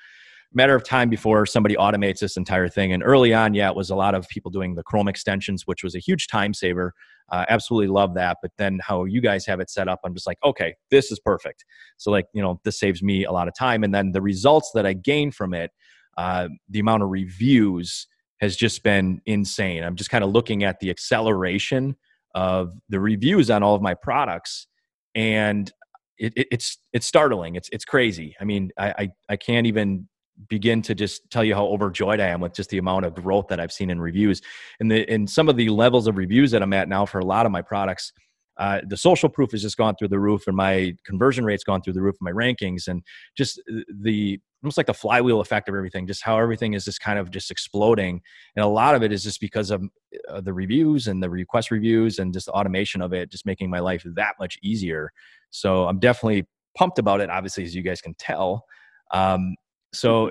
matter 0.52 0.74
of 0.74 0.84
time 0.84 1.08
before 1.08 1.46
somebody 1.46 1.74
automates 1.76 2.18
this 2.18 2.36
entire 2.36 2.68
thing." 2.68 2.92
And 2.92 3.02
early 3.02 3.34
on, 3.34 3.54
yeah, 3.54 3.70
it 3.70 3.76
was 3.76 3.90
a 3.90 3.96
lot 3.96 4.14
of 4.14 4.28
people 4.28 4.50
doing 4.50 4.74
the 4.74 4.82
Chrome 4.82 5.08
extensions, 5.08 5.66
which 5.66 5.82
was 5.82 5.94
a 5.94 6.00
huge 6.00 6.28
time 6.28 6.54
saver. 6.54 6.92
Uh, 7.30 7.44
absolutely 7.48 7.88
love 7.88 8.14
that. 8.14 8.38
But 8.42 8.52
then 8.58 8.80
how 8.82 9.04
you 9.04 9.20
guys 9.20 9.46
have 9.46 9.60
it 9.60 9.70
set 9.70 9.88
up, 9.88 10.00
I'm 10.04 10.14
just 10.14 10.26
like, 10.26 10.38
okay, 10.44 10.74
this 10.90 11.10
is 11.10 11.18
perfect. 11.18 11.64
So 11.96 12.10
like, 12.10 12.26
you 12.34 12.42
know, 12.42 12.60
this 12.64 12.78
saves 12.78 13.02
me 13.02 13.24
a 13.24 13.32
lot 13.32 13.48
of 13.48 13.54
time, 13.58 13.84
and 13.84 13.94
then 13.94 14.12
the 14.12 14.22
results 14.22 14.70
that 14.74 14.86
I 14.86 14.92
gain 14.92 15.30
from 15.30 15.54
it, 15.54 15.70
uh, 16.16 16.48
the 16.68 16.80
amount 16.80 17.02
of 17.02 17.10
reviews 17.10 18.06
has 18.44 18.56
just 18.56 18.82
been 18.82 19.20
insane. 19.26 19.82
I'm 19.82 19.96
just 19.96 20.10
kind 20.10 20.22
of 20.22 20.30
looking 20.30 20.62
at 20.62 20.78
the 20.80 20.90
acceleration 20.90 21.96
of 22.34 22.74
the 22.88 23.00
reviews 23.00 23.50
on 23.50 23.62
all 23.62 23.74
of 23.74 23.82
my 23.82 23.94
products, 23.94 24.66
and 25.14 25.70
it, 26.18 26.32
it, 26.36 26.48
it's 26.52 26.78
it's 26.92 27.06
startling. 27.06 27.56
It's 27.56 27.68
it's 27.72 27.84
crazy. 27.84 28.36
I 28.40 28.44
mean, 28.44 28.70
I, 28.78 28.94
I 28.98 29.12
I 29.30 29.36
can't 29.36 29.66
even 29.66 30.08
begin 30.48 30.82
to 30.82 30.94
just 30.94 31.30
tell 31.30 31.44
you 31.44 31.54
how 31.54 31.66
overjoyed 31.66 32.20
I 32.20 32.26
am 32.26 32.40
with 32.40 32.54
just 32.54 32.70
the 32.70 32.78
amount 32.78 33.06
of 33.06 33.14
growth 33.14 33.48
that 33.48 33.60
I've 33.60 33.72
seen 33.72 33.88
in 33.90 34.00
reviews 34.00 34.42
and 34.80 34.90
the 34.90 35.10
in 35.12 35.26
some 35.26 35.48
of 35.48 35.56
the 35.56 35.68
levels 35.70 36.06
of 36.06 36.16
reviews 36.16 36.50
that 36.50 36.62
I'm 36.62 36.72
at 36.72 36.88
now 36.88 37.06
for 37.06 37.18
a 37.18 37.24
lot 37.24 37.46
of 37.46 37.52
my 37.52 37.62
products. 37.62 38.12
Uh, 38.56 38.80
the 38.86 38.96
social 38.96 39.28
proof 39.28 39.52
has 39.52 39.62
just 39.62 39.76
gone 39.76 39.94
through 39.96 40.08
the 40.08 40.18
roof, 40.18 40.46
and 40.46 40.56
my 40.56 40.94
conversion 41.04 41.44
rate's 41.44 41.64
gone 41.64 41.82
through 41.82 41.92
the 41.92 42.02
roof. 42.02 42.16
And 42.20 42.34
my 42.34 42.44
rankings 42.44 42.88
and 42.88 43.02
just 43.36 43.60
the 44.02 44.40
almost 44.62 44.78
like 44.78 44.86
the 44.86 44.94
flywheel 44.94 45.40
effect 45.40 45.68
of 45.68 45.74
everything, 45.74 46.06
just 46.06 46.22
how 46.22 46.38
everything 46.38 46.72
is 46.72 46.86
just 46.86 47.00
kind 47.00 47.18
of 47.18 47.30
just 47.30 47.50
exploding. 47.50 48.22
And 48.56 48.64
a 48.64 48.68
lot 48.68 48.94
of 48.94 49.02
it 49.02 49.12
is 49.12 49.22
just 49.22 49.40
because 49.40 49.70
of 49.70 49.82
uh, 50.28 50.40
the 50.40 50.54
reviews 50.54 51.06
and 51.06 51.22
the 51.22 51.28
request 51.28 51.70
reviews 51.70 52.18
and 52.18 52.32
just 52.32 52.46
the 52.46 52.52
automation 52.52 53.02
of 53.02 53.12
it, 53.12 53.30
just 53.30 53.44
making 53.44 53.68
my 53.68 53.80
life 53.80 54.02
that 54.16 54.36
much 54.40 54.58
easier. 54.62 55.12
So 55.50 55.86
I'm 55.86 55.98
definitely 55.98 56.46
pumped 56.76 56.98
about 56.98 57.20
it, 57.20 57.28
obviously, 57.28 57.64
as 57.64 57.74
you 57.74 57.82
guys 57.82 58.00
can 58.00 58.14
tell. 58.14 58.64
Um, 59.12 59.54
so 59.92 60.30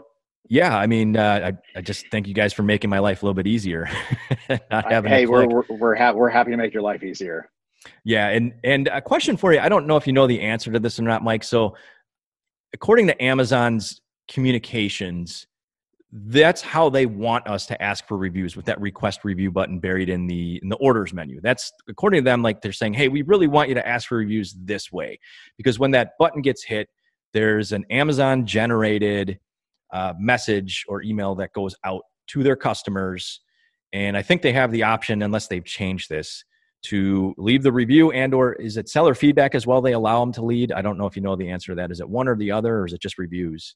yeah, 0.49 0.77
I 0.77 0.87
mean, 0.87 1.15
uh, 1.15 1.51
I, 1.75 1.77
I 1.77 1.81
just 1.81 2.07
thank 2.11 2.27
you 2.27 2.33
guys 2.33 2.53
for 2.53 2.63
making 2.63 2.89
my 2.89 2.99
life 2.99 3.21
a 3.21 3.25
little 3.25 3.35
bit 3.35 3.47
easier. 3.47 3.89
hey, 5.07 5.25
we're 5.25 5.47
we're 5.47 5.63
we're, 5.69 5.95
ha- 5.95 6.11
we're 6.11 6.29
happy 6.29 6.51
to 6.51 6.57
make 6.57 6.73
your 6.73 6.83
life 6.83 7.03
easier. 7.03 7.49
Yeah, 8.03 8.29
and 8.29 8.53
and 8.63 8.87
a 8.87 9.01
question 9.01 9.37
for 9.37 9.53
you. 9.53 9.59
I 9.59 9.69
don't 9.69 9.87
know 9.87 9.97
if 9.97 10.07
you 10.07 10.13
know 10.13 10.27
the 10.27 10.41
answer 10.41 10.71
to 10.71 10.79
this 10.79 10.99
or 10.99 11.03
not, 11.03 11.23
Mike. 11.23 11.43
So, 11.43 11.75
according 12.73 13.07
to 13.07 13.23
Amazon's 13.23 14.01
communications 14.27 15.47
that's 16.15 16.61
how 16.61 16.89
they 16.89 17.07
want 17.07 17.47
us 17.47 17.65
to 17.65 17.81
ask 17.81 18.07
for 18.07 18.17
reviews 18.17 18.55
with 18.55 18.65
that 18.65 18.79
request 18.79 19.25
review 19.25 19.49
button 19.49 19.79
buried 19.79 20.09
in 20.09 20.27
the 20.27 20.59
in 20.61 20.69
the 20.69 20.75
orders 20.75 21.11
menu 21.11 21.41
that's 21.41 21.71
according 21.89 22.21
to 22.21 22.23
them 22.23 22.43
like 22.43 22.61
they're 22.61 22.71
saying 22.71 22.93
hey 22.93 23.07
we 23.07 23.23
really 23.23 23.47
want 23.47 23.67
you 23.67 23.73
to 23.73 23.87
ask 23.87 24.07
for 24.07 24.17
reviews 24.17 24.55
this 24.59 24.91
way 24.91 25.19
because 25.57 25.79
when 25.79 25.89
that 25.89 26.11
button 26.19 26.41
gets 26.41 26.63
hit 26.63 26.87
there's 27.33 27.71
an 27.71 27.83
amazon 27.89 28.45
generated 28.45 29.39
uh, 29.91 30.13
message 30.19 30.85
or 30.87 31.01
email 31.01 31.33
that 31.33 31.51
goes 31.53 31.75
out 31.83 32.03
to 32.27 32.43
their 32.43 32.55
customers 32.55 33.41
and 33.91 34.15
i 34.15 34.21
think 34.21 34.43
they 34.43 34.53
have 34.53 34.71
the 34.71 34.83
option 34.83 35.23
unless 35.23 35.47
they've 35.47 35.65
changed 35.65 36.09
this 36.09 36.45
to 36.83 37.33
leave 37.37 37.63
the 37.63 37.71
review 37.71 38.11
and 38.11 38.33
or 38.33 38.53
is 38.53 38.77
it 38.77 38.89
seller 38.89 39.15
feedback 39.15 39.55
as 39.55 39.65
well 39.65 39.81
they 39.81 39.93
allow 39.93 40.19
them 40.19 40.31
to 40.33 40.43
lead 40.43 40.71
i 40.71 40.81
don't 40.81 40.97
know 40.97 41.05
if 41.05 41.15
you 41.15 41.21
know 41.21 41.35
the 41.35 41.49
answer 41.49 41.71
to 41.71 41.75
that 41.75 41.91
is 41.91 41.99
it 41.99 42.09
one 42.09 42.27
or 42.27 42.35
the 42.35 42.51
other 42.51 42.79
or 42.79 42.85
is 42.85 42.93
it 42.93 43.01
just 43.01 43.17
reviews 43.17 43.75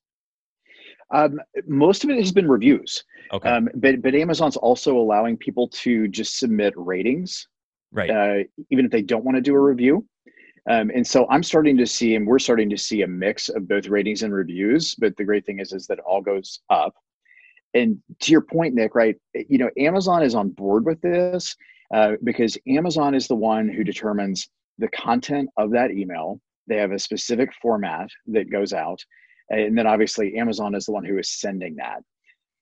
um, 1.13 1.39
most 1.67 2.03
of 2.03 2.09
it 2.09 2.17
has 2.17 2.31
been 2.31 2.47
reviews. 2.47 3.03
Okay. 3.31 3.49
Um, 3.49 3.69
but 3.75 4.01
but 4.01 4.15
Amazon's 4.15 4.57
also 4.57 4.97
allowing 4.97 5.37
people 5.37 5.67
to 5.69 6.07
just 6.07 6.37
submit 6.39 6.73
ratings, 6.75 7.47
right? 7.91 8.09
Uh, 8.09 8.43
even 8.69 8.85
if 8.85 8.91
they 8.91 9.01
don't 9.01 9.23
want 9.23 9.35
to 9.35 9.41
do 9.41 9.55
a 9.55 9.59
review. 9.59 10.05
Um, 10.69 10.91
and 10.93 11.07
so 11.07 11.25
I'm 11.29 11.43
starting 11.43 11.77
to 11.77 11.87
see, 11.87 12.15
and 12.15 12.27
we're 12.27 12.39
starting 12.39 12.69
to 12.71 12.77
see 12.77 13.03
a 13.03 13.07
mix 13.07 13.47
of 13.47 13.69
both 13.69 13.87
ratings 13.87 14.23
and 14.23 14.33
reviews. 14.33 14.95
But 14.95 15.15
the 15.15 15.23
great 15.23 15.45
thing 15.45 15.59
is, 15.59 15.71
is 15.71 15.87
that 15.87 15.99
it 15.99 16.03
all 16.05 16.21
goes 16.21 16.59
up. 16.69 16.93
And 17.73 17.99
to 18.21 18.31
your 18.31 18.41
point, 18.41 18.73
Nick, 18.73 18.93
right? 18.93 19.15
You 19.33 19.59
know, 19.59 19.69
Amazon 19.77 20.23
is 20.23 20.35
on 20.35 20.49
board 20.49 20.85
with 20.85 20.99
this 21.01 21.55
uh, 21.93 22.13
because 22.23 22.57
Amazon 22.67 23.15
is 23.15 23.27
the 23.27 23.35
one 23.35 23.69
who 23.69 23.83
determines 23.83 24.49
the 24.77 24.89
content 24.89 25.49
of 25.57 25.71
that 25.71 25.91
email. 25.91 26.39
They 26.67 26.77
have 26.77 26.91
a 26.91 26.99
specific 26.99 27.49
format 27.61 28.09
that 28.27 28.51
goes 28.51 28.73
out 28.73 28.99
and 29.49 29.77
then 29.77 29.87
obviously 29.87 30.35
amazon 30.37 30.75
is 30.75 30.85
the 30.85 30.91
one 30.91 31.05
who 31.05 31.17
is 31.17 31.29
sending 31.29 31.75
that 31.75 32.01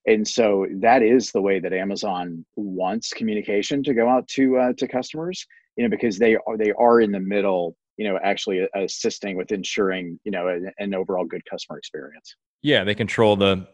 and 0.06 0.28
so 0.28 0.68
that 0.80 1.02
is 1.02 1.32
the 1.32 1.42
way 1.42 1.60
that 1.60 1.74
amazon 1.74 2.46
wants 2.56 3.12
communication 3.12 3.84
to 3.84 3.94
go 3.94 4.08
out 4.08 4.28
to 4.28 4.58
uh, 4.58 4.74
to 4.78 4.88
customers 4.88 5.46
you 5.78 5.84
know 5.84 5.90
because 5.90 6.18
they 6.18 6.36
are 6.36 6.58
they 6.58 6.72
are 6.74 7.02
in 7.02 7.12
the 7.12 7.20
middle 7.20 7.76
you 7.98 8.08
know 8.08 8.20
actually 8.24 8.68
assisting 8.76 9.38
with 9.38 9.52
ensuring 9.52 10.20
you 10.24 10.32
know 10.32 10.48
an, 10.48 10.72
an 10.80 10.94
overall 10.94 11.26
good 11.26 11.44
customer 11.50 11.78
experience 11.78 12.36
yeah 12.62 12.84
they 12.84 12.96
control 12.96 13.36
the 13.36 13.68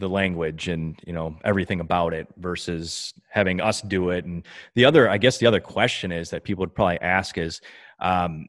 the 0.00 0.08
language 0.08 0.68
and 0.68 0.98
you 1.06 1.12
know 1.12 1.36
everything 1.44 1.80
about 1.80 2.12
it 2.12 2.26
versus 2.38 3.14
having 3.28 3.60
us 3.60 3.80
do 3.82 4.10
it. 4.10 4.24
And 4.24 4.44
the 4.74 4.84
other 4.84 5.08
i 5.08 5.18
guess 5.18 5.38
the 5.38 5.46
other 5.46 5.60
question 5.60 6.10
is 6.10 6.30
that 6.30 6.42
people 6.44 6.62
would 6.62 6.74
probably 6.74 7.00
ask 7.00 7.38
is 7.38 7.60
um, 8.00 8.46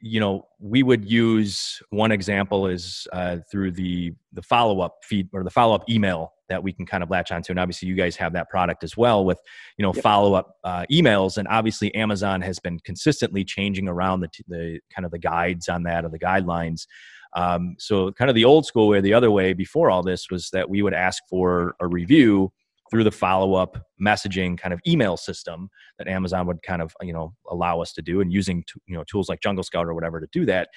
you 0.00 0.20
know 0.20 0.46
we 0.60 0.82
would 0.82 1.04
use 1.04 1.82
one 1.90 2.12
example 2.12 2.66
is 2.66 3.06
uh, 3.12 3.38
through 3.50 3.72
the 3.72 4.12
the 4.32 4.42
follow-up 4.42 4.98
feed 5.02 5.28
or 5.32 5.44
the 5.44 5.50
follow-up 5.50 5.88
email 5.90 6.32
that 6.48 6.62
we 6.62 6.72
can 6.72 6.86
kind 6.86 7.02
of 7.02 7.10
latch 7.10 7.30
onto. 7.30 7.52
And 7.52 7.60
obviously 7.60 7.88
you 7.88 7.94
guys 7.94 8.16
have 8.16 8.32
that 8.32 8.48
product 8.48 8.82
as 8.82 8.96
well 8.96 9.24
with 9.24 9.38
you 9.76 9.82
know 9.82 9.92
yep. 9.92 10.02
follow-up 10.02 10.56
uh, 10.64 10.84
emails. 10.90 11.36
And 11.36 11.46
obviously 11.48 11.94
amazon 11.94 12.40
has 12.42 12.58
been 12.58 12.78
consistently 12.80 13.44
changing 13.44 13.88
around 13.88 14.20
the, 14.20 14.28
the 14.46 14.80
kind 14.94 15.04
of 15.04 15.10
the 15.10 15.18
guides 15.18 15.68
on 15.68 15.82
that 15.84 16.04
or 16.04 16.08
the 16.08 16.18
guidelines 16.18 16.86
um, 17.34 17.76
so 17.78 18.12
kind 18.12 18.28
of 18.28 18.34
the 18.34 18.44
old 18.44 18.66
school 18.66 18.88
way 18.88 19.00
the 19.00 19.14
other 19.14 19.30
way 19.30 19.52
before 19.52 19.90
all 19.90 20.02
this 20.02 20.30
was 20.30 20.50
that 20.50 20.68
we 20.68 20.82
would 20.82 20.94
ask 20.94 21.22
for 21.28 21.74
a 21.80 21.86
review 21.86 22.52
through 22.90 23.04
the 23.04 23.12
follow-up 23.12 23.76
messaging 24.00 24.58
kind 24.58 24.72
of 24.72 24.80
email 24.86 25.16
system 25.16 25.68
that 25.98 26.08
Amazon 26.08 26.46
would 26.46 26.62
kind 26.62 26.80
of 26.80 26.94
you 27.02 27.12
know 27.12 27.34
allow 27.50 27.80
us 27.80 27.92
to 27.92 28.02
do, 28.02 28.20
and 28.20 28.32
using 28.32 28.62
t- 28.62 28.80
you 28.86 28.96
know 28.96 29.04
tools 29.04 29.28
like 29.28 29.40
Jungle 29.40 29.64
Scout 29.64 29.86
or 29.86 29.94
whatever 29.94 30.20
to 30.20 30.28
do 30.32 30.46
that. 30.46 30.68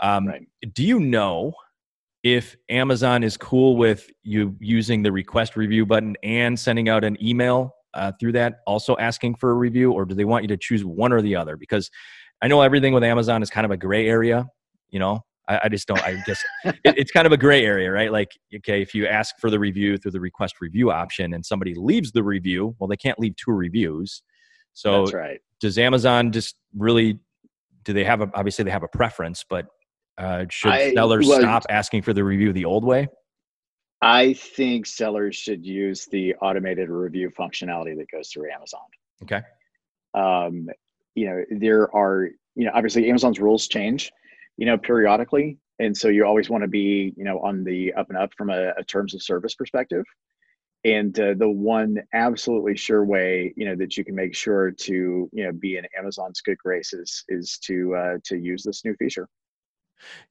Um, 0.00 0.28
right. 0.28 0.46
Do 0.72 0.84
you 0.84 1.00
know 1.00 1.52
if 2.22 2.56
Amazon 2.68 3.22
is 3.22 3.36
cool 3.36 3.76
with 3.76 4.08
you 4.22 4.56
using 4.60 5.02
the 5.02 5.12
request 5.12 5.56
review 5.56 5.86
button 5.86 6.16
and 6.22 6.58
sending 6.58 6.88
out 6.88 7.04
an 7.04 7.16
email 7.24 7.74
uh, 7.94 8.12
through 8.18 8.32
that, 8.32 8.60
also 8.66 8.96
asking 8.98 9.34
for 9.36 9.50
a 9.50 9.54
review, 9.54 9.92
or 9.92 10.04
do 10.04 10.14
they 10.14 10.24
want 10.24 10.44
you 10.44 10.48
to 10.48 10.56
choose 10.56 10.84
one 10.84 11.12
or 11.12 11.22
the 11.22 11.36
other? 11.36 11.56
Because 11.56 11.90
I 12.42 12.48
know 12.48 12.60
everything 12.62 12.92
with 12.92 13.04
Amazon 13.04 13.42
is 13.42 13.50
kind 13.50 13.64
of 13.64 13.70
a 13.70 13.76
gray 13.76 14.08
area. 14.08 14.46
You 14.90 14.98
know, 14.98 15.24
I, 15.48 15.60
I 15.64 15.68
just 15.68 15.88
don't. 15.88 16.02
I 16.02 16.22
just 16.26 16.44
it, 16.64 16.76
it's 16.84 17.10
kind 17.10 17.26
of 17.26 17.32
a 17.32 17.36
gray 17.36 17.64
area, 17.64 17.90
right? 17.90 18.12
Like, 18.12 18.30
okay, 18.56 18.82
if 18.82 18.94
you 18.94 19.06
ask 19.06 19.34
for 19.40 19.50
the 19.50 19.58
review 19.58 19.96
through 19.96 20.12
the 20.12 20.20
request 20.20 20.56
review 20.60 20.90
option, 20.90 21.34
and 21.34 21.44
somebody 21.44 21.74
leaves 21.74 22.12
the 22.12 22.22
review, 22.22 22.74
well, 22.78 22.88
they 22.88 22.96
can't 22.96 23.18
leave 23.18 23.34
two 23.36 23.52
reviews. 23.52 24.22
So, 24.74 25.04
That's 25.04 25.14
right. 25.14 25.40
Does 25.60 25.78
Amazon 25.78 26.30
just 26.32 26.56
really? 26.76 27.18
Do 27.84 27.92
they 27.92 28.04
have 28.04 28.20
a? 28.20 28.30
Obviously, 28.34 28.64
they 28.64 28.70
have 28.70 28.82
a 28.82 28.88
preference, 28.88 29.44
but 29.48 29.66
uh, 30.18 30.44
should 30.50 30.72
I, 30.72 30.92
sellers 30.92 31.26
well, 31.26 31.40
stop 31.40 31.64
asking 31.70 32.02
for 32.02 32.12
the 32.12 32.24
review 32.24 32.52
the 32.52 32.64
old 32.64 32.84
way? 32.84 33.08
I 34.00 34.34
think 34.34 34.86
sellers 34.86 35.34
should 35.34 35.64
use 35.64 36.06
the 36.06 36.34
automated 36.36 36.88
review 36.88 37.30
functionality 37.38 37.96
that 37.96 38.06
goes 38.12 38.28
through 38.28 38.50
Amazon. 38.52 38.80
Okay. 39.22 39.42
Um, 40.14 40.68
you 41.14 41.26
know, 41.26 41.44
there 41.50 41.94
are, 41.94 42.28
you 42.54 42.66
know, 42.66 42.70
obviously 42.74 43.08
Amazon's 43.08 43.40
rules 43.40 43.66
change, 43.66 44.12
you 44.58 44.66
know, 44.66 44.76
periodically. 44.76 45.56
And 45.78 45.96
so 45.96 46.08
you 46.08 46.26
always 46.26 46.50
want 46.50 46.62
to 46.62 46.68
be, 46.68 47.14
you 47.16 47.24
know, 47.24 47.38
on 47.38 47.64
the 47.64 47.94
up 47.94 48.10
and 48.10 48.18
up 48.18 48.34
from 48.36 48.50
a, 48.50 48.72
a 48.76 48.84
terms 48.84 49.14
of 49.14 49.22
service 49.22 49.54
perspective. 49.54 50.04
And 50.84 51.18
uh, 51.18 51.34
the 51.38 51.48
one 51.48 51.98
absolutely 52.12 52.76
sure 52.76 53.04
way, 53.04 53.54
you 53.56 53.64
know, 53.64 53.76
that 53.76 53.96
you 53.96 54.04
can 54.04 54.14
make 54.14 54.34
sure 54.34 54.70
to, 54.70 54.92
you 55.32 55.44
know, 55.44 55.52
be 55.52 55.76
in 55.76 55.86
Amazon's 55.98 56.40
good 56.40 56.58
graces 56.58 57.24
is 57.28 57.58
to 57.62 57.94
uh, 57.94 58.18
to 58.24 58.36
use 58.36 58.62
this 58.62 58.84
new 58.84 58.94
feature. 58.96 59.28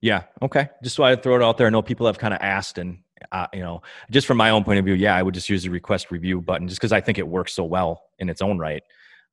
Yeah. 0.00 0.22
Okay. 0.40 0.68
Just 0.82 0.96
so 0.96 1.02
I 1.02 1.16
throw 1.16 1.36
it 1.36 1.42
out 1.42 1.58
there. 1.58 1.66
I 1.66 1.70
know 1.70 1.82
people 1.82 2.06
have 2.06 2.18
kind 2.18 2.32
of 2.32 2.40
asked, 2.40 2.78
and 2.78 2.98
uh, 3.32 3.46
you 3.52 3.60
know, 3.60 3.82
just 4.10 4.26
from 4.26 4.36
my 4.36 4.50
own 4.50 4.64
point 4.64 4.78
of 4.78 4.84
view, 4.84 4.94
yeah, 4.94 5.16
I 5.16 5.22
would 5.22 5.34
just 5.34 5.50
use 5.50 5.62
the 5.62 5.70
request 5.70 6.10
review 6.10 6.40
button 6.40 6.68
just 6.68 6.80
because 6.80 6.92
I 6.92 7.00
think 7.00 7.18
it 7.18 7.28
works 7.28 7.52
so 7.52 7.64
well 7.64 8.02
in 8.18 8.28
its 8.28 8.40
own 8.40 8.58
right. 8.58 8.82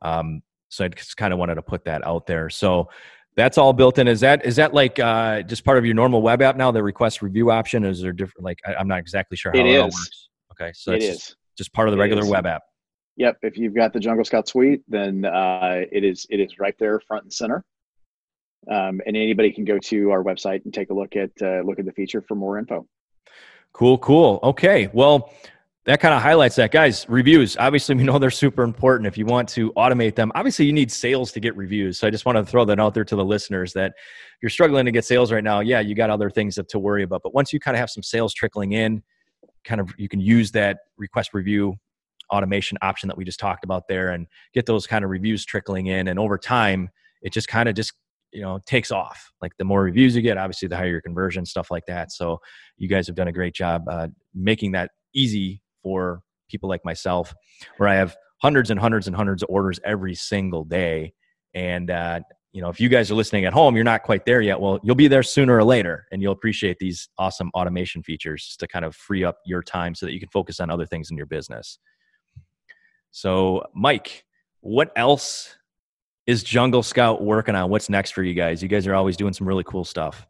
Um, 0.01 0.41
so 0.69 0.85
I 0.85 0.89
just 0.89 1.15
kind 1.15 1.31
of 1.31 1.39
wanted 1.39 1.55
to 1.55 1.61
put 1.61 1.85
that 1.85 2.05
out 2.05 2.27
there. 2.27 2.49
So 2.49 2.89
that's 3.35 3.57
all 3.57 3.73
built 3.73 3.99
in. 3.99 4.07
Is 4.07 4.19
that 4.21 4.45
is 4.45 4.55
that 4.55 4.73
like 4.73 4.99
uh, 4.99 5.41
just 5.43 5.65
part 5.65 5.77
of 5.77 5.85
your 5.85 5.95
normal 5.95 6.21
web 6.21 6.41
app 6.41 6.55
now? 6.55 6.71
The 6.71 6.83
request 6.83 7.21
review 7.21 7.51
option 7.51 7.83
is 7.83 8.01
there 8.01 8.13
different? 8.13 8.45
Like 8.45 8.59
I, 8.65 8.79
am 8.79 8.87
not 8.87 8.99
exactly 8.99 9.37
sure 9.37 9.51
how 9.51 9.59
it, 9.59 9.65
it 9.65 9.83
works. 9.83 10.29
Okay, 10.53 10.71
so 10.73 10.93
it 10.93 11.03
is 11.03 11.17
just, 11.17 11.35
just 11.57 11.73
part 11.73 11.87
of 11.87 11.91
the 11.91 11.97
regular 11.97 12.25
web 12.25 12.45
app. 12.45 12.63
Yep. 13.17 13.37
If 13.43 13.57
you've 13.57 13.75
got 13.75 13.93
the 13.93 13.99
Jungle 13.99 14.25
Scout 14.25 14.47
suite, 14.47 14.81
then 14.87 15.25
uh, 15.25 15.81
it 15.91 16.03
is 16.03 16.25
it 16.29 16.39
is 16.39 16.59
right 16.59 16.75
there 16.79 16.99
front 16.99 17.23
and 17.23 17.33
center. 17.33 17.63
Um, 18.71 18.99
and 19.05 19.15
anybody 19.15 19.51
can 19.51 19.63
go 19.63 19.77
to 19.77 20.11
our 20.11 20.23
website 20.23 20.65
and 20.65 20.73
take 20.73 20.89
a 20.89 20.93
look 20.93 21.15
at 21.15 21.31
uh, 21.41 21.61
look 21.61 21.79
at 21.79 21.85
the 21.85 21.91
feature 21.91 22.21
for 22.27 22.35
more 22.35 22.57
info. 22.57 22.87
Cool, 23.73 23.97
cool. 23.97 24.39
Okay, 24.41 24.89
well, 24.93 25.33
that 25.85 25.99
kind 25.99 26.15
of 26.15 26.21
highlights 26.21 26.55
that, 26.55 26.71
guys. 26.71 27.05
Reviews, 27.07 27.55
obviously, 27.57 27.93
we 27.93 28.03
know 28.03 28.17
they're 28.17 28.31
super 28.31 28.63
important. 28.63 29.05
If 29.05 29.19
you 29.19 29.25
want 29.25 29.47
to 29.49 29.71
automate 29.73 30.15
them, 30.15 30.31
obviously, 30.33 30.65
you 30.65 30.73
need 30.73 30.91
sales 30.91 31.31
to 31.33 31.39
get 31.39 31.55
reviews. 31.55 31.99
So 31.99 32.07
I 32.07 32.09
just 32.09 32.25
want 32.25 32.37
to 32.39 32.45
throw 32.45 32.65
that 32.65 32.79
out 32.79 32.95
there 32.95 33.05
to 33.05 33.15
the 33.15 33.23
listeners 33.23 33.71
that 33.73 33.93
you're 34.41 34.49
struggling 34.49 34.85
to 34.85 34.91
get 34.91 35.05
sales 35.05 35.31
right 35.31 35.43
now, 35.43 35.59
yeah, 35.59 35.79
you 35.81 35.93
got 35.93 36.09
other 36.09 36.31
things 36.31 36.59
to 36.67 36.79
worry 36.79 37.03
about. 37.03 37.21
But 37.23 37.35
once 37.35 37.53
you 37.53 37.59
kind 37.59 37.75
of 37.75 37.79
have 37.79 37.91
some 37.91 38.01
sales 38.01 38.33
trickling 38.33 38.71
in, 38.71 39.03
kind 39.63 39.79
of 39.79 39.93
you 39.97 40.09
can 40.09 40.19
use 40.19 40.51
that 40.51 40.79
request 40.97 41.33
review 41.33 41.75
automation 42.33 42.77
option 42.81 43.07
that 43.07 43.17
we 43.17 43.23
just 43.23 43.39
talked 43.39 43.63
about 43.63 43.87
there 43.87 44.09
and 44.09 44.25
get 44.55 44.65
those 44.65 44.87
kind 44.87 45.05
of 45.05 45.11
reviews 45.11 45.45
trickling 45.45 45.87
in. 45.87 46.07
And 46.07 46.17
over 46.17 46.39
time, 46.39 46.89
it 47.21 47.31
just 47.31 47.47
kind 47.47 47.69
of 47.69 47.75
just 47.75 47.93
you 48.31 48.41
know 48.41 48.59
takes 48.65 48.91
off 48.91 49.31
like 49.41 49.51
the 49.59 49.63
more 49.63 49.81
reviews 49.83 50.15
you 50.15 50.21
get 50.21 50.37
obviously 50.37 50.67
the 50.67 50.75
higher 50.75 50.89
your 50.89 50.99
conversion 50.99 51.45
stuff 51.45 51.71
like 51.71 51.85
that 51.85 52.11
so 52.11 52.37
you 52.75 52.89
guys 52.89 53.07
have 53.07 53.15
done 53.15 53.29
a 53.29 53.31
great 53.31 53.53
job 53.53 53.83
uh, 53.87 54.07
making 54.33 54.73
that 54.73 54.91
easy 55.13 55.61
for 55.85 56.21
people 56.49 56.67
like 56.67 56.83
myself 56.83 57.31
where 57.77 57.87
i 57.87 57.93
have 57.93 58.17
hundreds 58.41 58.71
and 58.71 58.79
hundreds 58.79 59.05
and 59.05 59.15
hundreds 59.15 59.43
of 59.43 59.49
orders 59.49 59.79
every 59.85 60.15
single 60.15 60.63
day 60.63 61.13
and 61.53 61.91
uh, 61.91 62.19
you 62.53 62.61
know 62.61 62.69
if 62.69 62.79
you 62.79 62.89
guys 62.89 63.11
are 63.11 63.15
listening 63.15 63.45
at 63.45 63.53
home 63.53 63.75
you're 63.75 63.83
not 63.83 64.01
quite 64.01 64.25
there 64.25 64.41
yet 64.41 64.59
well 64.59 64.79
you'll 64.83 64.95
be 64.95 65.07
there 65.07 65.21
sooner 65.21 65.55
or 65.55 65.63
later 65.63 66.07
and 66.11 66.23
you'll 66.23 66.33
appreciate 66.33 66.77
these 66.79 67.07
awesome 67.19 67.51
automation 67.53 68.01
features 68.01 68.55
to 68.57 68.67
kind 68.67 68.83
of 68.83 68.95
free 68.95 69.23
up 69.23 69.37
your 69.45 69.61
time 69.61 69.93
so 69.93 70.07
that 70.07 70.13
you 70.13 70.19
can 70.19 70.29
focus 70.29 70.59
on 70.59 70.71
other 70.71 70.87
things 70.87 71.11
in 71.11 71.17
your 71.17 71.27
business 71.27 71.77
so 73.11 73.63
mike 73.75 74.25
what 74.65 74.91
else 74.95 75.55
is 76.25 76.43
Jungle 76.43 76.81
Scout 76.81 77.23
working 77.23 77.53
on? 77.53 77.69
What's 77.69 77.87
next 77.87 78.11
for 78.11 78.23
you 78.23 78.33
guys? 78.33 78.63
You 78.63 78.67
guys 78.67 78.87
are 78.87 78.95
always 78.95 79.15
doing 79.15 79.31
some 79.31 79.47
really 79.47 79.63
cool 79.63 79.85
stuff. 79.85 80.25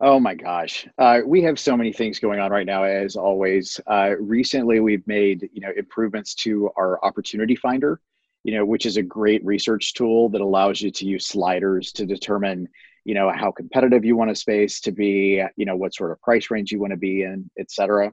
Oh 0.00 0.18
my 0.18 0.34
gosh, 0.34 0.88
uh, 0.98 1.20
we 1.24 1.42
have 1.42 1.58
so 1.58 1.76
many 1.76 1.92
things 1.92 2.18
going 2.18 2.40
on 2.40 2.50
right 2.50 2.66
now. 2.66 2.82
As 2.82 3.16
always, 3.16 3.80
uh, 3.86 4.14
recently 4.18 4.80
we've 4.80 5.06
made 5.06 5.48
you 5.52 5.60
know 5.60 5.70
improvements 5.76 6.34
to 6.36 6.70
our 6.76 7.02
Opportunity 7.04 7.54
Finder, 7.54 8.00
you 8.42 8.54
know, 8.54 8.64
which 8.64 8.86
is 8.86 8.96
a 8.96 9.02
great 9.02 9.44
research 9.44 9.94
tool 9.94 10.28
that 10.30 10.40
allows 10.40 10.80
you 10.80 10.90
to 10.90 11.06
use 11.06 11.26
sliders 11.28 11.92
to 11.92 12.06
determine 12.06 12.68
you 13.04 13.14
know 13.14 13.30
how 13.30 13.52
competitive 13.52 14.04
you 14.04 14.16
want 14.16 14.32
a 14.32 14.34
space 14.34 14.80
to 14.80 14.92
be, 14.92 15.42
you 15.56 15.64
know 15.64 15.76
what 15.76 15.94
sort 15.94 16.10
of 16.10 16.20
price 16.22 16.50
range 16.50 16.72
you 16.72 16.80
want 16.80 16.90
to 16.92 16.96
be 16.96 17.22
in, 17.22 17.48
etc. 17.58 18.12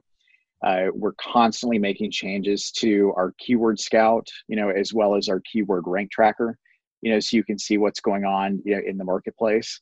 Uh, 0.64 0.86
we're 0.94 1.14
constantly 1.14 1.80
making 1.80 2.12
changes 2.12 2.70
to 2.70 3.12
our 3.16 3.34
Keyword 3.38 3.80
Scout, 3.80 4.28
you 4.46 4.54
know, 4.54 4.70
as 4.70 4.94
well 4.94 5.16
as 5.16 5.28
our 5.28 5.40
Keyword 5.40 5.82
Rank 5.86 6.12
Tracker 6.12 6.56
you 7.02 7.12
know, 7.12 7.20
so 7.20 7.36
you 7.36 7.44
can 7.44 7.58
see 7.58 7.78
what's 7.78 8.00
going 8.00 8.24
on 8.24 8.62
you 8.64 8.76
know, 8.76 8.82
in 8.86 8.96
the 8.96 9.04
marketplace. 9.04 9.80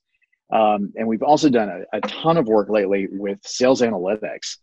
Um, 0.52 0.92
and 0.96 1.06
we've 1.06 1.22
also 1.22 1.48
done 1.48 1.68
a, 1.68 1.96
a, 1.96 2.00
ton 2.02 2.36
of 2.36 2.46
work 2.46 2.68
lately 2.68 3.08
with 3.10 3.38
sales 3.44 3.82
analytics 3.82 4.56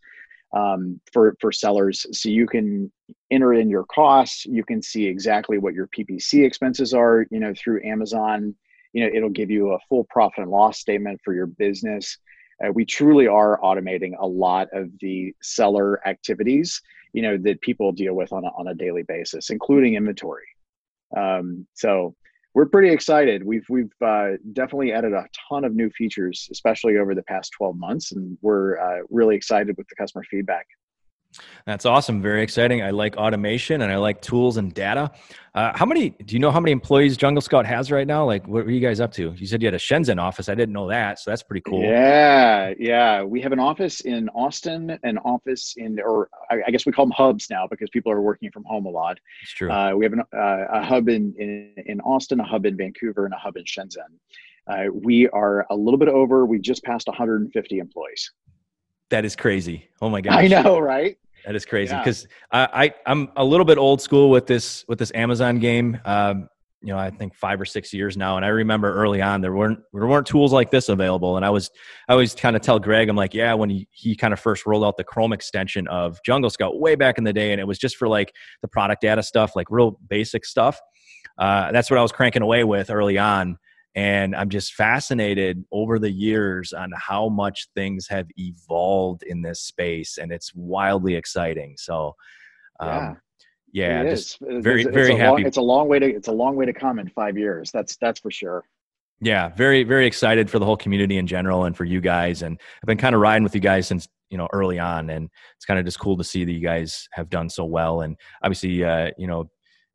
um, 0.54 1.00
for 1.12 1.34
for 1.40 1.50
sellers, 1.50 2.06
so 2.12 2.28
you 2.28 2.46
can 2.46 2.92
enter 3.30 3.54
in 3.54 3.70
your 3.70 3.84
costs. 3.84 4.44
You 4.44 4.64
can 4.64 4.82
see 4.82 5.06
exactly 5.06 5.58
what 5.58 5.74
your 5.74 5.88
PPC 5.88 6.44
expenses 6.44 6.92
are. 6.92 7.26
You 7.30 7.40
know, 7.40 7.54
through 7.56 7.82
Amazon. 7.84 8.54
You 8.92 9.04
know, 9.04 9.10
it'll 9.14 9.30
give 9.30 9.50
you 9.50 9.72
a 9.72 9.78
full 9.88 10.04
profit 10.10 10.42
and 10.42 10.50
loss 10.50 10.78
statement 10.78 11.20
for 11.24 11.34
your 11.34 11.46
business. 11.46 12.18
Uh, 12.64 12.72
we 12.72 12.84
truly 12.84 13.26
are 13.26 13.60
automating 13.60 14.12
a 14.18 14.26
lot 14.26 14.68
of 14.72 14.90
the 15.00 15.34
seller 15.42 16.06
activities. 16.06 16.80
You 17.12 17.22
know 17.22 17.38
that 17.38 17.60
people 17.62 17.92
deal 17.92 18.14
with 18.14 18.32
on 18.32 18.44
a, 18.44 18.48
on 18.48 18.68
a 18.68 18.74
daily 18.74 19.04
basis, 19.04 19.50
including 19.50 19.94
inventory. 19.94 20.46
Um, 21.16 21.66
so 21.74 22.14
we're 22.58 22.66
pretty 22.66 22.90
excited. 22.90 23.44
We've 23.44 23.64
we've 23.68 23.92
uh, 24.04 24.30
definitely 24.52 24.92
added 24.92 25.12
a 25.12 25.24
ton 25.48 25.64
of 25.64 25.76
new 25.76 25.90
features, 25.90 26.48
especially 26.50 26.96
over 26.96 27.14
the 27.14 27.22
past 27.22 27.52
12 27.56 27.76
months, 27.76 28.10
and 28.10 28.36
we're 28.42 28.80
uh, 28.80 29.04
really 29.10 29.36
excited 29.36 29.76
with 29.78 29.86
the 29.86 29.94
customer 29.94 30.24
feedback. 30.28 30.66
That's 31.66 31.84
awesome. 31.84 32.22
Very 32.22 32.42
exciting. 32.42 32.82
I 32.82 32.90
like 32.90 33.16
automation 33.16 33.82
and 33.82 33.92
I 33.92 33.96
like 33.96 34.22
tools 34.22 34.56
and 34.56 34.72
data. 34.72 35.10
Uh, 35.54 35.76
how 35.76 35.84
many, 35.84 36.10
do 36.10 36.34
you 36.34 36.38
know 36.38 36.50
how 36.50 36.60
many 36.60 36.72
employees 36.72 37.16
Jungle 37.16 37.40
Scout 37.40 37.66
has 37.66 37.90
right 37.90 38.06
now? 38.06 38.24
Like, 38.24 38.46
what 38.46 38.64
are 38.64 38.70
you 38.70 38.80
guys 38.80 39.00
up 39.00 39.12
to? 39.14 39.34
You 39.36 39.46
said 39.46 39.60
you 39.60 39.66
had 39.66 39.74
a 39.74 39.78
Shenzhen 39.78 40.18
office. 40.18 40.48
I 40.48 40.54
didn't 40.54 40.72
know 40.72 40.88
that. 40.88 41.18
So 41.18 41.30
that's 41.30 41.42
pretty 41.42 41.62
cool. 41.62 41.82
Yeah. 41.82 42.72
Yeah. 42.78 43.22
We 43.22 43.40
have 43.42 43.52
an 43.52 43.60
office 43.60 44.00
in 44.00 44.28
Austin, 44.30 44.98
an 45.02 45.18
office 45.18 45.74
in, 45.76 45.98
or 46.00 46.30
I 46.50 46.70
guess 46.70 46.86
we 46.86 46.92
call 46.92 47.06
them 47.06 47.12
hubs 47.12 47.50
now 47.50 47.66
because 47.68 47.90
people 47.90 48.12
are 48.12 48.22
working 48.22 48.50
from 48.50 48.64
home 48.64 48.86
a 48.86 48.90
lot. 48.90 49.18
It's 49.42 49.52
true. 49.52 49.70
Uh, 49.70 49.92
we 49.94 50.04
have 50.04 50.12
an, 50.12 50.20
uh, 50.20 50.64
a 50.72 50.82
hub 50.82 51.08
in, 51.08 51.34
in, 51.38 51.74
in 51.86 52.00
Austin, 52.00 52.40
a 52.40 52.44
hub 52.44 52.66
in 52.66 52.76
Vancouver, 52.76 53.24
and 53.24 53.34
a 53.34 53.38
hub 53.38 53.56
in 53.56 53.64
Shenzhen. 53.64 53.98
Uh, 54.68 54.84
we 54.92 55.28
are 55.30 55.66
a 55.70 55.74
little 55.74 55.98
bit 55.98 56.08
over, 56.08 56.44
we 56.44 56.58
just 56.58 56.84
passed 56.84 57.08
150 57.08 57.78
employees. 57.78 58.30
That 59.10 59.24
is 59.24 59.36
crazy. 59.36 59.88
Oh 60.00 60.08
my 60.08 60.20
gosh. 60.22 60.34
I 60.34 60.46
know, 60.48 60.78
right? 60.78 61.16
That 61.46 61.54
is 61.56 61.64
crazy 61.64 61.96
because 61.96 62.26
yeah. 62.52 62.68
I, 62.72 62.84
I 62.84 62.94
I'm 63.06 63.30
a 63.36 63.44
little 63.44 63.64
bit 63.64 63.78
old 63.78 64.02
school 64.02 64.30
with 64.30 64.46
this 64.46 64.84
with 64.88 64.98
this 64.98 65.12
Amazon 65.14 65.58
game. 65.58 65.98
Um, 66.04 66.48
you 66.80 66.92
know, 66.92 66.98
I 66.98 67.10
think 67.10 67.34
five 67.34 67.60
or 67.60 67.64
six 67.64 67.92
years 67.92 68.16
now, 68.16 68.36
and 68.36 68.44
I 68.44 68.48
remember 68.48 68.94
early 68.94 69.20
on 69.20 69.40
there 69.40 69.52
weren't 69.52 69.80
there 69.92 70.06
weren't 70.06 70.26
tools 70.26 70.52
like 70.52 70.70
this 70.70 70.88
available, 70.88 71.36
and 71.36 71.44
I 71.44 71.50
was 71.50 71.70
I 72.08 72.12
always 72.12 72.34
kind 72.34 72.54
of 72.54 72.62
tell 72.62 72.78
Greg 72.78 73.08
I'm 73.08 73.16
like, 73.16 73.34
yeah, 73.34 73.54
when 73.54 73.70
he 73.70 73.88
he 73.90 74.14
kind 74.14 74.32
of 74.32 74.38
first 74.38 74.66
rolled 74.66 74.84
out 74.84 74.96
the 74.96 75.04
Chrome 75.04 75.32
extension 75.32 75.88
of 75.88 76.20
Jungle 76.24 76.50
Scout 76.50 76.78
way 76.78 76.94
back 76.94 77.18
in 77.18 77.24
the 77.24 77.32
day, 77.32 77.52
and 77.52 77.60
it 77.60 77.66
was 77.66 77.78
just 77.78 77.96
for 77.96 78.08
like 78.08 78.32
the 78.62 78.68
product 78.68 79.00
data 79.00 79.22
stuff, 79.22 79.56
like 79.56 79.66
real 79.70 79.98
basic 80.08 80.44
stuff. 80.44 80.80
Uh, 81.38 81.72
that's 81.72 81.90
what 81.90 81.98
I 81.98 82.02
was 82.02 82.12
cranking 82.12 82.42
away 82.42 82.64
with 82.64 82.90
early 82.90 83.18
on 83.18 83.58
and 83.98 84.36
i'm 84.36 84.48
just 84.48 84.74
fascinated 84.74 85.64
over 85.72 85.98
the 85.98 86.10
years 86.10 86.72
on 86.72 86.88
how 86.94 87.28
much 87.28 87.66
things 87.74 88.06
have 88.06 88.28
evolved 88.36 89.24
in 89.24 89.42
this 89.42 89.60
space 89.60 90.18
and 90.18 90.30
it's 90.30 90.54
wildly 90.54 91.16
exciting. 91.16 91.74
So 91.76 92.14
um, 92.78 93.16
yeah, 93.72 94.04
yeah 94.04 94.10
just 94.10 94.38
very 94.40 94.82
it's, 94.82 94.90
very 94.92 95.10
it's 95.10 95.20
happy. 95.20 95.42
long, 95.42 95.46
it's 95.46 95.56
a 95.56 95.62
long 95.62 95.88
way 95.88 95.98
to 95.98 96.06
it's 96.06 96.28
a 96.28 96.32
long 96.32 96.54
way 96.54 96.64
to 96.64 96.72
come 96.72 97.00
in 97.00 97.08
five 97.08 97.36
years 97.36 97.72
that's 97.72 97.96
that's 97.96 98.20
for 98.20 98.30
sure. 98.30 98.64
Yeah 99.20 99.48
very 99.48 99.82
very 99.82 100.06
excited 100.06 100.48
for 100.48 100.60
the 100.60 100.64
whole 100.64 100.76
community 100.76 101.18
in 101.18 101.26
general 101.26 101.64
and 101.64 101.76
for 101.76 101.84
you 101.84 102.00
guys 102.00 102.42
and 102.42 102.56
i've 102.76 102.86
been 102.86 102.98
kind 102.98 103.16
of 103.16 103.20
riding 103.20 103.42
with 103.42 103.54
you 103.56 103.60
guys 103.60 103.88
since 103.88 104.06
you 104.30 104.38
know 104.38 104.48
early 104.52 104.78
on 104.78 105.10
and 105.10 105.28
it's 105.56 105.64
kind 105.64 105.80
of 105.80 105.84
just 105.84 105.98
cool 105.98 106.16
to 106.16 106.22
see 106.22 106.44
that 106.44 106.52
you 106.52 106.60
guys 106.60 107.08
have 107.12 107.28
done 107.28 107.50
so 107.50 107.64
well 107.64 108.02
and 108.02 108.16
obviously 108.44 108.84
uh, 108.84 109.10
you 109.18 109.26
know 109.26 109.50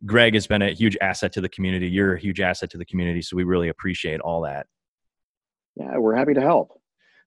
greg 0.06 0.34
has 0.34 0.48
been 0.48 0.62
a 0.62 0.72
huge 0.72 0.98
asset 1.02 1.32
to 1.34 1.42
the 1.42 1.50
community. 1.50 1.88
You're 1.88 2.16
a 2.16 2.20
huge 2.20 2.42
asset 2.42 2.70
to 2.72 2.78
the 2.78 2.86
community 2.86 3.22
so 3.22 3.36
we 3.36 3.44
really 3.44 3.70
appreciate 3.70 4.20
all 4.20 4.42
that. 4.42 4.68
Yeah 5.76 5.98
we're 5.98 6.16
happy 6.16 6.34
to 6.34 6.42
help. 6.42 6.80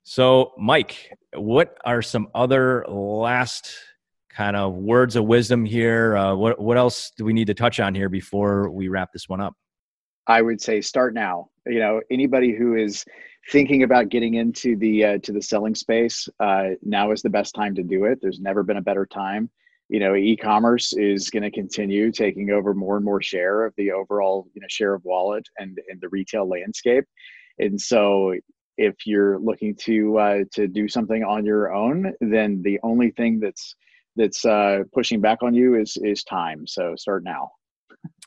So 0.02 0.52
mike 0.58 1.10
what 1.34 1.76
are 1.84 2.02
some 2.02 2.28
other 2.34 2.84
last 2.88 3.74
kind 4.36 4.54
of 4.54 4.74
words 4.74 5.16
of 5.16 5.24
wisdom 5.24 5.64
here? 5.64 6.16
Uh, 6.16 6.34
what, 6.34 6.60
what 6.60 6.76
else 6.76 7.10
do 7.16 7.24
we 7.24 7.32
need 7.32 7.46
to 7.46 7.54
touch 7.54 7.80
on 7.80 7.94
here 7.94 8.10
before 8.10 8.68
we 8.70 8.88
wrap 8.88 9.10
this 9.12 9.28
one 9.28 9.40
up? 9.40 9.54
I 10.26 10.42
would 10.42 10.60
say 10.60 10.80
start 10.80 11.14
now. 11.14 11.48
You 11.66 11.78
know 11.78 12.00
anybody 12.10 12.54
who 12.54 12.76
is 12.76 13.04
thinking 13.50 13.82
about 13.84 14.08
getting 14.08 14.34
into 14.34 14.76
the 14.76 15.04
uh, 15.04 15.18
to 15.18 15.32
the 15.32 15.42
selling 15.42 15.74
space, 15.74 16.28
uh, 16.40 16.70
now 16.82 17.12
is 17.12 17.22
the 17.22 17.30
best 17.30 17.54
time 17.54 17.74
to 17.76 17.82
do 17.82 18.04
it. 18.04 18.18
There's 18.20 18.40
never 18.40 18.62
been 18.62 18.76
a 18.76 18.82
better 18.82 19.06
time. 19.06 19.50
You 19.88 20.00
know, 20.00 20.16
e-commerce 20.16 20.92
is 20.94 21.30
going 21.30 21.44
to 21.44 21.50
continue 21.50 22.10
taking 22.10 22.50
over 22.50 22.74
more 22.74 22.96
and 22.96 23.04
more 23.04 23.22
share 23.22 23.64
of 23.64 23.74
the 23.76 23.92
overall 23.92 24.48
you 24.54 24.60
know 24.60 24.66
share 24.68 24.94
of 24.94 25.04
wallet 25.04 25.46
and 25.58 25.78
and 25.88 26.00
the 26.00 26.08
retail 26.08 26.48
landscape. 26.48 27.04
And 27.58 27.80
so, 27.80 28.34
if 28.76 28.94
you're 29.06 29.38
looking 29.38 29.74
to 29.82 30.18
uh, 30.18 30.38
to 30.54 30.68
do 30.68 30.88
something 30.88 31.22
on 31.24 31.44
your 31.44 31.72
own, 31.72 32.12
then 32.20 32.62
the 32.62 32.78
only 32.82 33.10
thing 33.10 33.40
that's 33.40 33.74
that's 34.16 34.44
uh, 34.44 34.80
pushing 34.92 35.20
back 35.20 35.42
on 35.42 35.54
you 35.54 35.80
is 35.80 35.96
is 36.02 36.24
time. 36.24 36.66
So 36.66 36.94
start 36.96 37.22
now. 37.22 37.50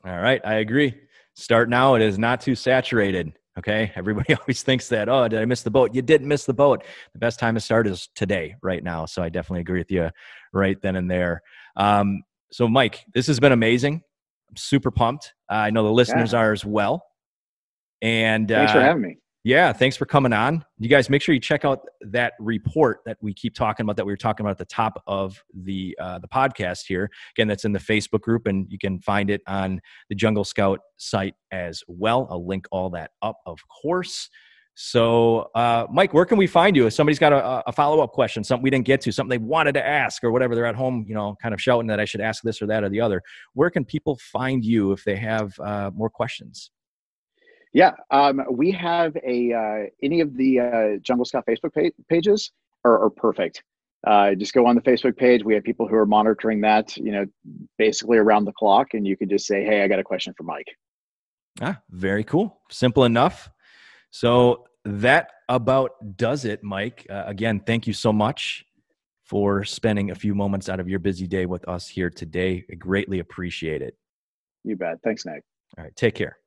All 0.05 0.19
right, 0.19 0.41
I 0.45 0.55
agree. 0.55 0.95
Start 1.35 1.69
now. 1.69 1.95
It 1.95 2.01
is 2.01 2.17
not 2.17 2.41
too 2.41 2.55
saturated. 2.55 3.33
Okay. 3.59 3.91
Everybody 3.95 4.33
always 4.39 4.63
thinks 4.63 4.87
that, 4.89 5.07
oh, 5.07 5.27
did 5.27 5.39
I 5.39 5.45
miss 5.45 5.61
the 5.61 5.71
boat? 5.71 5.93
You 5.93 6.01
didn't 6.01 6.27
miss 6.27 6.45
the 6.45 6.53
boat. 6.53 6.83
The 7.13 7.19
best 7.19 7.39
time 7.39 7.53
to 7.55 7.61
start 7.61 7.85
is 7.85 8.09
today, 8.15 8.55
right 8.63 8.83
now. 8.83 9.05
So 9.05 9.21
I 9.21 9.29
definitely 9.29 9.61
agree 9.61 9.79
with 9.79 9.91
you 9.91 10.09
right 10.53 10.81
then 10.81 10.95
and 10.95 11.11
there. 11.11 11.41
Um, 11.75 12.23
so, 12.51 12.67
Mike, 12.67 13.05
this 13.13 13.27
has 13.27 13.39
been 13.39 13.51
amazing. 13.51 14.01
I'm 14.49 14.55
super 14.55 14.89
pumped. 14.89 15.33
Uh, 15.51 15.55
I 15.55 15.69
know 15.69 15.83
the 15.83 15.91
listeners 15.91 16.33
yeah. 16.33 16.39
are 16.39 16.51
as 16.51 16.65
well. 16.65 17.05
And 18.01 18.47
thanks 18.47 18.71
uh, 18.71 18.75
for 18.75 18.81
having 18.81 19.03
me. 19.03 19.17
Yeah, 19.45 19.71
thanks 19.71 19.95
for 19.95 20.05
coming 20.05 20.33
on. 20.33 20.65
You 20.79 20.89
guys 20.89 21.09
make 21.09 21.21
sure 21.21 21.33
you 21.33 21.39
check 21.39 21.63
out 21.63 21.79
that 22.01 22.33
report 22.39 22.99
that 23.05 23.17
we 23.21 23.33
keep 23.33 23.55
talking 23.55 23.85
about 23.85 23.95
that 23.95 24.05
we 24.05 24.11
were 24.11 24.17
talking 24.17 24.45
about 24.45 24.51
at 24.51 24.57
the 24.57 24.65
top 24.65 25.01
of 25.07 25.41
the 25.53 25.97
uh, 25.99 26.19
the 26.19 26.27
podcast 26.27 26.81
here. 26.87 27.09
Again, 27.35 27.47
that's 27.47 27.63
in 27.63 27.71
the 27.71 27.79
Facebook 27.79 28.19
group, 28.19 28.47
and 28.47 28.69
you 28.69 28.77
can 28.77 28.99
find 28.99 29.29
it 29.29 29.41
on 29.47 29.79
the 30.09 30.15
Jungle 30.15 30.43
Scout 30.43 30.81
site 30.97 31.35
as 31.51 31.81
well. 31.87 32.27
I'll 32.29 32.45
link 32.45 32.67
all 32.69 32.89
that 32.91 33.11
up, 33.21 33.37
of 33.45 33.59
course. 33.81 34.29
So, 34.75 35.49
uh, 35.55 35.87
Mike, 35.91 36.13
where 36.13 36.25
can 36.25 36.37
we 36.37 36.47
find 36.47 36.75
you? 36.75 36.87
If 36.87 36.93
somebody's 36.93 37.19
got 37.19 37.33
a, 37.33 37.63
a 37.67 37.71
follow 37.71 38.01
up 38.01 38.11
question, 38.11 38.43
something 38.43 38.63
we 38.63 38.69
didn't 38.69 38.85
get 38.85 39.01
to, 39.01 39.11
something 39.11 39.29
they 39.29 39.37
wanted 39.37 39.73
to 39.73 39.85
ask, 39.85 40.21
or 40.23 40.31
whatever, 40.31 40.53
they're 40.53 40.65
at 40.65 40.75
home, 40.75 41.05
you 41.07 41.15
know, 41.15 41.35
kind 41.41 41.53
of 41.53 41.61
shouting 41.61 41.87
that 41.87 41.99
I 41.99 42.05
should 42.05 42.21
ask 42.21 42.43
this 42.43 42.61
or 42.61 42.67
that 42.67 42.83
or 42.83 42.89
the 42.89 42.99
other. 42.99 43.21
Where 43.53 43.69
can 43.69 43.85
people 43.85 44.17
find 44.21 44.65
you 44.65 44.91
if 44.91 45.05
they 45.05 45.15
have 45.15 45.57
uh, 45.61 45.91
more 45.93 46.09
questions? 46.09 46.71
Yeah, 47.73 47.91
um, 48.09 48.41
we 48.51 48.71
have 48.71 49.15
a 49.17 49.53
uh, 49.53 49.89
any 50.01 50.21
of 50.21 50.35
the 50.35 50.59
uh, 50.59 50.97
Jungle 51.01 51.25
Scout 51.25 51.45
Facebook 51.47 51.73
page, 51.73 51.93
pages 52.09 52.51
are, 52.83 53.03
are 53.03 53.09
perfect. 53.09 53.63
Uh, 54.07 54.33
just 54.33 54.53
go 54.53 54.65
on 54.65 54.75
the 54.75 54.81
Facebook 54.81 55.17
page. 55.17 55.43
We 55.43 55.53
have 55.53 55.63
people 55.63 55.87
who 55.87 55.95
are 55.95 56.05
monitoring 56.05 56.61
that, 56.61 56.95
you 56.95 57.11
know, 57.11 57.25
basically 57.77 58.17
around 58.17 58.45
the 58.45 58.53
clock, 58.53 58.93
and 58.93 59.05
you 59.05 59.15
can 59.15 59.29
just 59.29 59.45
say, 59.45 59.63
"Hey, 59.63 59.83
I 59.83 59.87
got 59.87 59.99
a 59.99 60.03
question 60.03 60.33
for 60.35 60.43
Mike." 60.43 60.67
Ah, 61.61 61.79
very 61.89 62.23
cool. 62.23 62.59
Simple 62.71 63.03
enough. 63.03 63.49
So 64.11 64.65
that 64.85 65.31
about 65.49 65.91
does 66.17 66.45
it, 66.45 66.63
Mike. 66.63 67.05
Uh, 67.09 67.23
again, 67.27 67.59
thank 67.59 67.85
you 67.85 67.93
so 67.93 68.13
much 68.13 68.65
for 69.23 69.63
spending 69.63 70.09
a 70.09 70.15
few 70.15 70.33
moments 70.33 70.69
out 70.69 70.79
of 70.79 70.89
your 70.89 70.99
busy 70.99 71.27
day 71.27 71.45
with 71.45 71.67
us 71.67 71.87
here 71.87 72.09
today. 72.09 72.65
I 72.71 72.75
greatly 72.75 73.19
appreciate 73.19 73.81
it. 73.81 73.95
You 74.63 74.75
bet. 74.75 74.97
Thanks, 75.03 75.25
Nick. 75.25 75.43
All 75.77 75.83
right. 75.83 75.95
Take 75.95 76.15
care. 76.15 76.37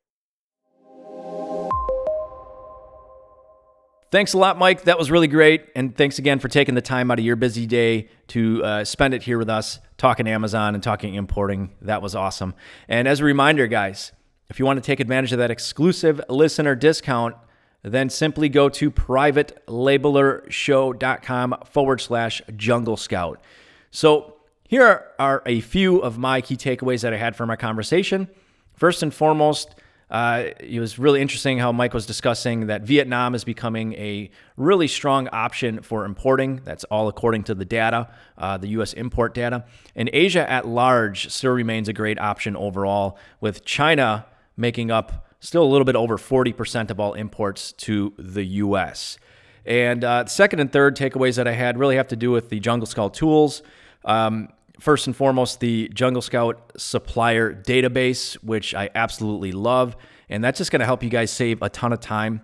Thanks 4.13 4.33
a 4.33 4.37
lot, 4.37 4.59
Mike. 4.59 4.83
That 4.83 4.99
was 4.99 5.09
really 5.09 5.27
great. 5.27 5.69
And 5.75 5.97
thanks 5.97 6.19
again 6.19 6.37
for 6.37 6.47
taking 6.47 6.75
the 6.75 6.83
time 6.83 7.09
out 7.09 7.17
of 7.17 7.25
your 7.25 7.35
busy 7.35 7.65
day 7.65 8.09
to 8.27 8.63
uh, 8.63 8.85
spend 8.85 9.15
it 9.15 9.23
here 9.23 9.39
with 9.39 9.49
us, 9.49 9.79
talking 9.97 10.27
Amazon 10.27 10.75
and 10.75 10.83
talking 10.83 11.15
importing. 11.15 11.71
That 11.81 12.03
was 12.03 12.13
awesome. 12.13 12.53
And 12.87 13.07
as 13.07 13.21
a 13.21 13.23
reminder, 13.23 13.65
guys, 13.65 14.11
if 14.51 14.59
you 14.59 14.65
want 14.65 14.77
to 14.77 14.85
take 14.85 14.99
advantage 14.99 15.31
of 15.31 15.39
that 15.39 15.49
exclusive 15.49 16.21
listener 16.29 16.75
discount, 16.75 17.35
then 17.81 18.07
simply 18.07 18.49
go 18.49 18.69
to 18.69 18.91
privatelabelershow.com 18.91 21.55
forward 21.65 21.99
slash 21.99 22.39
jungle 22.55 22.97
scout. 22.97 23.41
So 23.89 24.35
here 24.67 25.07
are 25.17 25.41
a 25.47 25.61
few 25.61 25.97
of 25.97 26.19
my 26.19 26.39
key 26.39 26.55
takeaways 26.55 27.01
that 27.01 27.13
I 27.13 27.17
had 27.17 27.35
from 27.35 27.49
our 27.49 27.57
conversation. 27.57 28.27
First 28.75 29.01
and 29.01 29.11
foremost, 29.11 29.73
uh, 30.13 30.51
it 30.59 30.79
was 30.79 30.99
really 30.99 31.21
interesting 31.21 31.57
how 31.57 31.71
Mike 31.71 31.91
was 31.91 32.05
discussing 32.05 32.67
that 32.67 32.83
Vietnam 32.83 33.33
is 33.33 33.43
becoming 33.43 33.93
a 33.93 34.29
really 34.57 34.87
strong 34.87 35.27
option 35.29 35.81
for 35.81 36.05
importing. 36.05 36.61
That's 36.63 36.83
all 36.83 37.07
according 37.07 37.45
to 37.45 37.55
the 37.55 37.65
data, 37.65 38.09
uh, 38.37 38.57
the 38.57 38.67
U.S. 38.69 38.93
import 38.93 39.33
data. 39.33 39.65
And 39.95 40.11
Asia 40.13 40.47
at 40.47 40.67
large 40.67 41.31
still 41.31 41.51
remains 41.51 41.87
a 41.87 41.93
great 41.93 42.19
option 42.19 42.55
overall, 42.55 43.17
with 43.41 43.65
China 43.65 44.27
making 44.55 44.91
up 44.91 45.27
still 45.39 45.63
a 45.63 45.65
little 45.65 45.83
bit 45.83 45.95
over 45.95 46.17
40% 46.17 46.91
of 46.91 46.99
all 46.99 47.15
imports 47.15 47.71
to 47.73 48.13
the 48.19 48.43
U.S. 48.43 49.17
And 49.65 50.03
uh, 50.03 50.27
second 50.27 50.59
and 50.59 50.71
third 50.71 50.95
takeaways 50.95 51.37
that 51.37 51.47
I 51.47 51.53
had 51.53 51.79
really 51.79 51.95
have 51.95 52.09
to 52.09 52.15
do 52.15 52.29
with 52.29 52.49
the 52.49 52.59
Jungle 52.59 52.85
Scout 52.85 53.15
tools. 53.15 53.63
Um, 54.05 54.49
First 54.79 55.07
and 55.07 55.15
foremost, 55.15 55.59
the 55.59 55.89
Jungle 55.93 56.21
Scout 56.21 56.71
supplier 56.77 57.53
database, 57.53 58.33
which 58.43 58.73
I 58.73 58.89
absolutely 58.95 59.51
love. 59.51 59.95
And 60.29 60.43
that's 60.43 60.57
just 60.57 60.71
going 60.71 60.79
to 60.79 60.85
help 60.85 61.03
you 61.03 61.09
guys 61.09 61.31
save 61.31 61.61
a 61.61 61.69
ton 61.69 61.93
of 61.93 61.99
time. 61.99 62.41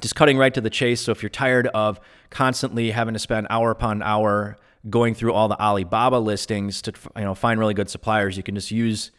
Just 0.00 0.14
cutting 0.14 0.36
right 0.36 0.52
to 0.52 0.60
the 0.60 0.70
chase. 0.70 1.00
So 1.00 1.12
if 1.12 1.22
you're 1.22 1.30
tired 1.30 1.68
of 1.68 1.98
constantly 2.28 2.90
having 2.90 3.14
to 3.14 3.18
spend 3.18 3.46
hour 3.48 3.70
upon 3.70 4.02
hour 4.02 4.58
going 4.90 5.14
through 5.14 5.32
all 5.32 5.48
the 5.48 5.60
Alibaba 5.60 6.16
listings 6.16 6.82
to 6.82 6.92
you 7.16 7.22
know 7.22 7.34
find 7.34 7.58
really 7.58 7.74
good 7.74 7.88
suppliers, 7.88 8.36
you 8.36 8.42
can 8.42 8.54
just 8.54 8.70
use 8.70 9.10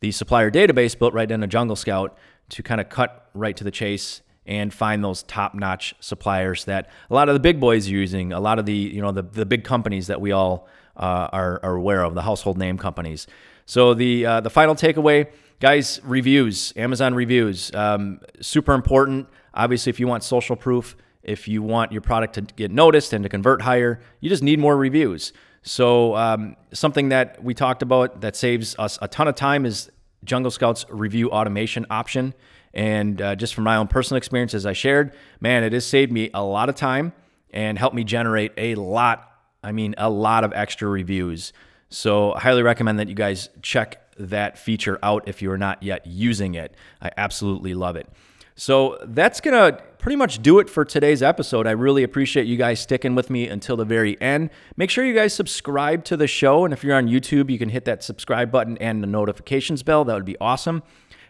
the 0.00 0.10
supplier 0.10 0.50
database 0.50 0.98
built 0.98 1.14
right 1.14 1.30
in 1.30 1.42
a 1.42 1.46
Jungle 1.46 1.76
Scout 1.76 2.18
to 2.50 2.62
kind 2.62 2.80
of 2.80 2.88
cut 2.88 3.30
right 3.34 3.56
to 3.56 3.64
the 3.64 3.70
chase 3.70 4.22
and 4.46 4.74
find 4.74 5.02
those 5.02 5.22
top-notch 5.22 5.94
suppliers 6.00 6.66
that 6.66 6.90
a 7.08 7.14
lot 7.14 7.30
of 7.30 7.34
the 7.34 7.40
big 7.40 7.58
boys 7.58 7.88
are 7.88 7.92
using, 7.92 8.32
a 8.32 8.40
lot 8.40 8.58
of 8.58 8.66
the 8.66 8.74
you 8.74 9.00
know 9.00 9.12
the 9.12 9.22
the 9.22 9.46
big 9.46 9.64
companies 9.64 10.08
that 10.08 10.20
we 10.20 10.32
all 10.32 10.68
uh, 10.96 11.28
are, 11.32 11.60
are 11.62 11.74
aware 11.74 12.02
of, 12.02 12.14
the 12.14 12.22
household 12.22 12.58
name 12.58 12.78
companies. 12.78 13.26
So 13.66 13.94
the 13.94 14.26
uh, 14.26 14.40
the 14.40 14.50
final 14.50 14.74
takeaway, 14.74 15.28
guys, 15.60 16.00
reviews, 16.04 16.72
Amazon 16.76 17.14
reviews, 17.14 17.74
um, 17.74 18.20
super 18.40 18.74
important. 18.74 19.28
Obviously, 19.54 19.90
if 19.90 19.98
you 20.00 20.06
want 20.06 20.22
social 20.22 20.56
proof, 20.56 20.96
if 21.22 21.48
you 21.48 21.62
want 21.62 21.92
your 21.92 22.02
product 22.02 22.34
to 22.34 22.42
get 22.42 22.70
noticed 22.70 23.12
and 23.12 23.22
to 23.22 23.28
convert 23.28 23.62
higher, 23.62 24.00
you 24.20 24.28
just 24.28 24.42
need 24.42 24.58
more 24.58 24.76
reviews. 24.76 25.32
So 25.62 26.14
um, 26.14 26.56
something 26.72 27.08
that 27.08 27.42
we 27.42 27.54
talked 27.54 27.82
about 27.82 28.20
that 28.20 28.36
saves 28.36 28.76
us 28.78 28.98
a 29.00 29.08
ton 29.08 29.28
of 29.28 29.34
time 29.34 29.64
is 29.64 29.90
Jungle 30.22 30.50
Scout's 30.50 30.84
review 30.90 31.30
automation 31.30 31.86
option. 31.88 32.34
And 32.74 33.22
uh, 33.22 33.36
just 33.36 33.54
from 33.54 33.64
my 33.64 33.76
own 33.76 33.88
personal 33.88 34.18
experience, 34.18 34.52
as 34.52 34.66
I 34.66 34.74
shared, 34.74 35.14
man, 35.40 35.64
it 35.64 35.72
has 35.72 35.86
saved 35.86 36.12
me 36.12 36.28
a 36.34 36.44
lot 36.44 36.68
of 36.68 36.74
time 36.74 37.14
and 37.50 37.78
helped 37.78 37.96
me 37.96 38.04
generate 38.04 38.52
a 38.58 38.74
lot 38.74 39.30
I 39.64 39.72
mean, 39.72 39.94
a 39.98 40.10
lot 40.10 40.44
of 40.44 40.52
extra 40.52 40.88
reviews. 40.88 41.52
So, 41.88 42.32
I 42.34 42.40
highly 42.40 42.62
recommend 42.62 42.98
that 42.98 43.08
you 43.08 43.14
guys 43.14 43.48
check 43.62 44.00
that 44.18 44.58
feature 44.58 44.98
out 45.02 45.26
if 45.26 45.42
you 45.42 45.50
are 45.50 45.58
not 45.58 45.82
yet 45.82 46.06
using 46.06 46.54
it. 46.54 46.74
I 47.00 47.10
absolutely 47.16 47.74
love 47.74 47.96
it. 47.96 48.08
So, 48.56 48.98
that's 49.04 49.40
going 49.40 49.54
to 49.54 49.82
pretty 49.98 50.16
much 50.16 50.42
do 50.42 50.58
it 50.58 50.68
for 50.68 50.84
today's 50.84 51.22
episode. 51.22 51.66
I 51.66 51.70
really 51.70 52.02
appreciate 52.02 52.46
you 52.46 52.56
guys 52.56 52.78
sticking 52.78 53.14
with 53.14 53.30
me 53.30 53.48
until 53.48 53.76
the 53.76 53.86
very 53.86 54.20
end. 54.20 54.50
Make 54.76 54.90
sure 54.90 55.04
you 55.04 55.14
guys 55.14 55.32
subscribe 55.32 56.04
to 56.04 56.16
the 56.16 56.26
show. 56.26 56.64
And 56.64 56.74
if 56.74 56.84
you're 56.84 56.94
on 56.94 57.08
YouTube, 57.08 57.48
you 57.48 57.58
can 57.58 57.70
hit 57.70 57.86
that 57.86 58.02
subscribe 58.02 58.50
button 58.50 58.76
and 58.78 59.02
the 59.02 59.06
notifications 59.06 59.82
bell. 59.82 60.04
That 60.04 60.14
would 60.14 60.26
be 60.26 60.36
awesome. 60.42 60.82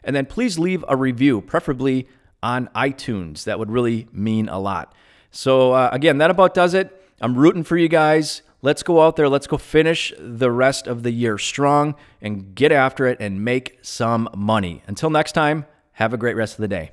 And 0.02 0.16
then 0.16 0.26
please 0.26 0.58
leave 0.58 0.84
a 0.88 0.96
review, 0.96 1.40
preferably 1.40 2.08
on 2.42 2.68
iTunes. 2.74 3.44
That 3.44 3.58
would 3.58 3.70
really 3.70 4.08
mean 4.12 4.48
a 4.48 4.58
lot. 4.58 4.92
So, 5.30 5.72
uh, 5.72 5.90
again, 5.92 6.18
that 6.18 6.30
about 6.30 6.52
does 6.52 6.74
it. 6.74 7.00
I'm 7.20 7.36
rooting 7.36 7.62
for 7.62 7.76
you 7.76 7.88
guys. 7.88 8.42
Let's 8.62 8.82
go 8.82 9.02
out 9.02 9.16
there. 9.16 9.28
Let's 9.28 9.46
go 9.46 9.58
finish 9.58 10.12
the 10.18 10.50
rest 10.50 10.86
of 10.86 11.02
the 11.02 11.10
year 11.10 11.36
strong 11.38 11.94
and 12.22 12.54
get 12.54 12.72
after 12.72 13.06
it 13.06 13.18
and 13.20 13.44
make 13.44 13.78
some 13.82 14.28
money. 14.34 14.82
Until 14.86 15.10
next 15.10 15.32
time, 15.32 15.66
have 15.92 16.14
a 16.14 16.16
great 16.16 16.34
rest 16.34 16.54
of 16.54 16.62
the 16.62 16.68
day. 16.68 16.92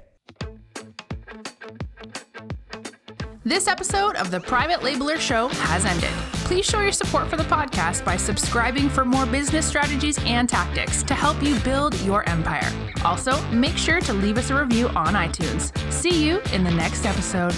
This 3.43 3.67
episode 3.67 4.15
of 4.17 4.29
the 4.29 4.39
Private 4.39 4.81
Labeler 4.81 5.17
Show 5.17 5.47
has 5.47 5.83
ended. 5.83 6.11
Please 6.45 6.65
show 6.65 6.81
your 6.81 6.91
support 6.91 7.27
for 7.27 7.37
the 7.37 7.43
podcast 7.43 8.05
by 8.05 8.15
subscribing 8.15 8.87
for 8.87 9.03
more 9.03 9.25
business 9.25 9.65
strategies 9.65 10.19
and 10.25 10.47
tactics 10.47 11.01
to 11.03 11.15
help 11.15 11.41
you 11.41 11.57
build 11.61 11.99
your 12.01 12.27
empire. 12.29 12.69
Also, 13.03 13.41
make 13.51 13.77
sure 13.77 13.99
to 14.01 14.13
leave 14.13 14.37
us 14.37 14.51
a 14.51 14.55
review 14.55 14.89
on 14.89 15.15
iTunes. 15.15 15.75
See 15.91 16.23
you 16.23 16.39
in 16.53 16.63
the 16.63 16.71
next 16.71 17.05
episode. 17.05 17.55